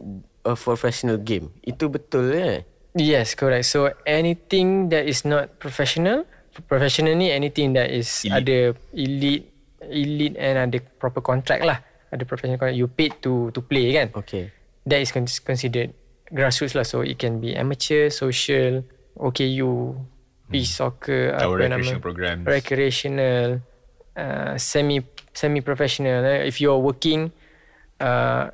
uh, 0.47 0.55
professional 0.55 1.19
game. 1.19 1.51
Itu 1.67 1.91
betul 1.91 2.31
eh? 2.33 2.63
Yes, 2.97 3.37
correct. 3.37 3.69
So 3.69 3.93
anything 4.09 4.89
that 4.89 5.05
is 5.05 5.27
not 5.29 5.61
professional, 5.61 6.25
professional 6.65 7.13
ni 7.19 7.29
anything 7.29 7.77
that 7.77 7.93
is 7.93 8.09
Elite. 8.25 8.33
ada 8.33 8.59
elite, 8.97 9.47
elite 9.83 10.37
and 10.37 10.57
ada 10.59 10.79
proper 10.99 11.21
contract 11.21 11.63
lah. 11.63 11.79
Ada 12.09 12.25
professional 12.25 12.57
contract. 12.57 12.79
You 12.79 12.89
paid 12.89 13.21
to 13.21 13.51
to 13.53 13.61
play 13.61 13.93
kan. 13.93 14.15
Okay. 14.15 14.51
That 14.87 15.03
is 15.03 15.11
con- 15.11 15.27
considered 15.27 15.93
grassroots 16.31 16.73
lah. 16.73 16.87
So 16.87 17.03
it 17.03 17.19
can 17.19 17.43
be 17.43 17.53
amateur, 17.53 18.09
social, 18.09 18.87
OKU, 19.15 19.99
beach 20.47 20.71
soccer, 20.71 21.35
Our 21.35 21.59
apa 21.59 21.67
nama, 21.67 21.83
recreational 21.83 22.03
programs. 22.03 22.43
recreational, 22.47 23.49
uh, 24.15 24.55
semi 24.57 25.03
semi 25.35 25.61
professional. 25.61 26.23
Eh. 26.23 26.47
If 26.47 26.63
you're 26.63 26.79
working, 26.79 27.35
uh, 27.99 28.49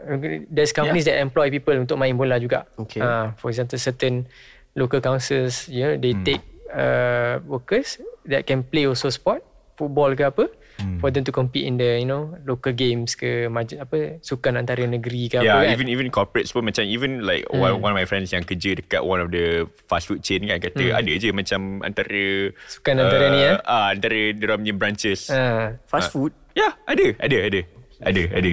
there's 0.49 0.72
companies 0.72 1.05
that 1.05 1.20
employ 1.20 1.53
people 1.53 1.76
untuk 1.76 2.01
main 2.01 2.16
bola 2.16 2.40
juga. 2.40 2.64
Okay. 2.80 2.99
Uh, 2.99 3.36
for 3.36 3.53
example, 3.53 3.76
certain 3.76 4.24
local 4.72 4.99
councils, 4.99 5.68
you 5.68 5.84
know, 5.84 5.92
Hmm. 5.92 6.01
they 6.01 6.12
take 6.24 6.42
uh, 6.72 7.44
workers 7.44 8.01
that 8.24 8.49
can 8.49 8.64
play 8.64 8.88
also 8.88 9.12
sport, 9.12 9.44
football 9.76 10.16
ke 10.16 10.24
apa, 10.24 10.49
Hmm. 10.75 10.97
for 10.99 11.09
them 11.09 11.20
to 11.20 11.31
compete 11.31 11.62
in 11.62 11.77
the 11.77 11.97
you 11.97 12.05
know 12.05 12.33
local 12.43 12.70
games 12.70 13.12
ke 13.12 13.47
maj- 13.47 13.75
apa 13.75 14.18
sukan 14.18 14.57
antara 14.57 14.83
negeri 14.83 15.29
ke 15.29 15.37
Yeah, 15.37 15.53
apa 15.55 15.68
kan. 15.68 15.75
even 15.75 15.87
even 15.87 16.07
corporates 16.09 16.51
pun 16.51 16.64
macam 16.64 16.83
even 16.83 17.23
like 17.23 17.45
Hmm. 17.47 17.61
one, 17.61 17.75
one 17.81 17.93
of 17.93 17.99
my 17.99 18.05
friends 18.05 18.31
yang 18.31 18.41
kerja 18.41 18.75
dekat 18.75 19.01
one 19.01 19.18
of 19.18 19.29
the 19.29 19.64
fast 19.85 20.07
food 20.07 20.20
chain 20.20 20.43
kan 20.43 20.59
kata 20.59 20.93
ada 20.93 21.12
je 21.12 21.29
macam 21.31 21.81
antara 21.81 22.23
Hmm. 22.49 22.57
Sukan 22.68 22.95
antara 22.99 23.25
ni, 23.29 23.41
eh? 23.43 23.57
Ah, 23.62 23.91
antara 23.91 24.18
dia 24.33 24.55
punya 24.55 24.73
branches. 24.73 25.29
Ah. 25.29 25.77
Fast 25.85 26.11
food. 26.11 26.33
Ya, 26.53 26.68
yeah, 26.68 26.73
ada, 26.85 27.07
ada, 27.18 27.37
ada. 27.43 27.61
Ada, 28.03 28.23
ada. 28.33 28.51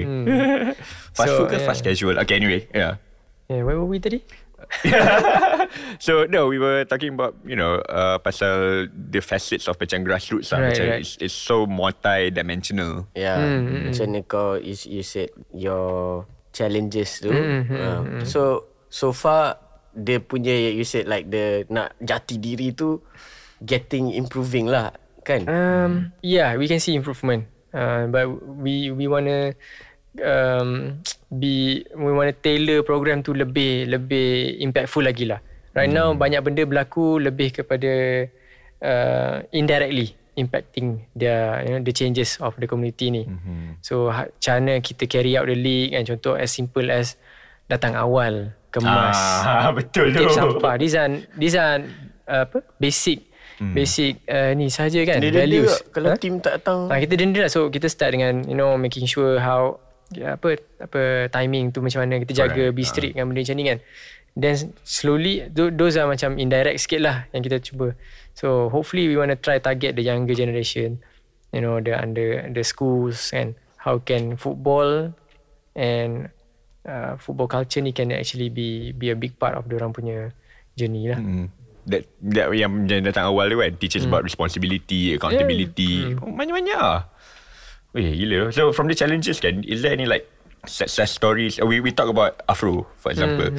fast 1.16 1.26
So, 1.26 1.36
food 1.36 1.48
ke 1.48 1.56
yeah. 1.56 1.66
fast 1.66 1.80
casual? 1.82 2.14
Okay, 2.18 2.36
anyway, 2.36 2.68
yeah. 2.70 3.00
Yeah, 3.46 3.66
where 3.66 3.74
were 3.74 3.84
we 3.84 3.98
tadi? 3.98 4.22
so 6.04 6.24
no, 6.26 6.46
we 6.46 6.58
were 6.58 6.84
talking 6.86 7.14
about 7.14 7.34
you 7.44 7.56
know 7.56 7.82
uh, 7.90 8.18
pasal 8.22 8.86
the 8.90 9.20
facets 9.20 9.66
of 9.66 9.76
macam 9.78 10.06
grassroots 10.06 10.54
lah. 10.54 10.62
Right, 10.62 10.70
macam 10.72 10.84
right. 10.88 11.02
It's, 11.02 11.18
it's 11.20 11.36
so 11.36 11.66
multi-dimensional. 11.66 13.10
Yeah, 13.14 13.38
Hmm, 13.40 13.90
macam 13.90 14.04
mana 14.10 14.20
kau 14.24 14.56
you, 14.56 14.74
you 14.86 15.02
said 15.02 15.34
your 15.50 16.24
challenges 16.54 17.20
tu. 17.22 17.30
Hmm, 17.30 17.66
uh, 17.70 18.02
so 18.26 18.70
so 18.90 19.10
far 19.10 19.58
dia 19.90 20.22
punya 20.22 20.54
you 20.70 20.86
said 20.86 21.10
like 21.10 21.26
the 21.28 21.66
nak 21.66 21.98
jati 21.98 22.38
diri 22.38 22.70
tu 22.70 23.02
getting 23.62 24.14
improving 24.14 24.70
lah 24.70 24.94
kan? 25.26 25.44
Um, 25.46 25.92
yeah, 26.24 26.54
we 26.56 26.70
can 26.70 26.80
see 26.80 26.94
improvement. 26.96 27.46
Uh, 27.70 28.10
but 28.10 28.26
we 28.58 28.90
we 28.90 29.06
wanna 29.06 29.54
um, 30.18 30.98
be 31.30 31.86
we 31.94 32.10
wanna 32.10 32.34
tailor 32.34 32.82
program 32.82 33.22
tu 33.22 33.30
lebih 33.36 33.86
lebih 33.86 34.58
impactful 34.58 35.04
lagi 35.06 35.30
lah. 35.30 35.38
Right 35.70 35.90
now 35.90 36.10
banyak 36.18 36.42
benda 36.42 36.66
berlaku 36.66 37.22
lebih 37.22 37.62
kepada 37.62 38.26
uh, 38.82 39.34
indirectly 39.54 40.18
impacting 40.34 41.06
the 41.14 41.62
you 41.62 41.70
know 41.76 41.80
the 41.84 41.94
changes 41.94 42.40
of 42.42 42.58
the 42.58 42.66
community 42.66 43.12
ni. 43.14 43.22
Mm-hmm. 43.28 43.78
So 43.84 44.10
ha, 44.10 44.26
cara 44.42 44.82
kita 44.82 45.06
carry 45.06 45.38
out 45.38 45.46
the 45.46 45.54
league 45.54 45.94
and 45.94 46.02
contoh 46.08 46.34
as 46.34 46.50
simple 46.50 46.90
as 46.90 47.14
datang 47.70 47.94
awal 47.94 48.50
kemas 48.74 49.14
Ah, 49.46 49.70
betul 49.78 50.10
tu. 50.10 50.26
sampah. 50.30 50.74
These 50.74 50.94
are 50.98 51.10
these 51.38 51.54
are 51.54 51.86
uh, 52.26 52.46
apa 52.50 52.66
basic 52.78 53.26
hmm. 53.62 53.74
basic 53.74 54.22
uh, 54.26 54.54
ni 54.54 54.70
saja 54.70 55.02
kan 55.06 55.22
Dia 55.22 55.30
values. 55.30 55.70
juga 55.70 55.94
kalau 55.94 56.10
team 56.18 56.42
tak 56.42 56.62
datang. 56.62 56.90
Ha, 56.90 56.98
kita 56.98 57.14
denda 57.14 57.46
lah. 57.46 57.50
So 57.52 57.70
kita 57.70 57.86
start 57.86 58.16
dengan 58.18 58.46
you 58.46 58.56
know 58.58 58.74
making 58.74 59.06
sure 59.06 59.38
how 59.38 59.78
apa 60.18 60.58
apa 60.82 61.30
timing 61.30 61.70
tu 61.70 61.78
macam 61.78 62.02
mana 62.02 62.18
kita 62.18 62.46
jaga 62.46 62.70
Correct. 62.70 62.76
be 62.76 62.82
strict 62.82 63.14
dengan 63.14 63.30
benda 63.30 63.42
macam 63.46 63.56
ni 63.56 63.64
kan. 63.66 63.78
Then 64.34 64.54
slowly 64.82 65.46
tho- 65.50 65.74
those 65.74 65.98
are 65.98 66.06
macam 66.06 66.38
indirect 66.38 66.82
sikit 66.82 67.00
lah 67.02 67.26
yang 67.30 67.42
kita 67.42 67.62
cuba. 67.62 67.94
So 68.34 68.70
hopefully 68.70 69.06
we 69.10 69.14
want 69.18 69.30
to 69.30 69.38
try 69.38 69.62
target 69.62 69.94
the 69.94 70.02
younger 70.06 70.34
generation. 70.34 71.02
You 71.50 71.62
know 71.62 71.82
the 71.82 71.98
under 71.98 72.46
the 72.50 72.62
schools 72.62 73.34
and 73.34 73.58
how 73.82 73.98
can 74.02 74.38
football 74.38 75.14
and 75.74 76.30
uh, 76.86 77.18
football 77.18 77.50
culture 77.50 77.82
ni 77.82 77.90
can 77.90 78.14
actually 78.14 78.50
be 78.50 78.94
be 78.94 79.10
a 79.10 79.18
big 79.18 79.34
part 79.38 79.58
of 79.58 79.66
orang 79.66 79.90
punya 79.94 80.30
journey 80.78 81.10
lah. 81.10 81.18
Hmm. 81.18 81.50
That, 81.90 82.06
that 82.22 82.52
yang 82.54 82.86
yang 82.86 83.02
datang 83.02 83.32
awal 83.32 83.48
tu 83.48 83.56
kan 83.56 83.72
Teaches 83.80 84.04
about 84.04 84.20
responsibility 84.20 85.16
Accountability 85.16 86.12
oh, 86.20 86.28
Banyak-banyak 86.28 86.76
lah 86.76 87.09
Weh 87.90 88.14
gila. 88.14 88.50
So 88.50 88.70
from 88.70 88.86
the 88.86 88.94
challenges 88.94 89.38
kan 89.38 89.66
Is 89.66 89.82
there 89.82 89.90
any 89.90 90.06
like 90.06 90.26
Success 90.62 91.10
stories? 91.10 91.56
We 91.58 91.80
we 91.80 91.90
talk 91.90 92.06
about 92.06 92.44
Afro 92.46 92.84
For 93.00 93.10
example. 93.10 93.50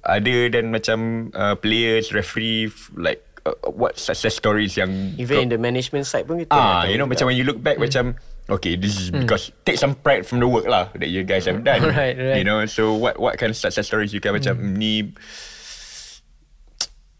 Ada 0.00 0.52
dan 0.52 0.70
macam 0.70 1.28
uh, 1.32 1.56
Players 1.56 2.12
Referee 2.12 2.68
Like 2.94 3.20
uh, 3.44 3.56
What 3.68 3.96
success 3.96 4.36
stories 4.36 4.76
yang 4.76 5.16
Even 5.16 5.44
in 5.44 5.48
the 5.50 5.60
management 5.60 6.04
side 6.06 6.24
pun 6.24 6.40
kita 6.40 6.52
Ah, 6.52 6.84
you 6.84 6.96
know 6.96 7.04
juga. 7.04 7.16
macam 7.16 7.24
when 7.28 7.36
you 7.36 7.44
look 7.44 7.60
back 7.60 7.76
macam 7.76 8.16
okay, 8.50 8.74
this 8.74 8.98
is 8.98 9.06
because 9.14 9.54
take 9.62 9.78
some 9.78 9.94
pride 9.94 10.26
from 10.26 10.42
the 10.42 10.48
work 10.48 10.66
lah 10.66 10.90
that 10.98 11.06
you 11.06 11.22
guys 11.22 11.46
have 11.46 11.62
done. 11.62 11.86
Right, 11.94 12.18
right. 12.18 12.38
You 12.40 12.44
know, 12.44 12.66
so 12.66 12.92
what 12.92 13.14
what 13.16 13.38
kind 13.38 13.54
of 13.54 13.56
success 13.56 13.86
stories 13.86 14.10
you 14.10 14.18
can 14.18 14.34
macam 14.34 14.58
ni 14.74 15.14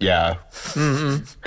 Yeah. 0.00 0.40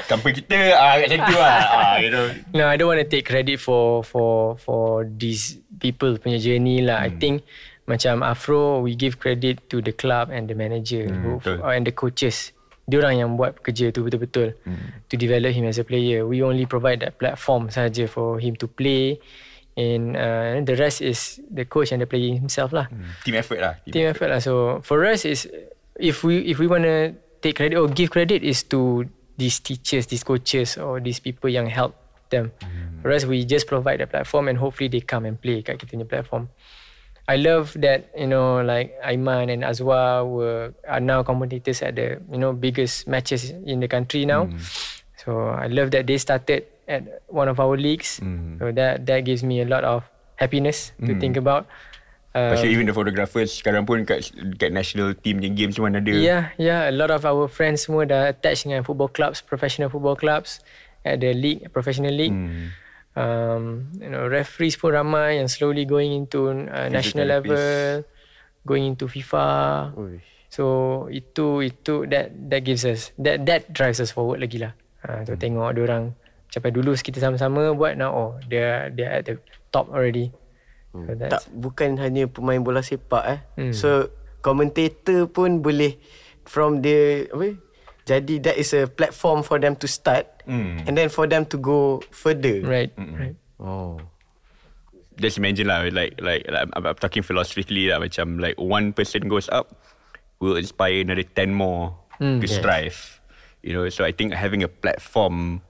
Company 0.06 0.46
kita 0.46 0.78
ah 0.78 1.02
kat 1.02 1.08
situ 1.10 1.34
lah. 1.34 1.58
Ah, 1.74 1.96
you 1.98 2.10
know. 2.14 2.26
No, 2.54 2.70
I 2.70 2.78
don't 2.78 2.86
want 2.88 3.02
to 3.02 3.10
take 3.10 3.26
credit 3.26 3.58
for 3.58 4.06
for 4.06 4.56
for 4.62 5.04
these 5.10 5.58
people 5.82 6.14
punya 6.18 6.38
journey 6.38 6.86
lah. 6.86 7.02
Hmm. 7.02 7.08
I 7.08 7.18
think 7.18 7.36
macam 7.84 8.22
Afro, 8.24 8.80
we 8.80 8.94
give 8.94 9.18
credit 9.18 9.60
to 9.68 9.82
the 9.82 9.92
club 9.92 10.32
and 10.32 10.48
the 10.48 10.56
manager 10.56 11.04
who, 11.04 11.42
Hmm, 11.42 11.44
betul. 11.44 11.58
and 11.68 11.84
the 11.84 11.92
coaches. 11.92 12.54
Diorang 12.84 13.16
yang 13.16 13.30
buat 13.36 13.58
kerja 13.60 13.90
tu 13.90 14.04
betul-betul 14.04 14.54
Hmm. 14.68 15.02
to 15.08 15.16
develop 15.16 15.50
him 15.50 15.66
as 15.66 15.80
a 15.80 15.86
player. 15.88 16.24
We 16.24 16.44
only 16.44 16.68
provide 16.68 17.00
that 17.02 17.16
platform 17.18 17.68
saja 17.68 18.06
for 18.06 18.38
him 18.38 18.54
to 18.60 18.68
play. 18.68 19.18
And 19.74 20.14
uh, 20.14 20.62
the 20.62 20.78
rest 20.78 21.02
is 21.02 21.42
the 21.50 21.66
coach 21.66 21.90
and 21.90 21.98
the 21.98 22.06
player 22.06 22.38
himself 22.38 22.70
lah. 22.70 22.86
Team 23.26 23.34
effort 23.34 23.58
lah. 23.58 23.74
team 23.90 24.06
effort 24.06 24.30
lah. 24.30 24.38
So 24.38 24.84
for 24.86 25.02
us 25.02 25.26
is 25.26 25.50
if 25.98 26.22
we 26.22 26.46
if 26.46 26.62
we 26.62 26.70
want 26.70 26.86
to 26.86 27.18
take 27.44 27.60
credit 27.60 27.76
or 27.76 27.92
give 27.92 28.10
credit 28.10 28.40
is 28.42 28.64
to 28.72 29.04
these 29.36 29.60
teachers, 29.60 30.08
these 30.08 30.24
coaches 30.24 30.80
or 30.80 31.04
these 31.04 31.20
people 31.20 31.52
yang 31.52 31.68
help 31.68 31.94
them. 32.32 32.56
For 33.04 33.12
us 33.12 33.28
we 33.28 33.44
just 33.44 33.68
provide 33.68 34.00
the 34.00 34.08
platform 34.08 34.48
and 34.48 34.56
hopefully 34.58 34.88
they 34.88 35.04
come 35.04 35.28
and 35.28 35.36
play 35.36 35.60
kat 35.62 35.78
kita 35.78 36.00
punya 36.00 36.08
platform. 36.08 36.48
I 37.24 37.40
love 37.40 37.72
that 37.80 38.12
you 38.16 38.28
know 38.28 38.60
like 38.64 38.96
Aiman 39.00 39.48
and 39.48 39.64
Azwa 39.64 40.24
were 40.28 40.72
are 40.88 41.00
now 41.04 41.24
commentators 41.24 41.80
at 41.84 41.96
the 41.96 42.20
you 42.28 42.40
know 42.40 42.52
biggest 42.52 43.08
matches 43.08 43.52
in 43.68 43.80
the 43.80 43.88
country 43.88 44.24
now. 44.28 44.48
So 45.24 45.52
I 45.56 45.68
love 45.72 45.92
that 45.96 46.04
they 46.08 46.20
started 46.20 46.68
at 46.88 47.24
one 47.32 47.48
of 47.48 47.60
our 47.64 47.80
leagues. 47.80 48.20
So 48.60 48.72
that 48.76 49.08
that 49.08 49.24
gives 49.24 49.40
me 49.40 49.64
a 49.64 49.68
lot 49.68 49.88
of 49.88 50.04
happiness 50.36 50.92
to 51.00 51.16
think 51.20 51.40
about. 51.40 51.64
Um, 52.34 52.50
Pasal 52.50 52.74
even 52.74 52.90
the 52.90 52.98
photographers 52.98 53.54
sekarang 53.54 53.86
pun 53.86 54.10
kat, 54.10 54.34
kat 54.58 54.74
national 54.74 55.14
team 55.14 55.38
punya 55.38 55.54
games 55.54 55.78
pun 55.78 55.94
ada. 55.94 56.10
Yeah, 56.10 56.50
yeah. 56.58 56.90
A 56.90 56.94
lot 56.94 57.14
of 57.14 57.30
our 57.30 57.46
friends 57.46 57.86
semua 57.86 58.10
dah 58.10 58.34
attached 58.34 58.66
dengan 58.66 58.82
football 58.82 59.14
clubs, 59.14 59.46
professional 59.46 59.94
football 59.94 60.18
clubs 60.18 60.58
at 61.06 61.22
the 61.22 61.30
league, 61.38 61.70
professional 61.70 62.10
league. 62.10 62.34
Hmm. 62.34 62.74
Um, 63.14 63.94
you 64.02 64.10
know, 64.10 64.26
referees 64.26 64.74
pun 64.74 64.98
ramai 64.98 65.38
yang 65.38 65.46
slowly 65.46 65.86
going 65.86 66.10
into 66.10 66.50
uh, 66.50 66.90
national 66.90 67.30
level, 67.30 68.02
going 68.66 68.90
into 68.90 69.06
FIFA. 69.06 69.94
Ui. 69.94 70.18
So 70.50 70.66
itu 71.14 71.70
itu 71.70 72.10
that 72.10 72.34
that 72.50 72.66
gives 72.66 72.82
us 72.82 73.14
that 73.22 73.46
that 73.46 73.70
drives 73.70 74.02
us 74.02 74.10
forward 74.10 74.42
lagi 74.42 74.58
lah. 74.62 74.74
Ha, 75.06 75.26
so 75.30 75.38
tengok 75.38 75.78
dia 75.78 75.86
orang 75.86 76.18
capai 76.50 76.74
dulu 76.74 76.98
kita 76.98 77.22
sama-sama 77.22 77.74
buat 77.78 77.94
now 77.98 78.10
oh 78.10 78.32
dia 78.50 78.90
dia 78.90 79.22
at 79.22 79.30
the 79.30 79.38
top 79.70 79.94
already. 79.94 80.34
So 80.94 81.10
Tak 81.10 81.44
bukan 81.50 81.98
hanya 81.98 82.30
pemain 82.30 82.62
bola 82.62 82.80
sepak 82.80 83.24
eh. 83.26 83.40
Hmm. 83.58 83.74
So 83.74 84.14
commentator 84.40 85.26
pun 85.26 85.60
boleh 85.60 85.98
from 86.46 86.80
the 86.80 87.26
apa? 87.28 87.58
Jadi 88.04 88.44
that 88.44 88.56
is 88.56 88.76
a 88.76 88.86
platform 88.86 89.42
for 89.42 89.58
them 89.58 89.74
to 89.76 89.88
start 89.88 90.30
Hmm. 90.44 90.84
and 90.86 90.94
then 90.94 91.08
for 91.08 91.24
them 91.24 91.48
to 91.48 91.58
go 91.58 92.04
further. 92.12 92.60
right, 92.62 92.92
right. 92.94 93.34
Oh. 93.58 93.96
Just 95.16 95.40
imagine 95.40 95.72
lah 95.72 95.88
like 95.88 96.20
like, 96.20 96.44
like 96.46 96.60
I'm, 96.68 96.70
I'm 96.76 96.98
talking 97.00 97.24
philosophically 97.24 97.88
lah 97.88 97.98
macam 97.98 98.38
like 98.38 98.60
one 98.60 98.92
person 98.92 99.26
goes 99.26 99.48
up 99.48 99.72
will 100.38 100.60
inspire 100.60 101.00
another 101.00 101.24
10 101.24 101.56
more 101.56 101.96
to 102.20 102.44
Yes. 102.44 102.60
strive. 102.60 103.00
You 103.64 103.72
know, 103.74 103.88
so 103.88 104.04
I 104.04 104.12
think 104.12 104.36
having 104.36 104.62
a 104.62 104.70
platform 104.70 105.64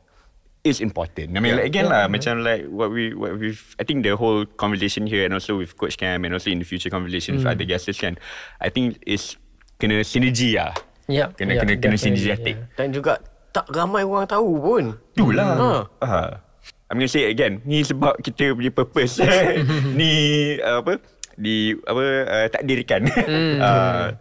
is 0.64 0.80
important. 0.80 1.36
I 1.36 1.40
mean, 1.44 1.60
like, 1.60 1.68
again 1.68 1.92
lah, 1.92 2.08
macam 2.08 2.40
like 2.40 2.66
what 2.72 2.90
we 2.90 3.12
what 3.12 3.36
we've. 3.36 3.76
I 3.78 3.84
think 3.84 4.08
the 4.08 4.16
whole 4.16 4.48
conversation 4.48 5.04
here 5.06 5.28
and 5.28 5.36
also 5.36 5.60
with 5.60 5.76
Coach 5.76 6.00
Cam 6.00 6.24
and 6.24 6.32
also 6.32 6.48
in 6.50 6.64
the 6.64 6.68
future 6.68 6.90
conversations 6.90 7.44
with 7.44 7.52
other 7.52 7.68
guests 7.68 7.92
kan, 8.00 8.16
I 8.64 8.72
think 8.72 9.04
is 9.04 9.36
kena 9.78 10.08
synergy 10.08 10.56
lah. 10.56 10.72
Yeah, 11.12 11.36
Kena 11.36 11.60
yeah, 11.60 11.62
kena 11.68 11.74
kena 11.84 11.98
synergetic. 12.00 12.56
yeah. 12.56 12.76
Dan 12.80 12.96
juga 12.96 13.20
tak 13.52 13.68
ramai 13.76 14.08
orang 14.08 14.24
tahu 14.24 14.56
pun. 14.56 14.84
Itulah. 15.20 15.52
Ha. 15.60 15.72
Ha. 16.00 16.24
I'm 16.88 16.96
going 16.96 17.12
to 17.12 17.12
say 17.12 17.28
again. 17.28 17.60
Ni 17.68 17.84
sebab 17.84 18.24
kita 18.24 18.56
punya 18.56 18.72
purpose. 18.72 19.20
ni 20.00 20.12
uh, 20.64 20.80
apa? 20.80 21.04
Di 21.36 21.76
apa 21.84 22.04
uh, 22.24 22.48
takdirkan. 22.48 23.04
uh, 23.68 24.16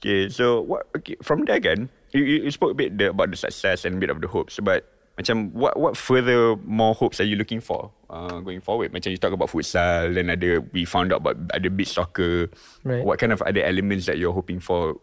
okay, 0.00 0.32
so 0.32 0.64
what 0.64 0.88
okay, 0.96 1.18
from 1.20 1.44
there 1.44 1.60
kan, 1.60 1.92
you, 2.14 2.22
you, 2.24 2.36
you 2.48 2.52
spoke 2.54 2.72
a 2.72 2.78
bit 2.78 2.96
the, 2.96 3.10
about 3.10 3.28
the 3.28 3.36
success 3.36 3.84
and 3.84 3.98
a 3.98 4.00
bit 4.00 4.08
of 4.08 4.22
the 4.22 4.30
hopes 4.30 4.62
but 4.62 4.93
macam 5.14 5.54
what 5.54 5.78
what 5.78 5.94
further 5.94 6.58
more 6.66 6.94
hopes 6.94 7.22
are 7.22 7.28
you 7.28 7.38
looking 7.38 7.62
for 7.62 7.94
uh, 8.10 8.42
going 8.42 8.58
forward? 8.58 8.90
Macam 8.90 9.14
you 9.14 9.18
talk 9.18 9.30
about 9.30 9.50
futsal 9.50 10.10
then 10.10 10.30
ada 10.30 10.58
we 10.74 10.82
found 10.82 11.14
out 11.14 11.22
about 11.22 11.38
ada 11.54 11.70
beach 11.70 11.94
soccer. 11.94 12.50
Right. 12.82 13.06
What 13.06 13.22
kind 13.22 13.30
of 13.30 13.38
other 13.46 13.62
elements 13.62 14.10
that 14.10 14.18
you're 14.18 14.34
hoping 14.34 14.58
for? 14.58 14.98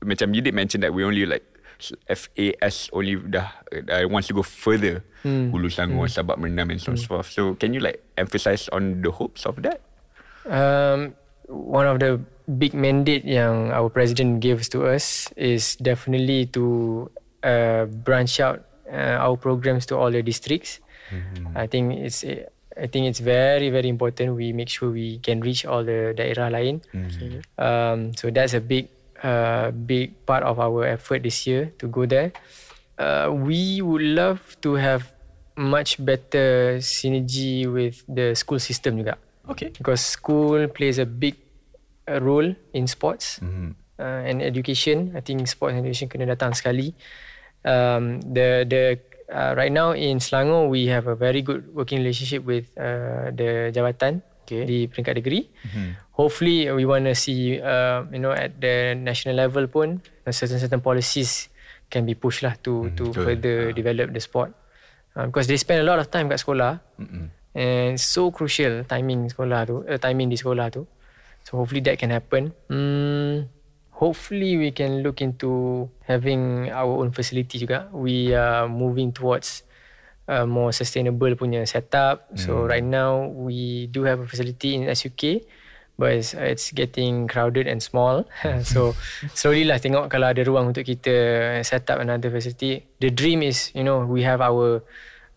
Macam 0.00 0.32
you 0.32 0.40
did 0.40 0.56
mention 0.56 0.80
that 0.80 0.96
we 0.96 1.04
only 1.04 1.28
like 1.28 1.44
FAS 2.08 2.88
only 2.92 3.16
dah 3.20 3.52
uh, 3.72 4.04
wants 4.08 4.28
to 4.28 4.34
go 4.36 4.44
further. 4.44 5.04
Hmm. 5.24 5.52
Hulu 5.52 5.68
Selangor, 5.68 6.08
Sabak 6.08 6.40
Merendam 6.40 6.72
and 6.72 6.80
so 6.80 6.96
forth. 6.96 7.28
So 7.28 7.52
can 7.60 7.76
you 7.76 7.84
like 7.84 8.00
emphasize 8.16 8.68
on 8.72 9.04
the 9.04 9.12
hopes 9.12 9.44
of 9.44 9.60
that? 9.60 9.84
Um, 10.48 11.12
one 11.48 11.84
of 11.84 12.00
the 12.00 12.20
big 12.48 12.72
mandate 12.72 13.28
yang 13.28 13.72
our 13.76 13.92
president 13.92 14.40
gives 14.40 14.72
to 14.72 14.88
us 14.88 15.28
is 15.36 15.76
definitely 15.76 16.48
to 16.56 17.08
uh, 17.44 17.84
branch 17.84 18.40
out 18.40 18.64
uh, 18.90 19.22
our 19.22 19.36
programs 19.36 19.86
to 19.86 19.96
all 19.96 20.10
the 20.10 20.22
districts. 20.22 20.80
I 21.54 21.66
think 21.66 21.98
it's 21.98 22.22
I 22.78 22.86
think 22.86 23.10
it's 23.10 23.18
very 23.18 23.70
very 23.70 23.88
important 23.90 24.38
we 24.38 24.52
make 24.52 24.70
sure 24.70 24.90
we 24.90 25.18
can 25.18 25.40
reach 25.40 25.66
all 25.66 25.82
the 25.82 26.14
daerah 26.14 26.50
lain. 26.50 26.82
Um, 27.58 28.14
so 28.14 28.30
that's 28.30 28.54
a 28.54 28.60
big 28.60 28.90
uh, 29.22 29.70
big 29.70 30.14
part 30.26 30.42
of 30.42 30.58
our 30.58 30.86
effort 30.86 31.22
this 31.22 31.46
year 31.46 31.74
to 31.78 31.88
go 31.88 32.06
there. 32.06 32.30
Uh, 32.94 33.32
we 33.32 33.82
would 33.82 34.02
love 34.02 34.56
to 34.60 34.74
have 34.74 35.10
much 35.56 35.98
better 35.98 36.78
synergy 36.78 37.66
with 37.66 38.04
the 38.06 38.36
school 38.38 38.60
system 38.60 39.00
juga. 39.00 39.18
Okay. 39.50 39.74
because 39.74 40.00
school 40.00 40.68
plays 40.70 41.02
a 41.02 41.06
big 41.06 41.34
uh, 42.06 42.22
role 42.22 42.54
in 42.72 42.86
sports 42.86 43.42
mm-hmm. 43.42 43.74
uh, 43.98 44.22
and 44.22 44.42
education. 44.42 45.10
I 45.16 45.20
think 45.20 45.42
sports 45.50 45.74
and 45.74 45.82
education 45.82 46.06
kena 46.06 46.30
datang 46.38 46.54
sekali. 46.54 46.94
Um, 47.60 48.24
the 48.24 48.64
the 48.64 48.82
uh, 49.28 49.52
right 49.52 49.72
now 49.72 49.92
in 49.92 50.16
Selangor 50.18 50.68
we 50.68 50.88
have 50.88 51.06
a 51.06 51.14
very 51.14 51.44
good 51.44 51.68
working 51.76 52.00
relationship 52.00 52.40
with 52.44 52.72
uh, 52.80 53.28
the 53.36 53.68
jabatan 53.70 54.24
Okay. 54.50 54.66
di 54.66 54.78
peringkat 54.90 55.22
negeri. 55.22 55.46
Mm-hmm. 55.46 55.88
Hopefully 56.18 56.66
we 56.74 56.82
want 56.82 57.06
to 57.06 57.14
see 57.14 57.62
uh, 57.62 58.02
you 58.10 58.18
know 58.18 58.34
at 58.34 58.58
the 58.58 58.98
national 58.98 59.38
level 59.38 59.70
pun 59.70 60.02
uh, 60.26 60.34
certain 60.34 60.58
certain 60.58 60.82
policies 60.82 61.46
can 61.86 62.02
be 62.02 62.18
pushed 62.18 62.42
lah 62.42 62.58
to 62.66 62.90
mm, 62.90 62.98
to 62.98 63.14
betul. 63.14 63.22
further 63.22 63.56
develop 63.70 64.10
the 64.10 64.18
sport. 64.18 64.50
Uh, 65.14 65.30
because 65.30 65.46
they 65.46 65.54
spend 65.54 65.78
a 65.82 65.86
lot 65.86 66.02
of 66.02 66.10
time 66.10 66.26
kat 66.26 66.42
sekolah. 66.42 66.82
Mm-mm. 66.98 67.30
And 67.54 67.94
so 67.98 68.34
crucial 68.34 68.82
timing 68.90 69.30
sekolah 69.30 69.70
tu, 69.70 69.86
uh, 69.86 69.98
timing 70.02 70.34
di 70.34 70.38
sekolah 70.38 70.70
tu. 70.74 70.82
So 71.46 71.58
hopefully 71.62 71.82
that 71.86 71.98
can 72.02 72.10
happen. 72.10 72.50
Mm, 72.66 73.46
hopefully 74.00 74.56
we 74.56 74.72
can 74.72 75.04
look 75.04 75.20
into 75.20 75.84
having 76.08 76.72
our 76.72 77.04
own 77.04 77.12
facility 77.12 77.60
juga. 77.60 77.92
We 77.92 78.32
are 78.32 78.64
moving 78.64 79.12
towards 79.12 79.68
a 80.24 80.48
more 80.48 80.72
sustainable 80.72 81.36
punya 81.36 81.68
setup. 81.68 82.32
So 82.32 82.64
right 82.64 82.84
now 82.84 83.28
we 83.28 83.92
do 83.92 84.08
have 84.08 84.24
a 84.24 84.26
facility 84.26 84.80
in 84.80 84.88
SUK 84.88 85.44
but 86.00 86.16
it's, 86.16 86.32
it's 86.32 86.72
getting 86.72 87.28
crowded 87.28 87.68
and 87.68 87.84
small. 87.84 88.24
so 88.64 88.96
slowly 89.36 89.68
lah 89.68 89.76
tengok 89.76 90.08
kalau 90.08 90.32
ada 90.32 90.40
ruang 90.48 90.72
untuk 90.72 90.88
kita 90.88 91.60
set 91.60 91.84
up 91.92 92.00
another 92.00 92.32
facility. 92.32 92.88
The 93.04 93.12
dream 93.12 93.44
is, 93.44 93.68
you 93.76 93.84
know, 93.84 94.08
we 94.08 94.24
have 94.24 94.40
our 94.40 94.80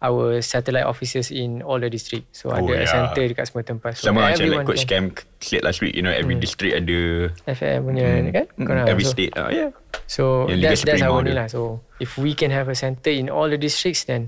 our 0.03 0.43
satellite 0.43 0.83
offices 0.83 1.31
in 1.31 1.63
all 1.63 1.79
the 1.79 1.87
district. 1.87 2.27
So 2.35 2.51
Oh, 2.51 2.59
ada 2.59 2.83
yeah. 2.83 2.85
center 2.85 3.23
dekat 3.23 3.47
semua 3.47 3.63
tempat. 3.63 3.95
So 3.95 4.11
Sama 4.11 4.27
macam 4.27 4.43
like 4.45 4.67
Coach 4.67 4.83
Cam 4.83 5.15
said 5.39 5.63
last 5.63 5.79
week, 5.79 5.95
you 5.95 6.03
know, 6.03 6.11
every 6.11 6.35
district 6.35 6.75
ada 6.75 7.31
FM 7.47 7.87
punya 7.87 8.07
kan? 8.29 8.45
mm, 8.51 8.65
Korang, 8.67 8.85
every 8.91 9.07
so, 9.07 9.15
state. 9.15 9.31
Uh, 9.33 9.47
yeah. 9.47 9.71
So 10.05 10.51
Yang 10.51 10.59
that's 10.61 10.81
that's 10.83 11.03
our 11.07 11.23
ni 11.23 11.31
lah. 11.31 11.47
So 11.47 11.79
if 11.97 12.19
we 12.19 12.35
can 12.35 12.51
have 12.51 12.67
a 12.67 12.75
center 12.75 13.15
in 13.15 13.31
all 13.31 13.47
the 13.47 13.55
districts, 13.55 14.03
then 14.03 14.27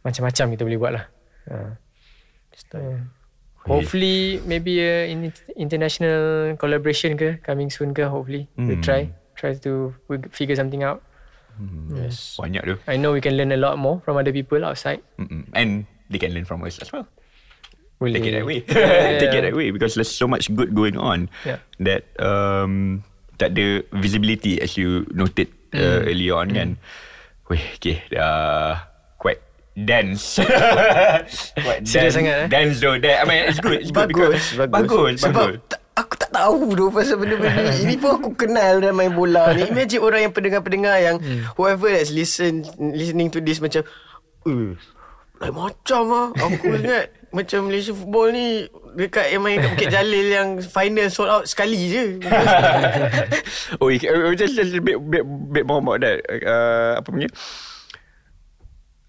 macam-macam 0.00 0.56
kita 0.56 0.62
boleh 0.64 0.78
buat 0.80 0.92
lah. 0.96 1.04
Uh. 1.46 1.76
Hopefully 3.62 4.42
maybe 4.42 4.82
a 4.82 5.06
in 5.06 5.30
international 5.54 6.56
collaboration 6.58 7.14
ke 7.14 7.38
coming 7.46 7.70
soon 7.70 7.94
ke 7.94 8.02
hopefully 8.02 8.50
we 8.58 8.74
Hmm. 8.74 8.82
try 8.82 9.00
try 9.38 9.54
to 9.54 9.94
figure 10.34 10.58
something 10.58 10.82
out. 10.82 10.98
Yes. 11.92 12.36
Banyak 12.38 12.62
tu. 12.64 12.74
I 12.86 12.96
know 12.96 13.12
we 13.12 13.20
can 13.20 13.36
learn 13.36 13.52
a 13.52 13.60
lot 13.60 13.76
more 13.76 14.00
from 14.02 14.16
other 14.16 14.32
people 14.32 14.62
outside. 14.64 15.00
Mm-mm. 15.18 15.46
And 15.52 15.84
they 16.08 16.18
can 16.18 16.32
learn 16.32 16.44
from 16.44 16.62
us 16.64 16.78
as 16.78 16.90
well. 16.92 17.06
Boleh. 17.98 18.18
Take 18.18 18.28
it 18.30 18.34
that 18.34 18.46
way. 18.46 18.58
Yeah, 18.66 19.14
Take 19.22 19.34
it 19.38 19.42
that 19.46 19.54
way 19.54 19.70
because 19.70 19.94
there's 19.94 20.10
so 20.10 20.26
much 20.26 20.50
good 20.50 20.74
going 20.74 20.98
on 20.98 21.30
Yeah. 21.46 21.62
that 21.78 22.02
um 22.18 23.06
that 23.38 23.54
the 23.54 23.86
visibility 23.94 24.58
as 24.58 24.74
you 24.76 25.06
noted 25.14 25.48
Mm. 25.72 25.80
uh, 25.80 26.00
earlier 26.04 26.34
on 26.36 26.48
kan. 26.52 26.68
Weh, 27.48 27.64
okay, 27.80 28.04
uh, 28.12 28.76
quite 29.16 29.40
dense. 29.72 30.36
quite 31.56 31.80
Serious 31.88 32.12
sangat, 32.12 32.44
eh? 32.44 32.46
Dense 32.52 32.76
though. 32.84 33.00
That, 33.00 33.22
I 33.22 33.24
mean, 33.24 33.48
it's 33.48 33.56
good. 33.56 33.80
It's 33.80 33.88
good 33.88 34.12
Bagus, 34.12 34.52
because, 34.52 34.68
bagus. 34.68 34.68
bagus. 34.68 35.16
Sebab 35.24 35.32
bagus. 35.32 35.81
Aku 35.92 36.14
tak 36.16 36.30
tahu 36.32 36.72
tu 36.72 36.88
pasal 36.88 37.20
benda-benda 37.20 37.60
ni. 37.68 37.78
Ini 37.84 37.94
pun 38.00 38.10
aku 38.16 38.30
kenal 38.32 38.80
dalam 38.80 38.96
main 38.96 39.12
bola 39.12 39.52
ni. 39.52 39.68
Imagine 39.68 40.00
orang 40.00 40.20
yang 40.28 40.34
pendengar-pendengar 40.34 40.96
yang 41.00 41.16
whoever 41.56 41.92
that's 41.92 42.12
listen 42.12 42.64
listening 42.80 43.28
to 43.28 43.44
this 43.44 43.60
macam, 43.60 43.84
"Eh, 44.48 44.72
lain 45.42 45.52
macam 45.52 46.02
ah. 46.12 46.28
Aku 46.38 46.70
ingat 46.72 47.12
macam 47.32 47.68
Malaysia 47.68 47.96
football 47.96 48.28
ni 48.30 48.68
dekat 48.92 49.32
yang 49.32 49.42
main 49.42 49.56
kat 49.60 49.72
Bukit 49.72 49.88
Jalil 49.88 50.26
yang 50.28 50.48
final 50.60 51.08
sold 51.08 51.32
out 51.32 51.44
sekali 51.48 51.80
je. 51.88 52.04
oh, 53.80 53.88
uh, 53.88 54.32
just, 54.36 54.56
a 54.60 54.80
bit, 54.84 55.00
bit, 55.08 55.24
bit 55.24 55.64
more 55.64 55.80
about 55.80 56.04
that. 56.04 56.20
Uh, 56.28 57.00
apa 57.00 57.08
punya? 57.08 57.28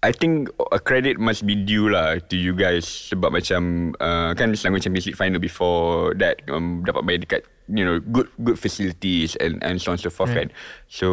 I 0.04 0.12
think 0.12 0.52
a 0.68 0.76
credit 0.76 1.16
must 1.16 1.48
be 1.48 1.56
due 1.56 1.88
lah 1.88 2.20
to 2.28 2.36
you 2.36 2.52
guys 2.52 2.84
sebab 2.84 3.32
macam 3.32 3.92
uh, 3.96 4.36
kan 4.36 4.52
Selangor 4.52 4.84
Champions 4.84 5.08
League 5.08 5.16
final 5.16 5.40
before 5.40 6.12
that 6.20 6.44
um, 6.52 6.84
dapat 6.84 7.02
main 7.08 7.24
dekat 7.24 7.48
you 7.72 7.88
know 7.88 7.96
good 8.12 8.28
good 8.44 8.60
facilities 8.60 9.32
and 9.40 9.64
and 9.64 9.80
so 9.80 9.88
on 9.88 9.96
so 9.96 10.12
forth 10.12 10.36
kan. 10.36 10.52
So 10.92 11.08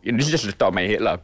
you 0.00 0.16
know, 0.16 0.16
this 0.16 0.32
is 0.32 0.40
just 0.40 0.48
the 0.48 0.56
top 0.56 0.72
of 0.72 0.76
my 0.80 0.88
head 0.88 1.04
lah. 1.04 1.20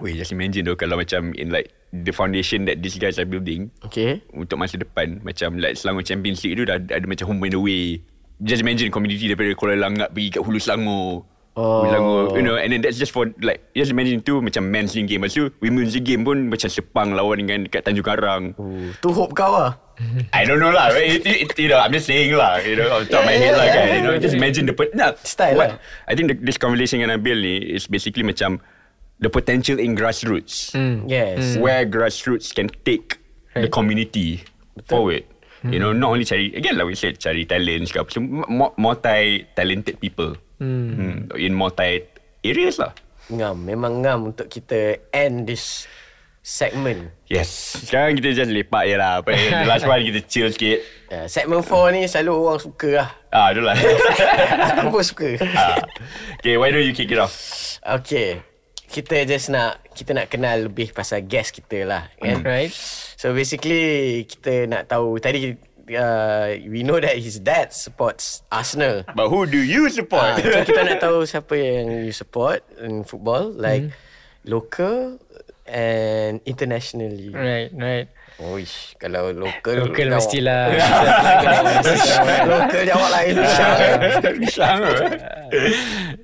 Wait, 0.00 0.16
just 0.16 0.32
imagine 0.32 0.64
though 0.64 0.74
kalau 0.80 0.96
macam 0.96 1.36
in 1.36 1.52
like 1.52 1.68
the 1.92 2.16
foundation 2.16 2.64
that 2.64 2.80
these 2.80 2.96
guys 2.96 3.20
are 3.20 3.28
building 3.28 3.68
Okay. 3.84 4.24
untuk 4.32 4.56
masa 4.56 4.80
depan 4.80 5.20
macam 5.20 5.60
like 5.60 5.76
Selangor 5.76 6.00
Champions 6.00 6.40
League 6.40 6.56
tu 6.56 6.64
dah 6.64 6.80
ada, 6.80 6.96
ada 6.96 7.04
macam 7.04 7.28
home 7.28 7.44
and 7.44 7.60
away. 7.60 8.00
Just 8.40 8.64
imagine 8.64 8.88
community 8.88 9.28
daripada 9.28 9.52
Kuala 9.52 9.76
Langat 9.76 10.16
pergi 10.16 10.40
kat 10.40 10.42
Hulu 10.42 10.58
Selangor. 10.58 11.28
Oh. 11.52 11.84
Selangor, 11.84 12.32
you 12.32 12.40
know, 12.40 12.56
and 12.56 12.72
then 12.72 12.80
that's 12.80 12.96
just 12.96 13.12
for 13.12 13.28
like 13.44 13.60
just 13.76 13.92
imagine 13.92 14.24
tu 14.24 14.40
macam 14.40 14.72
men's 14.72 14.96
game. 14.96 15.20
Lepas 15.20 15.36
tu 15.36 15.52
women's 15.60 15.92
game 16.00 16.24
pun 16.24 16.48
macam 16.48 16.72
Sepang 16.72 17.12
lawan 17.12 17.44
dengan 17.44 17.68
dekat 17.68 17.84
Tanjung 17.84 18.08
Karang. 18.08 18.56
Uh, 18.56 18.88
tu 19.04 19.12
hope 19.12 19.36
kau 19.36 19.52
lah. 19.52 19.76
I 20.36 20.48
don't 20.48 20.56
know 20.56 20.72
lah. 20.72 20.88
It, 20.96 21.28
it, 21.28 21.36
it, 21.44 21.48
you 21.60 21.68
know, 21.68 21.76
I'm 21.76 21.92
just 21.92 22.08
saying 22.08 22.32
lah. 22.32 22.56
You 22.64 22.80
know, 22.80 22.88
on 22.96 23.04
top 23.04 23.20
of 23.20 23.28
my 23.28 23.36
head 23.36 23.52
lah 23.52 23.68
kan. 23.68 23.84
You 23.92 24.00
know, 24.00 24.16
just 24.16 24.32
imagine 24.32 24.64
the 24.64 24.74
nah, 24.96 25.12
Style 25.28 25.60
lah. 25.60 25.76
I 26.08 26.16
think 26.16 26.32
the, 26.32 26.36
this 26.40 26.56
conversation 26.56 27.04
dengan 27.04 27.20
Nabil 27.20 27.36
ni 27.44 27.56
is 27.76 27.84
basically 27.84 28.24
macam 28.24 28.56
the 29.20 29.28
potential 29.28 29.76
in 29.76 29.92
grassroots. 29.92 30.72
Yes. 31.04 31.60
where 31.60 31.84
grassroots 31.84 32.56
can 32.56 32.72
take 32.88 33.20
the 33.52 33.68
community 33.68 34.40
forward. 34.88 35.28
You 35.62 35.78
know, 35.78 35.92
not 35.94 36.18
only 36.18 36.26
cari 36.26 36.50
again 36.58 36.74
like 36.74 36.90
we 36.90 36.98
said 36.98 37.22
cari 37.22 37.46
talents 37.46 37.94
ke 37.94 38.02
apa 38.02 38.10
semua, 38.10 38.42
mo- 38.50 38.74
multi 38.74 39.46
talented 39.54 40.02
people 40.02 40.34
hmm. 40.62 41.34
in 41.34 41.52
multi 41.52 42.06
areas 42.46 42.78
lah. 42.78 42.94
Ngam. 43.30 43.56
Memang 43.66 44.02
ngam 44.02 44.20
untuk 44.30 44.46
kita 44.46 45.02
end 45.10 45.50
this 45.50 45.90
segment. 46.42 47.14
Yes. 47.30 47.78
Sekarang 47.86 48.18
kita 48.18 48.34
just 48.34 48.50
lepak 48.50 48.90
je 48.90 48.98
lah. 48.98 49.22
Apa, 49.22 49.30
the 49.34 49.66
last 49.70 49.86
one 49.86 50.02
kita 50.02 50.20
chill 50.26 50.50
sikit. 50.50 50.82
Uh, 51.06 51.26
segment 51.30 51.62
4 51.62 51.94
ni 51.94 52.00
selalu 52.10 52.32
orang 52.34 52.60
suka 52.60 52.90
lah. 52.98 53.08
Ah, 53.30 53.54
itulah. 53.54 53.78
Aku 54.82 54.90
pun 54.90 55.04
suka. 55.06 55.38
ah. 55.54 55.78
Okay, 56.42 56.58
why 56.58 56.74
don't 56.74 56.82
you 56.82 56.92
kick 56.92 57.08
it 57.14 57.18
off? 57.22 57.32
Okay. 57.82 58.42
Kita 58.92 59.24
just 59.24 59.48
nak 59.48 59.80
kita 59.96 60.12
nak 60.12 60.28
kenal 60.28 60.68
lebih 60.68 60.92
pasal 60.92 61.24
guest 61.24 61.56
kita 61.56 61.88
lah 61.88 62.12
kan. 62.20 62.44
Right. 62.44 62.68
So 63.16 63.32
basically 63.32 64.26
kita 64.28 64.68
nak 64.68 64.92
tahu 64.92 65.16
tadi 65.16 65.56
uh, 65.94 66.52
we 66.66 66.82
know 66.82 66.98
that 66.98 67.16
his 67.16 67.38
dad 67.38 67.72
supports 67.72 68.42
Arsenal. 68.50 69.04
But 69.14 69.28
who 69.28 69.46
do 69.46 69.58
you 69.58 69.88
support? 69.88 70.40
so 70.40 70.62
kita 70.64 70.82
nak 70.84 70.98
tahu 71.00 71.24
siapa 71.24 71.52
yang 71.54 72.04
you 72.04 72.12
support 72.12 72.60
in 72.80 73.04
football 73.04 73.52
like 73.52 73.92
local 74.44 75.18
and 75.64 76.42
internationally. 76.44 77.30
Right, 77.30 77.70
right. 77.72 78.08
Oish, 78.42 78.96
kalau 78.98 79.30
local 79.30 79.86
Local 79.86 80.08
jawab- 80.08 80.18
mestilah. 80.18 80.62
local 82.50 82.82
jawab 82.82 83.08
lain. 83.12 83.34
Sama. 84.50 84.90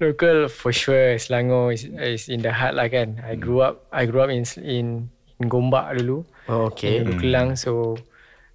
Local 0.01 0.49
for 0.51 0.73
sure 0.73 1.15
Selangor 1.21 1.71
is, 1.75 1.85
is 1.87 2.27
in 2.27 2.43
the 2.43 2.51
heart 2.51 2.75
lah 2.75 2.89
kan. 2.91 3.21
I 3.23 3.37
grew 3.37 3.61
up 3.63 3.87
I 3.93 4.09
grew 4.09 4.25
up 4.25 4.31
in 4.33 4.43
in, 4.63 5.13
in 5.39 5.47
Gombak 5.47 6.01
dulu. 6.01 6.25
Oh, 6.49 6.73
okay. 6.73 7.05
In 7.05 7.21
Kelang 7.21 7.55
so 7.55 7.95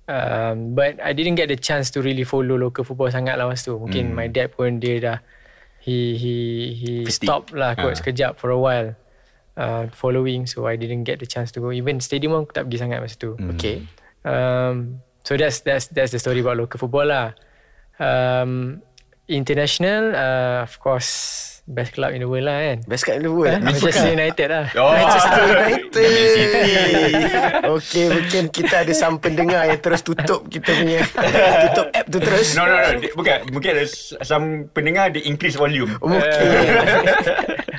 um, 0.08 0.76
but 0.76 1.00
I 1.00 1.14
didn't 1.14 1.36
get 1.36 1.48
the 1.48 1.60
chance 1.60 1.92
to 1.96 2.02
really 2.02 2.24
follow 2.24 2.56
local 2.56 2.84
football 2.84 3.10
sangat 3.10 3.38
lah 3.40 3.48
masa 3.48 3.72
tu. 3.72 3.80
Mungkin 3.80 4.12
my 4.16 4.28
dad 4.28 4.52
pun 4.54 4.80
dia 4.80 5.00
dah 5.00 5.18
he 5.84 6.16
he 6.16 6.36
he 6.76 6.92
stop 7.12 7.52
lah 7.52 7.76
kot 7.76 7.92
Ah. 7.92 7.98
sekejap 8.00 8.40
for 8.40 8.52
a 8.52 8.60
while. 8.60 8.96
Uh, 9.54 9.86
following 9.94 10.50
so 10.50 10.66
I 10.66 10.74
didn't 10.82 11.06
get 11.06 11.22
the 11.22 11.30
chance 11.30 11.54
to 11.54 11.62
go 11.62 11.70
even 11.70 12.02
stadium 12.02 12.34
pun 12.34 12.50
aku 12.50 12.58
tak 12.58 12.66
pergi 12.66 12.80
sangat 12.82 12.98
masa 13.06 13.16
tu. 13.22 13.38
Okay. 13.54 13.86
Um, 14.26 15.04
so 15.22 15.38
that's 15.38 15.62
that's 15.62 15.94
that's 15.94 16.10
the 16.10 16.18
story 16.18 16.42
about 16.42 16.58
local 16.58 16.82
football 16.82 17.06
lah. 17.06 17.38
Um, 18.02 18.82
international, 19.30 20.18
uh, 20.18 20.66
of 20.66 20.82
course, 20.82 21.53
best 21.64 21.96
club 21.96 22.12
in 22.12 22.20
the 22.20 22.28
world 22.28 22.44
lah 22.44 22.60
kan. 22.60 22.78
Best 22.84 23.08
kat 23.08 23.24
dulu 23.24 23.48
Eh, 23.48 23.56
Manchester 23.60 24.12
United 24.12 24.48
lah. 24.52 24.66
Oh. 24.76 24.92
Manchester 24.92 25.42
United. 25.56 26.08
Okey, 27.72 28.06
mungkin 28.12 28.44
kita 28.52 28.76
ada 28.84 28.94
some 28.94 29.16
pendengar 29.20 29.64
yang 29.68 29.80
terus 29.80 30.04
tutup 30.04 30.44
kita 30.52 30.76
punya 30.76 31.00
tutup 31.72 31.88
app 31.96 32.06
tu 32.12 32.20
terus. 32.20 32.48
No, 32.60 32.68
no, 32.68 32.76
no. 32.76 33.00
Bukan. 33.16 33.38
Mungkin 33.56 33.70
ada 33.80 33.86
some 34.28 34.68
pendengar 34.76 35.16
dia 35.16 35.24
increase 35.24 35.56
volume. 35.56 35.96
Mungkin. 36.04 36.22
Uh, 36.22 37.62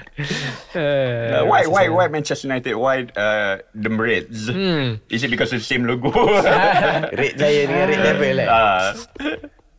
Uh, 0.74 1.42
why 1.46 1.66
why 1.66 1.90
why 1.90 2.06
Manchester 2.06 2.46
United? 2.46 2.74
Why 2.78 3.02
uh, 3.18 3.62
the 3.74 3.90
Reds? 3.90 4.46
Hmm. 4.46 5.02
Is 5.10 5.22
it 5.22 5.30
because 5.30 5.50
of 5.50 5.58
the 5.58 5.66
same 5.66 5.86
logo? 5.86 6.10
Red 7.18 7.34
Jaya 7.34 7.66
dengan 7.66 7.86
Red 7.90 8.02
Devil 8.02 8.36
eh. 8.42 8.46
uh, 8.46 8.90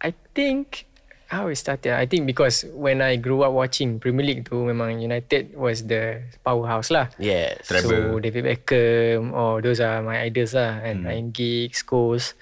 I 0.03 0.11
think 0.35 0.87
how 1.27 1.47
it 1.47 1.57
started. 1.57 1.93
I 1.93 2.05
think 2.05 2.25
because 2.25 2.65
when 2.73 3.01
I 3.01 3.15
grew 3.17 3.41
up 3.41 3.53
watching 3.53 3.99
Premier 3.99 4.25
League 4.25 4.45
tu, 4.45 4.61
memang 4.65 5.01
United 5.01 5.57
was 5.57 5.85
the 5.85 6.21
powerhouse 6.45 6.93
lah. 6.93 7.09
Yes. 7.17 7.65
So 7.69 8.19
David 8.21 8.45
Beckham, 8.45 9.33
oh 9.33 9.61
those 9.61 9.81
are 9.81 10.01
my 10.05 10.21
idols 10.21 10.53
lah, 10.53 10.81
and 10.81 11.05
Ryan 11.05 11.29
Giggs, 11.33 11.81
Scholes. 11.81 12.37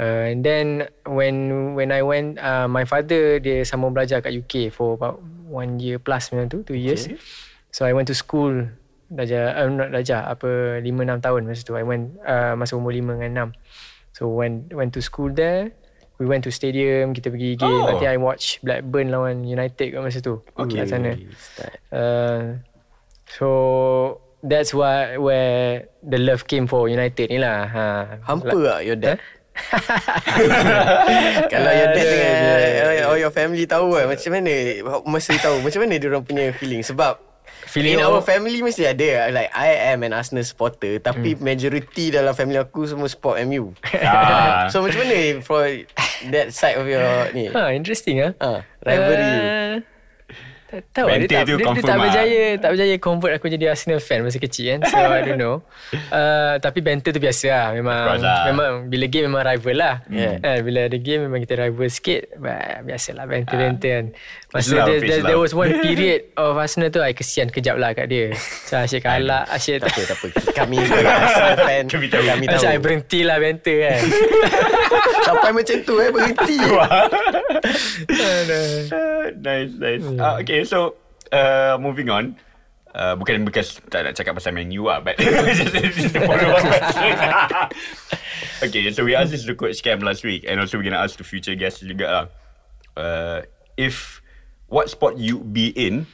Uh, 0.00 0.34
and 0.34 0.42
then 0.42 0.88
when 1.06 1.74
when 1.78 1.94
I 1.94 2.02
went, 2.02 2.38
uh, 2.40 2.66
my 2.66 2.82
father 2.86 3.38
dia 3.38 3.62
sambung 3.62 3.94
belajar 3.94 4.22
kat 4.24 4.34
UK 4.34 4.72
for 4.72 4.98
about 4.98 5.22
one 5.46 5.78
year 5.78 6.00
plus 6.00 6.32
macam 6.32 6.48
tu, 6.50 6.58
two 6.66 6.78
years. 6.78 7.06
So 7.72 7.86
I 7.86 7.92
went 7.94 8.08
to 8.10 8.16
school 8.16 8.72
belajar, 9.12 9.52
uh, 9.52 9.68
not 9.68 9.92
belajar, 9.92 10.24
apa 10.24 10.80
lima 10.80 11.04
enam 11.04 11.20
tahun 11.20 11.44
masa 11.44 11.62
tu. 11.62 11.76
I 11.76 11.84
went 11.84 12.16
uh, 12.24 12.56
masa 12.56 12.74
umur 12.80 12.96
lima 12.96 13.14
dengan 13.14 13.30
enam. 13.30 13.48
So 14.16 14.28
when 14.28 14.68
went 14.72 14.92
to 14.96 15.00
school 15.04 15.32
there, 15.32 15.72
we 16.18 16.26
went 16.28 16.44
to 16.44 16.50
stadium, 16.52 17.14
kita 17.16 17.32
pergi 17.32 17.56
game. 17.56 17.82
Oh. 17.82 17.88
I 17.88 17.96
think 17.96 18.10
I 18.10 18.18
watch 18.20 18.60
Blackburn 18.60 19.08
lawan 19.08 19.44
United 19.48 19.92
kat 19.92 20.00
masa 20.00 20.18
tu. 20.20 20.40
Okay. 20.58 20.84
Kat 20.84 20.92
sana. 20.92 21.12
Uh, 21.88 22.60
so 23.28 23.48
that's 24.42 24.74
why 24.74 25.16
where 25.16 25.88
the 26.02 26.18
love 26.18 26.44
came 26.50 26.66
for 26.66 26.90
United 26.90 27.30
ni 27.30 27.38
lah. 27.38 27.66
Ha. 27.70 27.84
Hampa 28.26 28.52
tak 28.52 28.80
your 28.84 28.98
dad? 28.98 29.18
Kalau 31.52 31.70
your 31.76 31.88
dad 31.92 32.06
dengan 32.08 33.04
all 33.04 33.20
your 33.20 33.34
family 33.34 33.68
tahu 33.68 33.92
kan 34.00 34.08
macam 34.08 34.30
mana 34.32 34.52
masa 35.04 35.36
tahu 35.36 35.60
macam 35.60 35.80
mana 35.84 35.94
dia 36.00 36.08
orang 36.08 36.24
punya 36.24 36.44
feeling 36.56 36.80
sebab 36.80 37.20
Feeling 37.68 37.98
in 37.98 38.04
our 38.04 38.22
family 38.22 38.58
mesti 38.62 38.88
ada 38.88 39.30
like 39.30 39.50
I 39.54 39.94
am 39.94 40.02
an 40.02 40.12
Arsenal 40.16 40.42
supporter 40.42 40.98
tapi 40.98 41.38
majority 41.38 42.10
dalam 42.10 42.34
family 42.34 42.58
aku 42.58 42.86
semua 42.88 43.06
support 43.06 43.38
MU. 43.46 43.70
Ah. 44.02 44.68
so 44.68 44.82
macam 44.82 45.06
mana 45.06 45.40
for 45.40 45.62
that 46.28 46.52
side 46.52 46.76
of 46.76 46.84
your 46.84 47.02
ni? 47.32 47.48
Ha, 47.48 47.72
interesting 47.72 48.20
ah. 48.20 48.32
Ha, 48.42 48.60
rivalry 48.84 49.24
you. 49.24 49.40
Uh, 49.42 49.74
tak 50.72 50.88
tahu 50.96 51.06
dia 51.12 51.28
tak, 51.28 51.44
dia, 51.44 51.56
dia 51.60 51.84
tak 51.84 51.98
ah. 52.00 52.00
berjaya 52.00 52.42
tak 52.56 52.70
berjaya 52.72 52.96
convert 52.96 53.32
aku 53.36 53.52
jadi 53.52 53.76
Arsenal 53.76 54.00
fan 54.00 54.24
masa 54.24 54.40
kecil 54.40 54.72
kan 54.72 54.80
so 54.88 54.96
I 54.96 55.20
don't 55.20 55.36
know 55.36 55.60
uh, 56.16 56.56
tapi 56.64 56.80
banter 56.80 57.12
tu 57.12 57.20
biasa 57.20 57.44
lah 57.52 57.66
memang 57.76 58.24
lah. 58.24 58.48
memang 58.48 58.72
bila 58.88 59.04
game 59.04 59.28
memang 59.28 59.44
rival 59.44 59.76
lah 59.76 59.94
Yeah. 60.12 60.40
Eh, 60.40 60.60
bila 60.64 60.88
ada 60.88 60.96
game 60.96 61.28
memang 61.28 61.44
kita 61.44 61.56
rival 61.56 61.88
sikit 61.88 62.36
biasalah 62.84 63.24
banter-banter 63.24 63.90
kan 63.92 64.06
masa 64.52 64.84
love, 64.84 65.00
there, 65.00 65.24
there, 65.24 65.40
was 65.40 65.56
one 65.56 65.72
period 65.84 66.28
of 66.36 66.60
Arsenal 66.60 66.92
tu 66.92 67.00
I 67.00 67.16
kesian 67.16 67.48
kejap 67.48 67.80
lah 67.80 67.96
kat 67.96 68.12
dia 68.12 68.36
so 68.68 68.76
asyik 68.76 69.08
kalah 69.08 69.48
asyik 69.48 69.80
Tak 69.80 69.96
apa, 69.96 70.02
tak 70.04 70.16
apa. 70.20 70.26
Kami 70.60 70.76
sebagai 70.84 71.08
Arsenal 71.08 71.56
fan, 71.56 71.84
Kami 71.88 72.06
tahu. 72.12 72.22
kami 72.28 72.44
tahu. 72.46 72.60
Macam 72.60 72.68
I 72.68 72.78
berhenti 72.78 73.20
lah 73.24 73.36
banter 73.40 73.78
kan 73.88 74.02
Sampai 75.26 75.50
macam 75.56 75.76
tu 75.86 75.94
eh, 76.02 76.10
berhenti. 76.12 76.56
Nice, 79.40 79.72
nice. 79.78 80.04
Uh, 80.04 80.34
okay, 80.42 80.60
so 80.66 80.98
uh, 81.32 81.80
moving 81.80 82.12
on. 82.12 82.36
Uh, 82.92 83.16
bukan 83.16 83.48
because 83.48 83.80
tak 83.88 84.04
nak 84.04 84.12
cakap 84.12 84.36
pasal 84.36 84.52
Man 84.52 84.68
U 84.76 84.84
lah, 84.84 85.00
but 85.00 85.16
just, 85.16 85.72
just 85.72 86.12
follow 86.12 86.60
okay, 88.60 88.92
so 88.92 89.00
we 89.00 89.16
asked 89.16 89.32
this 89.32 89.48
to 89.48 89.56
Coach 89.56 89.80
Cam 89.80 90.04
last 90.04 90.20
week, 90.20 90.44
and 90.44 90.60
also 90.60 90.76
we're 90.76 90.84
gonna 90.84 91.00
ask 91.00 91.16
the 91.16 91.24
future 91.24 91.56
guests 91.56 91.80
juga 91.80 92.04
lah. 92.04 92.26
Uh, 92.92 93.38
if 93.80 94.21
what 94.72 94.88
sport 94.88 95.20
you 95.20 95.44
be 95.44 95.68
in 95.76 96.08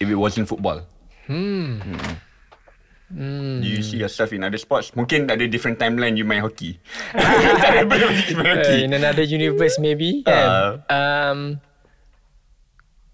if 0.00 0.08
it 0.08 0.16
wasn't 0.16 0.48
football? 0.48 0.88
Hmm. 1.28 1.84
Do 3.08 3.64
you 3.64 3.80
see 3.84 4.00
yourself 4.00 4.32
in 4.32 4.44
other 4.44 4.56
sports? 4.60 4.92
Mungkin 4.96 5.28
ada 5.28 5.44
different 5.48 5.76
timeline 5.76 6.16
you 6.16 6.24
main 6.24 6.40
hockey. 6.44 6.80
uh, 7.12 7.84
in 8.84 8.96
another 8.96 9.24
universe 9.24 9.76
maybe 9.80 10.24
kan. 10.24 10.84
um, 10.92 11.38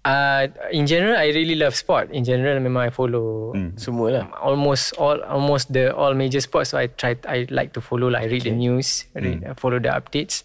uh, 0.03 0.47
in 0.75 0.83
general 0.83 1.15
I 1.15 1.31
really 1.31 1.55
love 1.55 1.75
sport 1.79 2.11
in 2.11 2.27
general 2.27 2.59
memang 2.59 2.87
I 2.87 2.91
follow 2.91 3.55
Semua 3.79 4.07
lah. 4.11 4.25
almost 4.43 4.99
all 4.99 5.23
almost 5.23 5.71
the 5.71 5.95
all 5.95 6.11
major 6.11 6.43
sports 6.43 6.75
so 6.75 6.79
I 6.79 6.91
try 6.91 7.15
I 7.23 7.47
like 7.47 7.71
to 7.75 7.81
follow 7.83 8.11
like 8.11 8.27
read 8.27 8.43
the 8.43 8.55
news 8.55 9.07
read, 9.15 9.47
uh, 9.47 9.55
follow 9.55 9.79
the 9.79 9.95
updates 9.95 10.43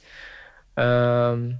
um, 0.79 1.59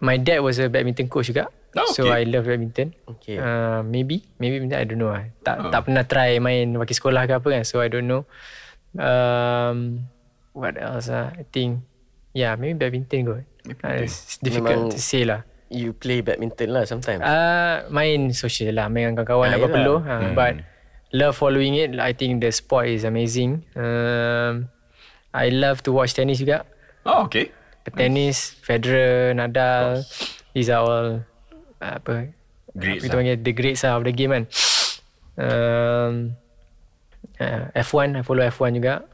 my 0.00 0.16
dad 0.20 0.40
was 0.44 0.58
a 0.60 0.68
badminton 0.68 1.08
coach 1.08 1.32
juga. 1.32 1.48
Oh, 1.76 1.92
so 1.92 2.08
okay. 2.08 2.24
I 2.24 2.28
love 2.28 2.48
badminton. 2.48 2.96
Okay. 3.16 3.36
uh, 3.36 3.84
maybe 3.84 4.24
maybe 4.40 4.64
I 4.72 4.84
don't 4.88 4.96
know 4.96 5.12
lah. 5.12 5.28
tak 5.44 5.68
tak 5.68 5.80
pernah 5.84 6.04
try 6.08 6.40
main 6.40 6.72
wakil 6.76 6.96
sekolah 6.96 7.28
ke 7.28 7.36
apa 7.36 7.48
kan. 7.52 7.62
So 7.68 7.84
I 7.84 7.88
don't 7.92 8.08
know. 8.08 8.24
Um, 8.96 10.08
what 10.56 10.80
else 10.80 11.12
ah 11.12 11.36
I 11.36 11.44
think 11.52 11.84
yeah 12.32 12.56
maybe 12.56 12.80
badminton 12.80 13.28
kot. 13.28 13.44
Uh, 13.84 14.06
it's 14.06 14.40
difficult 14.40 14.88
Memang- 14.88 14.94
to 14.94 15.00
say 15.00 15.28
lah. 15.28 15.44
You 15.66 15.90
play 15.92 16.22
badminton 16.22 16.70
lah 16.70 16.86
sometimes. 16.86 17.26
Uh, 17.26 17.90
main 17.90 18.30
social 18.30 18.70
lah. 18.70 18.86
Main 18.86 19.10
dengan 19.12 19.26
kawan-kawan 19.26 19.50
Ah, 19.50 19.58
Apa 19.58 19.66
perlu. 19.66 19.94
Uh, 19.98 20.30
But 20.32 20.54
Love 21.14 21.34
following 21.38 21.74
it 21.74 21.90
I 21.98 22.14
think 22.14 22.42
the 22.42 22.50
sport 22.54 22.86
is 22.90 23.02
amazing. 23.02 23.62
Um, 23.78 24.70
I 25.34 25.50
love 25.54 25.82
to 25.86 25.94
watch 25.94 26.14
tennis 26.14 26.38
juga. 26.42 26.66
Oh, 27.06 27.26
okay. 27.26 27.50
Tennis 27.94 28.56
Federer 28.64 29.36
Nadal 29.36 30.02
These 30.56 30.72
are 30.72 30.82
all 30.82 31.08
uh, 31.78 31.94
Apa 32.00 32.32
Greats 32.72 33.04
Kita 33.04 33.14
panggil 33.14 33.38
the 33.40 33.52
greats 33.52 33.84
lah 33.84 34.00
of 34.00 34.04
the 34.06 34.14
game 34.14 34.32
kan 34.32 34.44
um, 35.36 36.32
uh, 37.40 37.68
F1 37.76 38.16
I 38.16 38.22
follow 38.24 38.44
F1 38.48 38.80
juga 38.80 39.04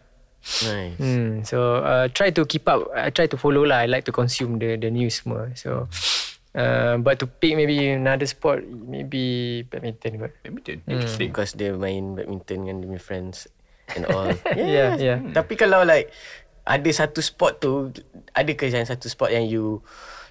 Nice. 0.43 0.99
Hmm, 0.99 1.47
so 1.47 1.87
uh, 1.87 2.11
try 2.11 2.35
to 2.35 2.43
keep 2.43 2.67
up. 2.67 2.91
I 2.91 3.15
try 3.15 3.31
to 3.31 3.39
follow 3.39 3.63
lah. 3.63 3.87
I 3.87 3.87
like 3.87 4.03
to 4.11 4.15
consume 4.15 4.59
the 4.59 4.75
the 4.75 4.91
news 4.91 5.23
semua. 5.23 5.55
So, 5.55 5.87
uh, 6.59 6.99
but 6.99 7.23
to 7.23 7.31
pick 7.31 7.55
maybe 7.55 7.95
another 7.95 8.27
sport, 8.27 8.67
maybe 8.67 9.63
badminton 9.71 10.19
kot. 10.19 10.35
Badminton. 10.43 10.83
Hmm. 10.83 10.99
Interesting. 10.99 11.31
Because 11.31 11.55
dia 11.55 11.79
main 11.79 12.19
badminton 12.19 12.67
dengan 12.67 12.77
dia 12.83 12.99
friends 12.99 13.47
and 13.95 14.03
all. 14.11 14.35
Yeah, 14.59 14.99
yeah. 14.99 15.23
Tapi 15.31 15.55
kalau 15.55 15.87
like 15.87 16.11
ada 16.63 16.91
satu 16.91 17.19
sport 17.19 17.59
tu, 17.59 17.91
ada 18.31 18.51
ke 18.51 18.67
yang 18.67 18.85
satu 18.85 19.07
sport 19.07 19.31
yang 19.31 19.43
you 19.43 19.83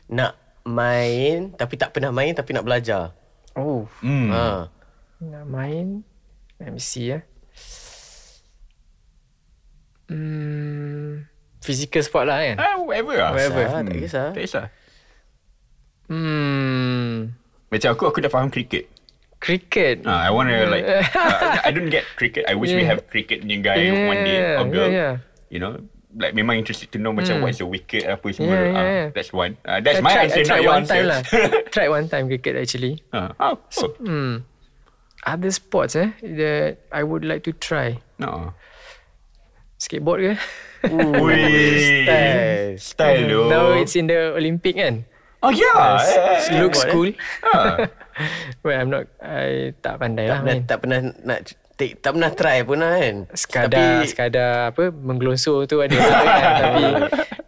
nak 0.07 0.33
main 0.61 1.51
tapi 1.51 1.75
tak 1.75 1.91
pernah 1.91 2.09
main 2.09 2.31
tapi 2.31 2.51
nak 2.51 2.63
belajar? 2.63 3.11
Oh, 3.53 3.83
Hmm. 3.99 4.29
Ha. 4.29 4.71
nak 5.19 5.45
main. 5.45 6.01
Let 6.55 6.71
me 6.71 6.79
see 6.79 7.09
ya. 7.09 7.19
Hmm, 10.07 11.23
physical 11.59 12.01
sport 12.01 12.27
lah 12.27 12.39
kan. 12.41 12.55
Ah, 12.57 12.75
whatever 12.77 13.15
lah. 13.15 13.31
Whatever. 13.31 13.63
Tak 13.63 13.83
Hmm. 13.87 13.95
kisah. 13.97 14.27
Tak 14.31 14.41
kisah. 14.41 14.65
Hmm, 16.05 17.31
Macam 17.69 17.89
aku, 17.89 18.03
aku 18.05 18.19
dah 18.19 18.27
faham 18.27 18.51
cricket. 18.51 18.91
cricket. 19.39 20.03
Ah, 20.03 20.21
I 20.21 20.29
want 20.29 20.51
to 20.51 20.67
like, 20.69 20.83
uh, 20.83 21.01
I 21.63 21.71
don't 21.71 21.87
get 21.87 22.03
cricket. 22.13 22.45
I 22.45 22.53
wish 22.53 22.69
we 22.69 22.83
Yeah. 22.83 22.93
have 22.93 23.07
cricket 23.07 23.41
punya 23.41 23.57
guy 23.59 23.77
Yeah, 23.81 24.05
one 24.05 24.21
day 24.21 24.37
or 24.53 24.65
girl. 24.67 24.85
yeah, 24.85 25.13
yeah. 25.17 25.49
You 25.49 25.57
know, 25.57 25.73
like 26.13 26.33
memang 26.33 26.59
interested 26.59 26.91
to 26.91 26.99
know 26.99 27.11
macam 27.11 27.39
what's 27.39 27.59
the 27.59 27.67
wicket 27.67 28.03
apa 28.05 28.27
semua. 28.31 28.51
Yeah, 28.51 28.63
yeah, 28.63 28.75
Ah, 28.75 28.83
yeah. 28.83 29.07
That's 29.11 29.31
one. 29.31 29.55
Uh, 29.63 29.79
that's 29.79 29.99
I 29.99 30.03
my 30.03 30.11
tried, 30.11 30.23
answer, 30.27 30.35
I 30.35 30.43
not 30.43 30.47
tried 30.47 30.61
your 30.61 30.71
one 30.71 30.81
answer. 30.81 30.93
time 30.93 31.05
lah. 31.07 31.21
tried 31.75 31.89
one 31.89 32.05
time 32.07 32.25
cricket 32.27 32.53
actually. 32.57 32.93
Ah, 33.11 33.31
oh, 33.39 33.55
oh. 33.57 33.89
Hmm. 33.99 34.33
Other 35.21 35.51
sports 35.53 35.93
eh 35.93 36.11
that 36.19 36.81
I 36.89 37.05
would 37.05 37.21
like 37.23 37.45
to 37.45 37.53
try. 37.53 38.01
No. 38.17 38.57
Skateboard 39.77 40.19
ke? 40.21 40.33
Ui, 40.93 41.41
Style. 42.05 42.77
Style 42.77 43.23
tu. 43.25 43.41
Now 43.49 43.73
it's 43.77 43.93
in 43.93 44.05
the 44.05 44.33
Olympic 44.33 44.77
kan. 44.77 45.05
Oh 45.41 45.49
yeah. 45.49 45.97
It 46.49 46.57
looks 46.61 46.81
Skateboard, 46.85 46.89
cool. 46.93 47.09
Ah. 47.49 47.77
Well, 48.61 48.77
I'm 48.77 48.91
not 48.91 49.09
I 49.17 49.73
tak 49.81 49.97
pandai 49.97 50.29
Tak 50.29 50.29
lah 50.29 50.39
pernah 50.43 50.53
main. 50.53 50.67
tak 50.69 50.77
pernah 50.83 50.99
nak 51.25 51.39
take, 51.81 51.97
tak 51.97 52.13
pernah 52.13 52.29
try 52.29 52.61
pun 52.61 52.77
lah 52.77 52.93
kan. 52.93 53.15
Sekadar 53.33 53.73
Tapi 53.73 54.05
sekadar 54.05 54.51
apa 54.69 54.93
menggelonsor 54.93 55.65
tu 55.65 55.81
ada 55.81 55.97
kan 55.97 56.13
tapi 56.61 56.83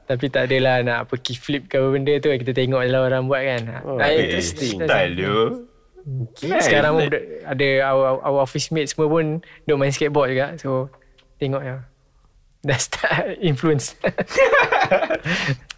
tapi 0.03 0.25
tak 0.27 0.49
adalah 0.49 0.81
nak 0.81 0.97
apa 1.05 1.15
kickflip 1.21 1.69
ke 1.69 1.77
apa 1.77 1.88
benda 1.93 2.17
tu 2.17 2.34
kita 2.34 2.51
tengok 2.51 2.81
je 2.81 2.89
lah 2.89 3.01
orang 3.05 3.29
buat 3.29 3.41
kan. 3.45 3.61
Oh, 3.86 4.01
Eh, 4.01 4.25
interesting. 4.25 4.81
Style 4.81 5.13
tu. 5.13 5.38
Nice. 6.43 6.65
Sekarang 6.67 6.97
pun 6.97 7.07
ada 7.45 7.67
our, 7.86 8.19
our 8.19 8.39
office 8.41 8.73
mates 8.73 8.97
semua 8.97 9.07
pun 9.07 9.39
duk 9.63 9.77
main 9.77 9.93
skateboard 9.93 10.34
juga. 10.34 10.57
So 10.57 10.89
tengok 11.38 11.61
ya. 11.61 11.77
Dah 12.59 12.79
start 12.81 13.38
influence. 13.53 13.93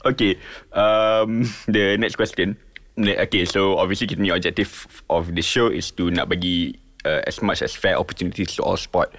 Okay. 0.06 0.38
Um, 0.70 1.50
the 1.66 1.98
next 1.98 2.14
question. 2.14 2.62
Okay, 2.96 3.44
so 3.50 3.74
obviously 3.76 4.06
kita 4.06 4.22
punya 4.22 4.38
objective 4.38 4.86
of 5.10 5.34
the 5.34 5.42
show 5.42 5.68
is 5.68 5.90
to 5.98 6.14
nak 6.14 6.30
bagi 6.30 6.78
uh, 7.06 7.22
as 7.30 7.40
much 7.46 7.62
as 7.62 7.78
fair 7.78 7.96
opportunities 7.96 8.58
to 8.58 8.66
all 8.66 8.76
sport. 8.76 9.14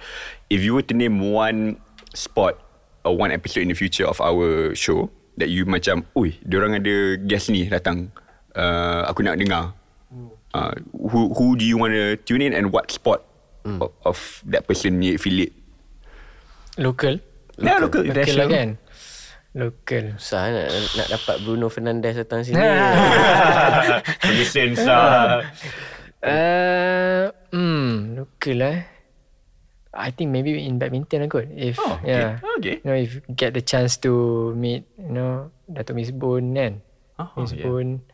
If 0.51 0.61
you 0.61 0.75
were 0.75 0.83
to 0.85 0.93
name 0.93 1.31
one 1.31 1.79
sport 2.13 2.59
or 3.07 3.15
one 3.15 3.31
episode 3.31 3.63
in 3.63 3.71
the 3.71 3.79
future 3.79 4.05
of 4.05 4.19
our 4.19 4.75
show 4.75 5.09
that 5.39 5.47
you 5.47 5.63
macam, 5.65 6.03
ui, 6.19 6.35
diorang 6.43 6.75
ada 6.75 7.15
guest 7.23 7.49
ni 7.49 7.65
datang, 7.65 8.11
uh, 8.53 9.07
aku 9.07 9.23
nak 9.23 9.39
dengar. 9.39 9.71
Uh, 10.55 10.73
who 11.11 11.29
who 11.35 11.53
do 11.59 11.61
you 11.67 11.77
want 11.77 11.93
to 11.93 12.15
tune 12.25 12.41
in 12.41 12.55
and 12.55 12.71
what 12.71 12.89
sport 12.89 13.21
of, 13.67 13.91
of 14.07 14.17
that 14.47 14.65
person 14.65 14.97
ni 14.97 15.13
affiliate? 15.13 15.53
Local. 16.79 17.19
Yeah, 17.59 17.77
local, 17.83 18.01
Local 18.01 18.01
lah 18.01 18.09
international. 18.23 18.47
kan. 18.49 18.69
Local. 19.57 20.03
susah 20.21 20.41
nak, 20.53 20.67
nak 20.97 21.07
dapat 21.17 21.35
Bruno 21.41 21.67
Fernandes 21.69 22.15
datang 22.15 22.45
sini. 22.45 22.57
Punya 24.23 24.45
sense 24.45 24.81
lah. 24.85 25.41
Uh, 26.21 27.29
hmm, 27.51 28.17
local 28.17 28.59
eh. 28.61 28.79
I 29.97 30.11
think 30.13 30.29
maybe 30.29 30.53
in 30.61 30.77
badminton 30.77 31.25
lah 31.25 31.29
kot. 31.31 31.47
If 31.49 31.81
Oh, 31.81 31.97
okay. 31.97 32.11
yeah, 32.11 32.31
Okay. 32.61 32.77
you 32.83 32.85
know, 32.85 32.97
if 32.97 33.17
get 33.33 33.57
the 33.57 33.63
chance 33.65 33.97
to 34.05 34.11
meet, 34.53 34.85
you 34.99 35.09
know, 35.09 35.49
Dato' 35.65 35.97
Misbun 35.97 36.53
kan, 36.53 36.73
Oh, 37.17 37.33
Misbun, 37.33 38.05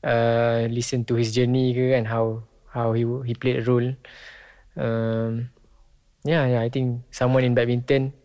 uh, 0.00 0.64
listen 0.72 1.04
to 1.04 1.20
his 1.20 1.36
journey 1.36 1.76
ke 1.76 1.92
kan, 1.92 2.08
how 2.08 2.48
how 2.72 2.96
he 2.96 3.04
he 3.28 3.36
played 3.36 3.60
a 3.60 3.64
role. 3.66 3.92
Um, 4.78 5.52
yeah, 6.24 6.48
yeah, 6.48 6.60
I 6.64 6.72
think 6.72 7.04
someone 7.12 7.44
in 7.44 7.52
badminton. 7.52 8.16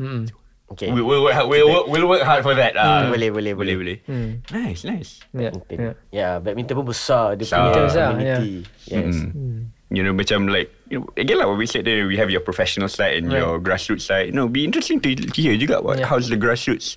Mm. 0.00 0.32
Okay. 0.70 0.94
We 0.94 1.02
will 1.02 1.26
work 1.26 1.34
hard, 1.34 1.50
we'll, 1.50 1.66
work, 1.66 1.86
we'll 1.90 2.06
work 2.08 2.22
hard 2.22 2.46
for 2.46 2.54
that. 2.54 2.78
ah. 2.78 3.10
Boleh, 3.10 3.28
boleh, 3.34 3.52
boleh, 3.58 3.74
boleh. 3.74 3.74
boleh. 3.76 3.96
Hmm. 4.06 4.30
Nice, 4.54 4.86
nice. 4.86 5.18
Yeah, 5.34 5.50
Badminton. 5.50 5.76
yeah. 5.82 5.94
Ya, 6.14 6.28
badminton 6.38 6.78
pun 6.78 6.86
besar 6.88 7.34
dia 7.34 7.42
Besar. 7.42 7.58
punya 7.68 7.82
besar, 7.90 8.06
community. 8.14 8.54
Yes. 8.86 9.14
Mm. 9.34 9.76
You 9.90 10.06
know, 10.06 10.14
macam 10.14 10.46
like 10.46 10.70
you 10.86 11.02
know, 11.02 11.10
again 11.18 11.42
lah 11.42 11.50
what 11.50 11.58
we 11.58 11.66
said 11.66 11.82
there, 11.82 12.06
we 12.06 12.14
have 12.14 12.30
your 12.30 12.40
professional 12.40 12.86
side 12.86 13.18
and 13.18 13.26
Right. 13.26 13.42
your 13.42 13.58
grassroots 13.58 14.06
side. 14.06 14.30
You 14.30 14.36
know, 14.38 14.46
be 14.46 14.62
interesting 14.62 15.02
to 15.02 15.10
hear 15.34 15.58
juga 15.58 15.82
what 15.82 15.98
Yeah. 15.98 16.06
how's 16.06 16.30
the 16.30 16.38
grassroots 16.38 16.94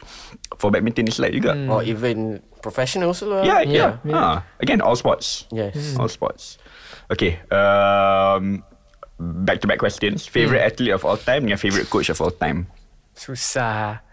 for 0.62 0.70
badminton 0.70 1.10
is 1.10 1.18
like 1.18 1.34
juga. 1.34 1.58
Or 1.66 1.82
even 1.82 2.46
professionals 2.62 3.26
lah. 3.26 3.41
Yeah, 3.41 3.62
yeah. 3.66 3.91
Mm. 4.06 4.14
Yeah, 4.14 4.22
Ah, 4.22 4.36
again, 4.62 4.78
all 4.78 4.94
sports. 4.94 5.50
Yes. 5.50 5.98
All 5.98 6.06
sports. 6.06 6.62
Okay. 7.10 7.41
Um, 7.50 8.62
back 9.41 9.58
to 9.62 9.68
back 9.68 9.82
questions. 9.82 10.30
Favorite 10.30 10.62
Mm. 10.62 10.70
athlete 10.70 10.94
of 10.94 11.02
all 11.02 11.18
time, 11.18 11.50
your 11.50 11.58
favorite 11.58 11.89
coach 11.89 12.14
of 12.14 12.22
all 12.22 12.30
time. 12.32 12.70
Susah. 13.18 14.06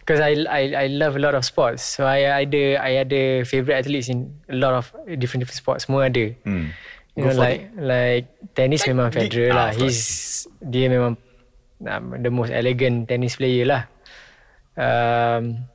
Because 0.00 0.22
I, 0.24 0.32
I 0.48 0.62
I 0.74 0.86
love 0.88 1.12
a 1.18 1.20
lot 1.20 1.36
of 1.36 1.44
sports. 1.44 1.84
So 1.84 2.08
I 2.08 2.24
ada 2.24 2.80
I 2.80 3.04
ada 3.04 3.44
favorite 3.44 3.76
athletes 3.84 4.08
in 4.08 4.32
a 4.48 4.56
lot 4.56 4.72
of 4.72 4.88
different 5.20 5.44
different 5.44 5.60
sports. 5.60 5.84
Semua 5.84 6.08
ada. 6.08 6.32
Hmm. 6.48 6.72
You 7.18 7.26
know 7.26 7.34
like 7.34 7.74
like 7.74 8.24
tennis 8.54 8.86
Like 8.86 8.94
memang 8.94 9.08
Federer 9.10 9.50
ah, 9.50 9.54
lah. 9.54 9.68
course. 9.74 9.82
He's 9.82 10.00
dia 10.62 10.86
memang 10.86 11.18
um, 11.82 12.04
the 12.22 12.30
most 12.30 12.54
elegant 12.54 13.10
tennis 13.10 13.34
player 13.34 13.66
lah. 13.66 13.82
Um, 14.78 15.66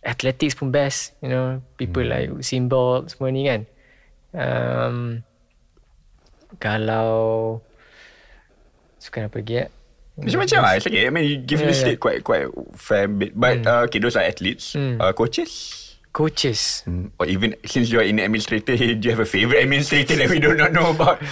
athletics 0.00 0.56
pun 0.56 0.72
best. 0.72 1.12
You 1.20 1.28
know 1.28 1.46
people 1.76 2.00
Hmm. 2.08 2.12
like 2.16 2.28
Usain 2.32 2.72
Bolt 2.72 3.12
semua 3.12 3.28
ni 3.28 3.44
kan. 3.44 3.68
Um, 4.32 5.20
kalau 6.56 7.60
suka 8.96 9.28
apa 9.28 9.40
lagi 9.40 9.54
ya? 9.60 9.66
Macam-macam 10.12 10.58
lah. 10.60 10.72
It's 10.76 10.86
okay. 10.86 11.08
I 11.08 11.10
mean, 11.10 11.24
you 11.24 11.36
give 11.40 11.60
Yeah, 11.60 11.72
listed 11.72 11.96
yeah. 11.96 12.00
quite 12.00 12.20
quite 12.20 12.48
fair 12.76 13.08
bit. 13.08 13.32
But 13.32 13.64
uh, 13.64 13.88
okay, 13.88 13.96
those 13.96 14.12
are 14.12 14.24
athletes. 14.24 14.76
Mm. 14.76 15.00
Uh, 15.00 15.12
coaches. 15.12 15.91
Coaches. 16.12 16.84
Or 17.16 17.24
even 17.24 17.56
since 17.64 17.88
you 17.88 17.98
are 17.98 18.04
in 18.04 18.20
administrator, 18.20 18.76
do 19.00 19.00
you 19.00 19.10
have 19.16 19.24
a 19.24 19.28
favorite 19.28 19.64
administrator 19.64 20.16
that 20.20 20.28
we 20.28 20.38
do 20.38 20.52
not 20.52 20.72
know 20.76 20.92
about? 20.92 21.18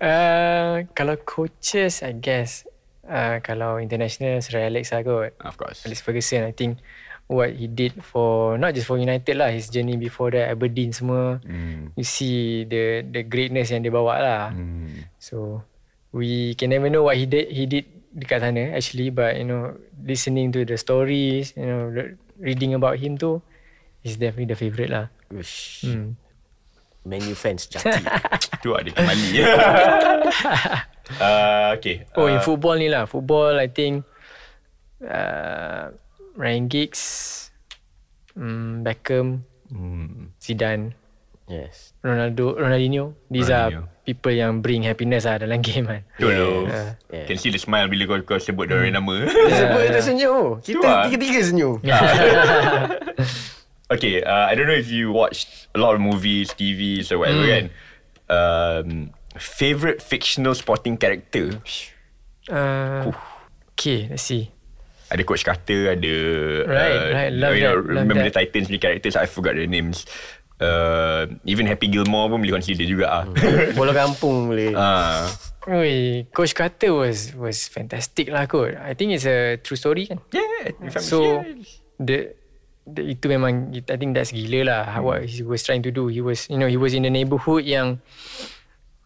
Uh, 0.00 0.86
kalau 0.94 1.18
coaches, 1.26 2.06
I 2.06 2.14
guess. 2.14 2.62
Uh, 3.02 3.42
kalau 3.42 3.82
international, 3.82 4.38
Sir 4.38 4.62
Alex 4.62 4.94
lah 4.94 5.02
kot. 5.02 5.34
of 5.42 5.58
course. 5.58 5.82
Alex 5.82 5.98
Ferguson, 5.98 6.46
I 6.46 6.54
think 6.54 6.78
what 7.26 7.50
he 7.58 7.66
did 7.66 7.90
for, 8.06 8.54
not 8.54 8.70
just 8.74 8.86
for 8.86 8.98
United 9.02 9.34
lah, 9.34 9.50
his 9.50 9.66
journey 9.66 9.98
before 9.98 10.30
that, 10.30 10.46
Aberdeen 10.50 10.94
semua. 10.94 11.42
Mm. 11.42 11.90
You 11.98 12.06
see 12.06 12.66
the 12.70 13.02
the 13.02 13.26
greatness 13.26 13.74
yang 13.74 13.82
dia 13.82 13.90
bawa 13.90 14.14
lah. 14.22 14.44
Mm. 14.54 15.10
So, 15.18 15.66
we 16.14 16.54
can 16.54 16.70
never 16.70 16.86
know 16.86 17.02
what 17.06 17.18
he 17.18 17.26
did, 17.26 17.50
he 17.50 17.66
did 17.66 17.86
dekat 18.14 18.46
sana 18.46 18.78
actually. 18.78 19.10
But, 19.10 19.42
you 19.42 19.46
know, 19.46 19.74
listening 20.06 20.54
to 20.54 20.62
the 20.62 20.78
stories, 20.78 21.54
you 21.58 21.66
know, 21.66 21.90
re- 21.90 22.14
reading 22.38 22.78
about 22.78 22.98
him 22.98 23.18
tu, 23.18 23.42
is 24.04 24.16
definitely 24.16 24.48
the 24.48 24.58
favourite 24.58 24.90
lah. 24.90 25.06
Wish. 25.30 25.84
Hmm. 25.84 26.16
Menu 27.04 27.32
fans 27.32 27.64
jati. 27.70 28.04
Tu 28.60 28.68
ada 28.76 28.90
kembali. 28.92 29.28
uh, 31.24 31.72
okay. 31.76 32.04
Oh, 32.12 32.28
uh, 32.28 32.32
in 32.32 32.40
football 32.44 32.76
ni 32.76 32.92
lah. 32.92 33.08
Football, 33.08 33.56
I 33.56 33.72
think 33.72 34.04
uh, 35.00 35.96
Ryan 36.36 36.68
Giggs, 36.68 37.00
um, 38.36 38.84
Beckham, 38.84 39.48
mm, 39.72 40.36
Zidane, 40.36 40.92
yes. 41.48 41.96
Ronaldo, 42.04 42.60
Ronaldinho. 42.60 43.16
These 43.32 43.48
Ronaldinho. 43.48 43.80
are 43.88 44.04
people 44.04 44.34
yang 44.36 44.60
bring 44.60 44.84
happiness 44.84 45.24
lah 45.24 45.40
dalam 45.40 45.64
game 45.64 45.88
kan. 45.88 46.02
Yes. 46.20 47.00
yes. 47.08 47.26
Can 47.32 47.36
see 47.40 47.48
the 47.54 47.60
smile 47.60 47.88
bila 47.88 48.04
kau, 48.04 48.36
kau 48.36 48.38
sebut 48.42 48.68
dia 48.68 48.76
orang 48.76 48.92
nama. 48.92 49.24
Dia 49.24 49.56
sebut 49.56 49.82
dia 49.88 50.02
senyum. 50.08 50.46
Tu 50.60 50.76
Kita 50.76 50.84
lah. 50.84 51.04
tiga-tiga 51.08 51.40
senyum. 51.48 51.80
Okay, 53.90 54.22
uh, 54.22 54.46
I 54.46 54.54
don't 54.54 54.66
know 54.66 54.78
if 54.78 54.90
you 54.90 55.12
watched 55.12 55.68
a 55.74 55.78
lot 55.78 55.94
of 55.94 56.00
movies, 56.00 56.54
TVs 56.54 57.10
or 57.12 57.18
whatever 57.18 57.44
kan. 57.46 57.64
Um, 58.30 58.88
favorite 59.36 60.00
fictional 60.02 60.54
sporting 60.54 60.96
character? 60.96 61.58
Uh, 62.48 63.10
okay, 63.74 64.06
let's 64.10 64.22
see. 64.22 64.50
Ada 65.10 65.26
Coach 65.26 65.42
Carter, 65.42 65.90
ada 65.90 66.14
Right, 66.70 66.94
uh, 66.94 67.06
right, 67.10 67.32
love 67.34 67.58
you 67.58 67.66
know, 67.66 67.82
that, 67.82 67.90
love 67.90 68.06
remember 68.06 68.22
that. 68.22 68.30
the 68.30 68.46
Titans 68.46 68.70
ni 68.70 68.78
characters 68.78 69.18
I 69.18 69.26
forgot 69.26 69.58
their 69.58 69.66
names. 69.66 70.06
Uh, 70.60 71.26
even 71.48 71.66
Happy 71.66 71.88
Gilmore 71.88 72.28
pun 72.30 72.44
boleh 72.44 72.52
consider 72.52 72.84
juga 72.86 73.06
ah. 73.10 73.24
Bola 73.78 73.90
kampung 73.96 74.46
boleh. 74.46 74.70
Ah, 74.76 75.26
Oi, 75.66 76.28
Coach 76.30 76.54
Carter 76.54 76.94
was 76.94 77.34
was 77.34 77.66
fantastic 77.66 78.30
lah 78.30 78.46
kot. 78.46 78.76
I 78.78 78.94
think 78.94 79.10
it's 79.16 79.26
a 79.26 79.58
true 79.58 79.74
story 79.74 80.06
kan. 80.06 80.22
yeah, 80.30 80.70
I'm 80.78 80.94
So 81.02 81.42
the, 81.42 81.58
the 81.98 82.18
itu 82.98 83.24
memang 83.30 83.70
I 83.70 83.96
think 84.00 84.18
that's 84.18 84.34
gila 84.34 84.60
lah 84.66 84.82
hmm. 84.98 85.04
what 85.04 85.18
he 85.28 85.46
was 85.46 85.62
trying 85.62 85.84
to 85.86 85.92
do. 85.94 86.10
He 86.10 86.18
was 86.18 86.50
you 86.50 86.58
know 86.58 86.66
he 86.66 86.80
was 86.80 86.96
in 86.96 87.06
the 87.06 87.12
neighborhood 87.12 87.62
yang 87.62 88.02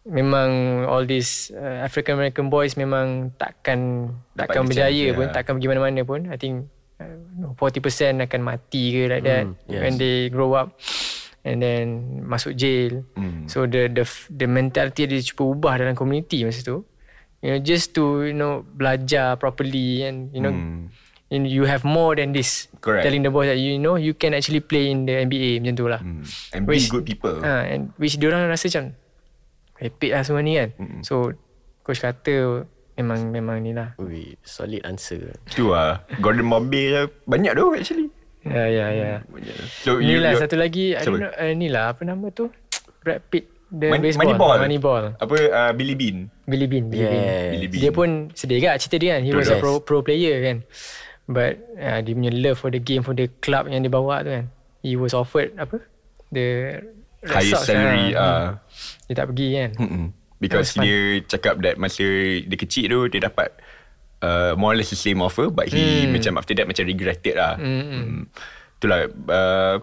memang 0.05 0.85
all 0.85 1.01
these 1.03 1.49
uh, 1.53 1.81
African 1.81 2.21
American 2.21 2.47
boys 2.53 2.77
memang 2.77 3.33
takkan 3.41 4.13
Dapat 4.37 4.53
takkan 4.53 4.61
the 4.63 4.69
berjaya 4.69 5.05
chance, 5.09 5.17
pun 5.17 5.25
yeah. 5.25 5.33
takkan 5.33 5.53
pergi 5.57 5.67
mana-mana 5.69 6.01
pun. 6.05 6.21
I 6.29 6.37
think 6.37 6.69
uh, 7.01 7.17
no, 7.41 7.57
40% 7.57 8.21
akan 8.29 8.41
mati 8.45 8.83
ke 8.93 9.01
like 9.09 9.25
that 9.25 9.45
Hmm, 9.49 9.57
yes. 9.65 9.81
when 9.81 9.93
they 9.97 10.29
grow 10.29 10.53
up 10.53 10.77
and 11.41 11.57
then 11.61 11.85
masuk 12.25 12.53
jail. 12.53 13.01
Hmm. 13.17 13.49
So 13.49 13.65
the 13.65 13.89
the 13.89 14.05
the 14.29 14.45
mentality 14.45 15.09
dia 15.09 15.21
cuba 15.25 15.43
ubah 15.49 15.73
dalam 15.81 15.97
community 15.97 16.45
masa 16.45 16.61
tu. 16.61 16.85
You 17.41 17.57
know 17.57 17.59
just 17.61 17.93
to 17.97 18.29
you 18.29 18.37
know 18.37 18.61
belajar 18.61 19.37
properly 19.41 20.05
and 20.05 20.29
you 20.33 20.41
know 20.41 20.53
Hmm. 20.53 20.89
And 21.35 21.43
you 21.43 21.67
have 21.67 21.83
more 21.83 22.15
than 22.15 22.31
this. 22.31 22.71
Correct. 22.79 23.03
Telling 23.03 23.21
the 23.21 23.29
boys 23.29 23.51
that 23.51 23.59
you 23.59 23.75
know 23.75 23.99
you 23.99 24.15
can 24.15 24.31
actually 24.31 24.63
play 24.63 24.87
in 24.87 25.03
the 25.03 25.19
NBA 25.19 25.59
macam 25.59 25.75
tu 25.75 25.85
lah. 25.85 25.99
Hmm. 25.99 26.23
And 26.55 26.63
be 26.63 26.79
Which- 26.79 26.87
good 26.87 27.03
people. 27.03 27.43
Ha, 27.43 27.67
and 27.67 27.91
which 27.99 28.15
diorang 28.15 28.47
rasa 28.47 28.71
macam 28.71 28.95
epic 29.77 30.15
lah 30.15 30.23
semua 30.23 30.39
ni 30.39 30.55
kan. 30.55 30.69
Mm-mm. 30.79 31.01
So 31.03 31.35
coach 31.83 31.99
kata 31.99 32.63
memang 32.95 33.29
memang 33.29 33.59
ni 33.59 33.75
lah. 33.75 33.93
Ui, 33.99 34.39
solid 34.41 34.81
answer. 34.87 35.35
Tu 35.51 35.67
lah. 35.67 36.01
Gordon 36.23 36.47
Bombay 36.47 36.95
je 36.95 37.01
banyak 37.27 37.51
tu 37.53 37.75
actually. 37.75 38.07
Ya 38.45 38.69
ya 38.69 38.85
ya. 38.93 39.11
Banyak. 39.25 39.55
So 39.81 39.97
Ni 39.97 40.21
lah 40.21 40.37
satu 40.37 40.55
lagi 40.55 40.93
I 40.93 41.01
don't 41.01 41.17
know 41.17 41.33
uh, 41.33 41.51
ni 41.51 41.67
lah 41.67 41.91
apa 41.91 42.05
nama 42.05 42.29
tu? 42.29 42.47
Brad 43.01 43.21
Pitt 43.27 43.49
the 43.73 43.89
Man- 43.89 44.05
baseball. 44.05 44.29
Moneyball. 44.31 44.57
Moneyball. 44.61 45.03
Apa 45.17 45.35
uh, 45.49 45.71
Billy 45.73 45.97
Bean. 45.97 46.29
Billy 46.45 46.69
Bean, 46.69 46.85
Billy 46.87 47.09
Bean. 47.09 47.25
Yes. 47.25 47.49
Billy 47.51 47.67
Bean. 47.67 47.81
Dia 47.81 47.91
pun 47.91 48.09
sedih 48.37 48.61
kan 48.61 48.77
cerita 48.77 48.97
dia 49.01 49.17
kan. 49.17 49.21
He 49.25 49.33
Betul, 49.33 49.41
was 49.41 49.49
a 49.49 49.57
pro 49.57 49.73
pro 49.81 49.99
player 50.05 50.37
kan. 50.45 50.57
But 51.25 51.57
uh, 51.75 51.99
dia 51.99 52.13
punya 52.13 52.29
love 52.31 52.57
for 52.57 52.69
the 52.69 52.77
game 52.77 53.01
for 53.01 53.11
the 53.11 53.25
club 53.41 53.65
yang 53.65 53.81
dia 53.81 53.89
bawa 53.89 54.21
tu 54.21 54.29
kan. 54.29 54.45
He 54.79 54.93
was 54.93 55.11
offered 55.11 55.57
apa? 55.57 55.81
The 56.29 56.77
highest 57.25 57.65
Sox, 57.65 57.69
salary. 57.69 58.13
ah. 58.13 58.21
Uh, 58.21 58.47
Dia 59.09 59.15
tak 59.17 59.25
pergi 59.33 59.47
kan. 59.55 59.69
Mm-mm. 59.81 60.05
Because 60.37 60.73
fun. 60.73 60.85
dia 60.85 60.99
cakap 61.25 61.57
that 61.65 61.75
masa 61.75 62.05
dia 62.39 62.57
kecil 62.59 62.85
tu 62.85 62.99
dia 63.09 63.25
dapat 63.25 63.49
uh, 64.21 64.53
more 64.53 64.73
or 64.73 64.77
less 64.77 64.93
the 64.93 64.99
same 64.99 65.17
offer 65.19 65.49
but 65.49 65.65
he 65.65 66.05
Hmm. 66.05 66.13
macam 66.13 66.37
after 66.37 66.53
that 66.53 66.69
macam 66.69 66.85
regretted 66.85 67.33
lah. 67.33 67.57
Mm, 67.57 67.65
mm. 67.81 67.89
Mm. 67.89 68.21
Itulah 68.77 68.99
uh, 69.09 69.75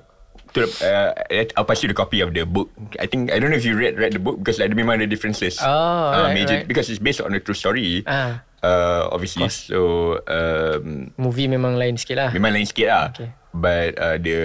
Itulah, 0.52 0.68
uh, 0.84 1.10
I'll 1.56 1.64
pass 1.64 1.80
you 1.80 1.88
the 1.88 1.96
copy 1.96 2.20
of 2.20 2.36
the 2.36 2.44
book. 2.44 2.68
I 3.00 3.08
think 3.08 3.32
I 3.32 3.40
don't 3.40 3.48
know 3.48 3.56
if 3.56 3.64
you 3.64 3.72
read 3.72 3.96
read 3.96 4.12
the 4.12 4.20
book 4.20 4.36
because 4.36 4.60
like 4.60 4.68
memang 4.76 5.00
ada 5.00 5.08
differences. 5.08 5.56
Oh, 5.56 5.66
uh, 5.66 6.28
right, 6.28 6.36
major 6.36 6.60
right. 6.60 6.68
because 6.68 6.92
it's 6.92 7.00
based 7.00 7.24
on 7.24 7.32
a 7.32 7.40
true 7.40 7.56
story. 7.56 8.04
Ah, 8.04 8.44
Uh, 8.62 9.10
obviously, 9.10 9.50
so 9.50 10.22
um, 10.30 11.10
movie 11.18 11.50
memang 11.50 11.74
lain 11.74 11.98
sikit 11.98 12.14
lah. 12.14 12.30
Memang 12.30 12.54
lain 12.54 12.62
sikit 12.62 12.86
lah 12.86 13.04
Okay. 13.10 13.34
But 13.50 13.98
uh, 13.98 14.22
the 14.22 14.38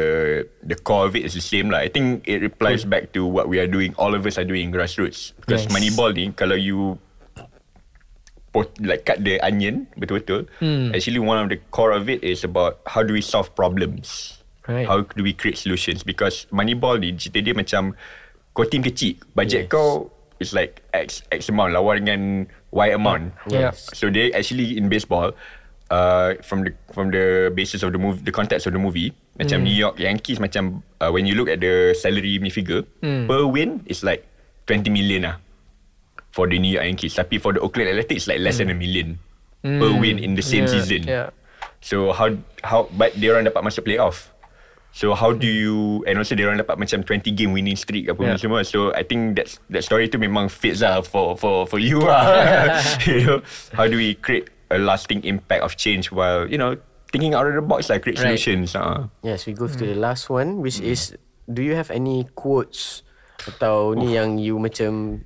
the 0.65 0.73
core 0.73 1.05
of 1.05 1.13
it 1.13 1.21
is 1.21 1.37
the 1.37 1.45
same 1.45 1.69
lah 1.69 1.85
I 1.85 1.87
think 1.93 2.25
it 2.25 2.41
replies 2.41 2.81
back 2.81 3.13
to 3.13 3.29
what 3.29 3.45
we 3.45 3.61
are 3.61 3.69
doing 3.69 3.93
All 3.93 4.17
of 4.17 4.25
us 4.25 4.35
are 4.35 4.43
doing 4.43 4.73
grassroots 4.73 5.37
Because 5.37 5.63
Yes. 5.63 5.71
Moneyball 5.71 6.11
ni 6.17 6.33
Kalau 6.35 6.57
you 6.57 6.97
pot, 8.51 8.73
Like 8.81 9.05
cut 9.07 9.23
the 9.23 9.39
onion 9.39 9.87
Betul-betul 9.95 10.49
Hmm. 10.59 10.91
Actually 10.91 11.21
one 11.21 11.39
of 11.39 11.47
the 11.47 11.61
core 11.71 11.93
of 11.93 12.09
it 12.09 12.19
Is 12.19 12.43
about 12.43 12.81
How 12.89 13.05
do 13.05 13.13
we 13.13 13.21
solve 13.21 13.53
problems 13.55 14.36
Right. 14.67 14.83
How 14.83 15.07
do 15.07 15.23
we 15.23 15.31
create 15.31 15.55
solutions 15.55 16.03
Because 16.03 16.43
Moneyball 16.51 16.99
ni 16.99 17.15
Cerita 17.15 17.39
dia 17.39 17.55
macam 17.55 17.95
Kau 18.51 18.67
team 18.67 18.83
kecil 18.83 19.15
Budget 19.31 19.67
Yes. 19.67 19.71
kau 19.71 20.11
Is 20.37 20.53
like 20.53 20.85
X, 20.93 21.25
X 21.33 21.49
amount 21.49 21.73
Lawan 21.73 22.03
dengan 22.03 22.21
Y 22.69 22.87
amount 22.91 23.31
Yeah. 23.47 23.71
So 23.73 24.11
they 24.11 24.29
actually 24.35 24.77
in 24.77 24.85
baseball, 24.85 25.33
uh, 25.89 26.37
from 26.45 26.61
the 26.61 26.77
from 26.93 27.09
the 27.09 27.49
basis 27.49 27.81
of 27.81 27.89
the 27.89 27.97
movie, 27.97 28.21
the 28.21 28.29
context 28.29 28.67
of 28.67 28.75
the 28.75 28.77
movie, 28.77 29.17
macam 29.39 29.65
New 29.65 29.73
York 29.73 29.97
Yankees, 29.97 30.37
macam 30.37 30.85
uh, 31.01 31.09
when 31.09 31.25
you 31.25 31.33
look 31.33 31.49
at 31.49 31.57
the 31.57 31.97
salary 31.97 32.37
punya 32.37 32.53
figure 32.53 32.83
Mm. 33.01 33.25
per 33.25 33.49
win 33.49 33.81
is 33.89 34.05
like 34.05 34.29
20 34.69 34.93
million 34.93 35.25
lah 35.25 35.35
for 36.29 36.45
the 36.45 36.61
New 36.61 36.69
York 36.69 36.85
Yankees. 36.85 37.17
Tapi 37.17 37.41
for 37.41 37.57
the 37.57 37.61
Oakland 37.63 37.89
Athletics, 37.89 38.29
like 38.29 38.37
less 38.37 38.61
than 38.61 38.69
a 38.69 38.77
million 38.77 39.17
per 39.63 39.89
win 39.89 40.21
in 40.21 40.37
the 40.37 40.45
same 40.45 40.69
Hmm. 40.69 40.75
Yeah, 40.75 40.83
season. 40.85 41.01
yeah. 41.07 41.27
So 41.81 42.13
how 42.13 42.29
how 42.61 42.85
but 42.93 43.17
dia 43.17 43.33
orang 43.33 43.49
dapat 43.49 43.65
masuk 43.65 43.89
playoff. 43.89 44.29
So 44.97 45.13
how 45.13 45.29
do 45.29 45.45
you 45.45 46.01
and 46.09 46.17
also 46.17 46.33
dia 46.33 46.49
orang 46.49 46.57
dapat 46.57 46.81
macam 46.81 47.05
20 47.05 47.29
game 47.37 47.53
winning 47.53 47.77
streak 47.77 48.09
apa 48.09 48.33
Yeah. 48.33 48.41
semua. 48.41 48.65
So 48.65 48.89
I 48.97 49.05
think 49.05 49.37
that's 49.37 49.61
that 49.69 49.85
story 49.85 50.09
tu 50.09 50.17
memang 50.17 50.49
fits 50.49 50.81
lah 50.81 51.05
for 51.05 51.37
for 51.37 51.69
for 51.69 51.77
you 51.77 52.01
lah. 52.01 52.81
you 53.05 53.21
know, 53.21 53.39
how 53.77 53.85
do 53.85 53.93
we 53.93 54.17
create 54.17 54.49
a 54.73 54.81
lasting 54.81 55.21
impact 55.21 55.61
of 55.61 55.77
change 55.77 56.09
while 56.09 56.49
you 56.49 56.57
know 56.57 56.73
thinking 57.13 57.37
out 57.37 57.45
of 57.45 57.53
the 57.53 57.61
box 57.61 57.93
like 57.93 58.01
create 58.01 58.17
Right. 58.17 58.41
solutions. 58.41 58.73
Uh. 58.73 59.05
Yes, 59.21 59.45
we 59.45 59.53
go 59.53 59.69
to 59.69 59.77
the 59.77 59.93
last 59.93 60.33
one 60.33 60.65
which 60.65 60.81
is 60.81 61.13
do 61.45 61.61
you 61.61 61.77
have 61.77 61.93
any 61.93 62.25
quotes 62.33 63.05
atau 63.45 63.93
ni 63.93 64.17
yang 64.17 64.41
you 64.41 64.57
macam 64.57 65.21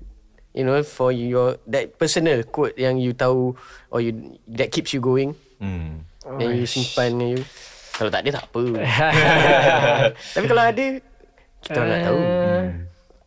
you 0.51 0.67
know 0.67 0.83
for 0.83 1.15
your 1.15 1.55
that 1.63 1.95
personal 1.95 2.43
quote 2.43 2.75
yang 2.75 2.99
you 2.99 3.15
tahu 3.15 3.55
or 3.87 4.03
you 4.03 4.35
that 4.51 4.67
keeps 4.67 4.91
you 4.91 4.99
going 4.99 5.31
Hmm. 5.63 6.03
yang 6.43 6.59
you 6.59 6.67
simpan 6.67 7.15
dengan 7.15 7.39
you. 7.39 7.43
Kalau 7.91 8.09
tak 8.09 8.21
ada 8.21 8.29
tak 8.33 8.45
apa. 8.45 8.63
Tapi 10.35 10.45
kalau 10.45 10.63
ada 10.63 10.85
kita 11.61 11.77
orang 11.77 11.89
nak 11.89 12.01
tahu. 12.03 12.19
Uh, 12.19 12.63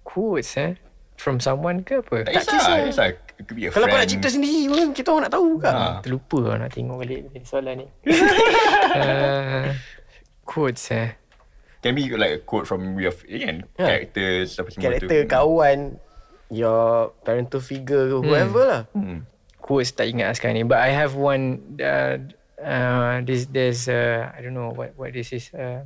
Quotes 0.03 0.51
eh 0.57 0.73
From 1.15 1.39
someone 1.39 1.81
ke 1.81 1.99
apa 1.99 2.27
Tak 2.27 2.33
kisah. 2.37 2.59
Tak 2.59 2.87
kisah. 2.91 3.07
Be 3.51 3.67
a 3.67 3.71
Kalau 3.71 3.87
kau 3.87 3.99
nak 3.99 4.07
cipta 4.07 4.29
sendiri 4.29 4.67
pun 4.67 4.91
kita 4.91 5.09
orang 5.11 5.25
nak 5.27 5.35
tahu 5.35 5.51
kan. 5.59 5.75
Ah. 5.75 5.97
Terlupa 5.99 6.39
lah 6.45 6.57
nak 6.61 6.71
tengok 6.71 6.97
balik 6.99 7.21
soalan 7.43 7.83
ni 7.83 7.87
uh, 8.95 9.71
Quotes 10.49 10.85
eh 10.91 11.09
Can 11.79 11.93
be 11.93 12.09
like 12.11 12.33
a 12.33 12.41
quote 12.41 12.65
from 12.65 12.97
your 12.97 13.13
again 13.25 13.69
Yeah. 13.77 13.87
characters 13.91 14.57
apa 14.57 14.73
semua 14.73 14.85
Karakter 14.89 15.19
tu. 15.21 15.29
kawan 15.29 15.79
your 16.49 17.13
parental 17.21 17.61
figure 17.61 18.07
ke 18.07 18.17
whoever 18.17 18.65
lah. 18.65 18.83
Hmm. 18.91 19.29
Quotes 19.59 19.93
tak 19.93 20.09
ingat 20.09 20.33
sekarang 20.35 20.57
ni 20.57 20.65
But 20.65 20.81
I 20.81 20.91
have 20.91 21.13
one 21.13 21.77
uh, 21.77 22.25
uh, 22.65 23.21
this, 23.23 23.47
There's 23.47 23.87
uh, 23.87 24.33
I 24.33 24.41
don't 24.41 24.57
know 24.57 24.73
what 24.73 24.97
what 24.97 25.13
this 25.13 25.31
is 25.37 25.53
uh, 25.53 25.85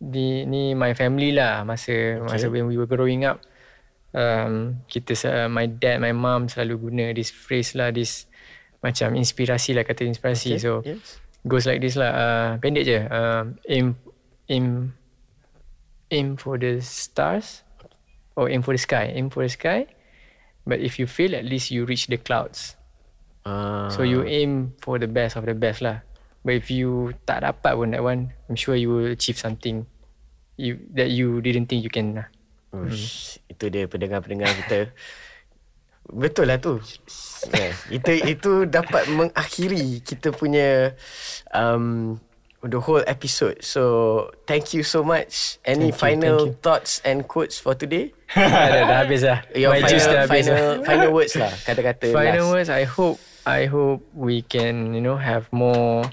di, 0.00 0.48
Ni 0.48 0.72
my 0.72 0.96
family 0.96 1.36
lah 1.36 1.62
Masa 1.62 2.18
okay. 2.18 2.24
masa 2.24 2.46
when 2.48 2.66
we 2.66 2.80
were 2.80 2.88
growing 2.88 3.28
up 3.28 3.44
um, 4.16 4.80
Kita 4.88 5.12
uh, 5.28 5.48
My 5.52 5.68
dad, 5.68 6.00
my 6.00 6.16
mom 6.16 6.48
Selalu 6.48 6.74
guna 6.90 7.04
this 7.12 7.28
phrase 7.30 7.76
lah 7.76 7.92
This 7.92 8.26
Macam 8.80 9.12
inspirasi 9.12 9.76
lah 9.76 9.84
Kata 9.84 10.08
inspirasi 10.08 10.56
okay. 10.56 10.60
So 10.64 10.80
yes. 10.80 11.20
goes 11.44 11.68
like 11.68 11.84
this 11.84 12.00
lah 12.00 12.10
uh, 12.10 12.50
Pendek 12.64 12.88
je 12.88 12.98
um, 13.12 13.60
Aim 13.68 13.94
Aim 14.48 14.96
Aim 16.10 16.40
for 16.40 16.56
the 16.56 16.80
stars 16.80 17.62
Or 18.34 18.48
aim 18.48 18.64
for 18.64 18.72
the 18.72 18.80
sky 18.80 19.12
Aim 19.12 19.28
for 19.28 19.44
the 19.44 19.52
sky 19.52 19.84
But 20.64 20.80
if 20.80 20.96
you 20.96 21.04
fail 21.04 21.36
At 21.36 21.44
least 21.44 21.68
you 21.68 21.84
reach 21.84 22.08
the 22.08 22.16
clouds 22.16 22.79
Ah. 23.42 23.88
So 23.88 24.04
you 24.04 24.20
aim 24.22 24.76
for 24.84 25.00
the 25.00 25.08
best 25.08 25.34
of 25.34 25.48
the 25.48 25.56
best 25.56 25.80
lah 25.80 26.04
But 26.40 26.60
if 26.60 26.68
you 26.68 27.16
tak 27.24 27.40
dapat 27.40 27.72
pun 27.72 27.92
that 27.92 28.04
one 28.04 28.36
I'm 28.48 28.56
sure 28.56 28.76
you 28.76 28.88
will 28.92 29.10
achieve 29.12 29.40
something 29.40 29.88
you 30.56 30.76
That 30.92 31.08
you 31.08 31.40
didn't 31.40 31.68
think 31.68 31.80
you 31.80 31.92
can 31.92 32.20
lah 32.20 32.28
Ush, 32.70 33.42
itu 33.50 33.66
dia 33.66 33.90
pendengar-pendengar 33.90 34.46
kita. 34.46 34.94
Betul 36.22 36.46
lah 36.50 36.62
tu. 36.62 36.78
Yeah. 37.50 37.74
Itu 37.90 38.10
itu 38.14 38.52
dapat 38.62 39.10
mengakhiri 39.10 39.98
kita 40.02 40.30
punya 40.30 40.94
um, 41.50 42.18
the 42.62 42.78
whole 42.78 43.02
episode. 43.06 43.58
So 43.66 43.82
thank 44.46 44.70
you 44.70 44.86
so 44.86 45.02
much. 45.02 45.58
Any 45.62 45.90
Thank 45.90 45.94
you, 45.94 45.98
final 45.98 46.36
thank 46.46 46.50
you. 46.54 46.62
thoughts 46.62 46.92
and 47.02 47.26
quotes 47.26 47.58
for 47.58 47.74
today? 47.74 48.14
dah, 48.38 48.86
dah 48.86 48.98
habis 49.02 49.26
lah 49.26 49.42
Your 49.50 49.74
My 49.74 49.82
juice 49.82 50.06
final, 50.06 50.14
dah 50.14 50.22
habis 50.22 50.44
final, 50.46 50.54
lah. 50.54 50.86
final 50.86 51.10
words 51.10 51.34
lah 51.34 51.50
kata-kata 51.66 52.06
Final 52.14 52.46
last. 52.46 52.54
words 52.54 52.70
I 52.70 52.86
hope 52.86 53.18
I 53.50 53.66
hope 53.66 54.06
we 54.14 54.46
can 54.46 54.94
you 54.94 55.02
know 55.02 55.18
have 55.18 55.50
more 55.50 56.06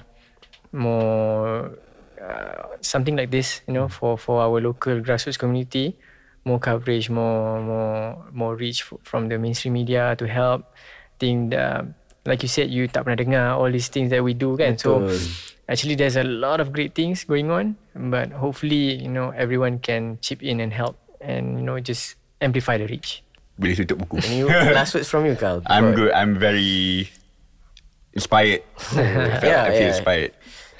more 0.74 1.70
uh, 2.18 2.76
something 2.82 3.14
like 3.14 3.30
this 3.30 3.62
you 3.70 3.74
know 3.74 3.86
for 3.86 4.18
for 4.18 4.42
our 4.42 4.58
local 4.60 4.98
grassroots 5.00 5.38
community 5.38 5.94
more 6.44 6.58
coverage 6.58 7.08
more 7.08 7.62
more 7.62 8.18
more 8.34 8.54
reach 8.58 8.82
from 9.06 9.30
the 9.30 9.38
mainstream 9.38 9.78
media 9.78 10.16
to 10.18 10.26
help 10.26 10.66
think 11.22 11.54
the, 11.54 11.86
like 12.26 12.42
you 12.42 12.50
said 12.50 12.68
you 12.70 12.90
tak 12.90 13.06
pernah 13.06 13.18
dengar 13.22 13.46
all 13.54 13.70
these 13.70 13.88
things 13.88 14.10
that 14.10 14.20
we 14.20 14.34
do 14.34 14.58
kan 14.58 14.74
so 14.74 15.06
actually 15.70 15.94
there's 15.94 16.18
a 16.18 16.26
lot 16.26 16.58
of 16.58 16.74
great 16.74 16.92
things 16.92 17.22
going 17.22 17.54
on 17.54 17.78
but 17.94 18.34
hopefully 18.34 18.98
you 18.98 19.08
know 19.08 19.30
everyone 19.38 19.78
can 19.78 20.18
chip 20.20 20.42
in 20.42 20.58
and 20.58 20.74
help 20.74 20.98
and 21.22 21.60
you 21.60 21.64
know 21.64 21.78
just 21.78 22.18
amplify 22.42 22.76
the 22.76 22.88
reach 22.90 23.22
Boleh 23.58 23.74
tutup 23.74 23.98
buku. 23.98 24.22
Any 24.22 24.46
last 24.46 24.94
words 24.94 25.10
from 25.10 25.26
you, 25.26 25.34
Carl? 25.34 25.66
I'm 25.66 25.90
good. 25.90 26.14
I'm 26.14 26.38
very 26.38 27.10
inspired. 28.12 28.62
I 28.92 29.40
feel, 29.40 29.50
Yeah, 29.50 29.62
I 29.64 29.70
feel 29.70 29.88
yeah. 29.88 29.94
inspired. 29.94 30.32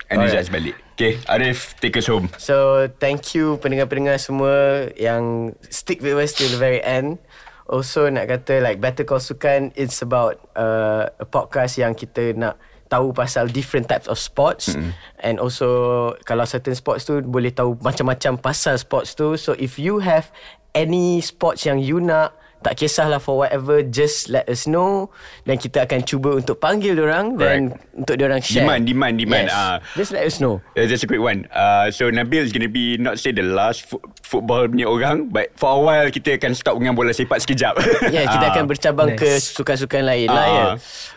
Energized 0.09 0.49
balik. 0.49 0.77
Okay, 0.97 1.21
Arif, 1.29 1.77
take 1.79 1.95
us 2.01 2.09
home. 2.09 2.33
So 2.41 2.89
thank 2.99 3.37
you 3.37 3.61
pendengar-pendengar 3.61 4.19
semua 4.19 4.89
yang 4.97 5.55
stick 5.69 6.01
with 6.01 6.17
us 6.17 6.33
till 6.35 6.49
the 6.49 6.59
very 6.59 6.81
end. 6.81 7.21
Also 7.69 8.09
nak 8.09 8.27
kata 8.33 8.65
like 8.65 8.81
Better 8.81 9.05
Call 9.05 9.21
Sukan 9.21 9.77
it's 9.77 10.01
about 10.01 10.41
uh, 10.57 11.13
a 11.21 11.27
podcast 11.29 11.77
yang 11.77 11.93
kita 11.93 12.33
nak 12.33 12.57
tahu 12.89 13.13
pasal 13.13 13.53
different 13.53 13.85
types 13.85 14.09
of 14.09 14.17
sports 14.17 14.73
mm-hmm. 14.73 14.97
and 15.21 15.37
also 15.37 16.17
kalau 16.25 16.49
certain 16.49 16.73
sports 16.73 17.05
tu 17.05 17.21
boleh 17.21 17.53
tahu 17.53 17.77
macam-macam 17.85 18.41
pasal 18.41 18.81
sports 18.81 19.13
tu. 19.13 19.37
So 19.37 19.53
if 19.61 19.77
you 19.77 20.01
have 20.01 20.33
any 20.73 21.21
sports 21.21 21.69
yang 21.69 21.77
you 21.77 22.01
nak 22.01 22.33
tak 22.69 22.77
kisahlah 22.77 23.17
for 23.17 23.41
whatever 23.41 23.81
just 23.81 24.29
let 24.29 24.45
us 24.45 24.69
know 24.69 25.09
dan 25.43 25.57
kita 25.57 25.89
akan 25.89 26.05
cuba 26.05 26.37
untuk 26.37 26.61
panggil 26.61 26.93
orang 27.01 27.41
dan 27.41 27.73
untuk 27.97 28.21
diorang 28.21 28.45
share. 28.45 28.69
Demand, 28.69 28.85
demand, 28.85 29.15
demand. 29.17 29.47
Yes. 29.49 29.57
Ah. 29.57 29.77
Just 29.97 30.13
let 30.13 30.29
us 30.29 30.37
know. 30.37 30.61
Uh, 30.77 30.85
just 30.85 31.01
a 31.01 31.09
quick 31.09 31.25
one. 31.25 31.49
Uh, 31.49 31.89
so 31.89 32.13
Nabil 32.13 32.45
is 32.45 32.53
going 32.53 32.61
to 32.61 32.69
be 32.69 33.01
not 33.01 33.17
say 33.17 33.33
the 33.33 33.41
last 33.41 33.89
fo- 33.89 34.05
football 34.21 34.69
punya 34.69 34.85
orang, 34.85 35.33
but 35.33 35.49
for 35.57 35.73
a 35.73 35.81
while 35.81 36.13
kita 36.13 36.37
akan 36.37 36.53
stop 36.53 36.77
dengan 36.77 36.93
bola 36.93 37.17
sepak 37.17 37.41
sekejap. 37.41 37.81
Yeah, 38.13 38.29
kita 38.29 38.45
Ah. 38.45 38.53
akan 38.53 38.65
bercabang 38.69 39.17
Nice. 39.17 39.21
ke 39.21 39.31
sukan-sukan 39.57 40.03
lain 40.05 40.29
lah 40.29 40.47
ya. 40.47 40.61
Ah. 40.61 40.73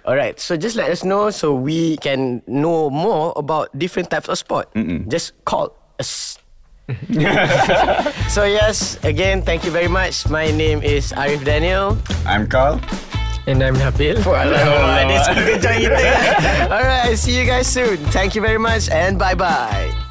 Alright, 0.08 0.40
so 0.40 0.56
just 0.56 0.80
let 0.80 0.88
us 0.88 1.04
know 1.04 1.28
so 1.28 1.52
we 1.52 2.00
can 2.00 2.40
know 2.48 2.88
more 2.88 3.36
about 3.36 3.68
different 3.76 4.08
types 4.08 4.32
of 4.32 4.40
sport. 4.40 4.72
Mm-mm. 4.72 5.04
Just 5.12 5.36
call 5.44 5.76
us. 6.00 6.41
so 8.30 8.46
yes, 8.46 8.98
again, 9.04 9.42
thank 9.42 9.66
you 9.66 9.72
very 9.72 9.88
much. 9.88 10.30
My 10.30 10.52
name 10.52 10.82
is 10.82 11.12
Arif 11.14 11.44
Daniel. 11.44 11.98
I'm 12.26 12.48
Carl. 12.48 12.80
and 13.48 13.64
I'm 13.64 13.76
Nabil 13.76 14.22
kita. 14.22 15.74
Alright, 16.72 17.18
see 17.18 17.38
you 17.38 17.46
guys 17.46 17.68
soon. 17.68 17.98
Thank 18.14 18.36
you 18.36 18.42
very 18.42 18.60
much 18.60 18.90
and 18.90 19.18
bye-bye. 19.18 20.11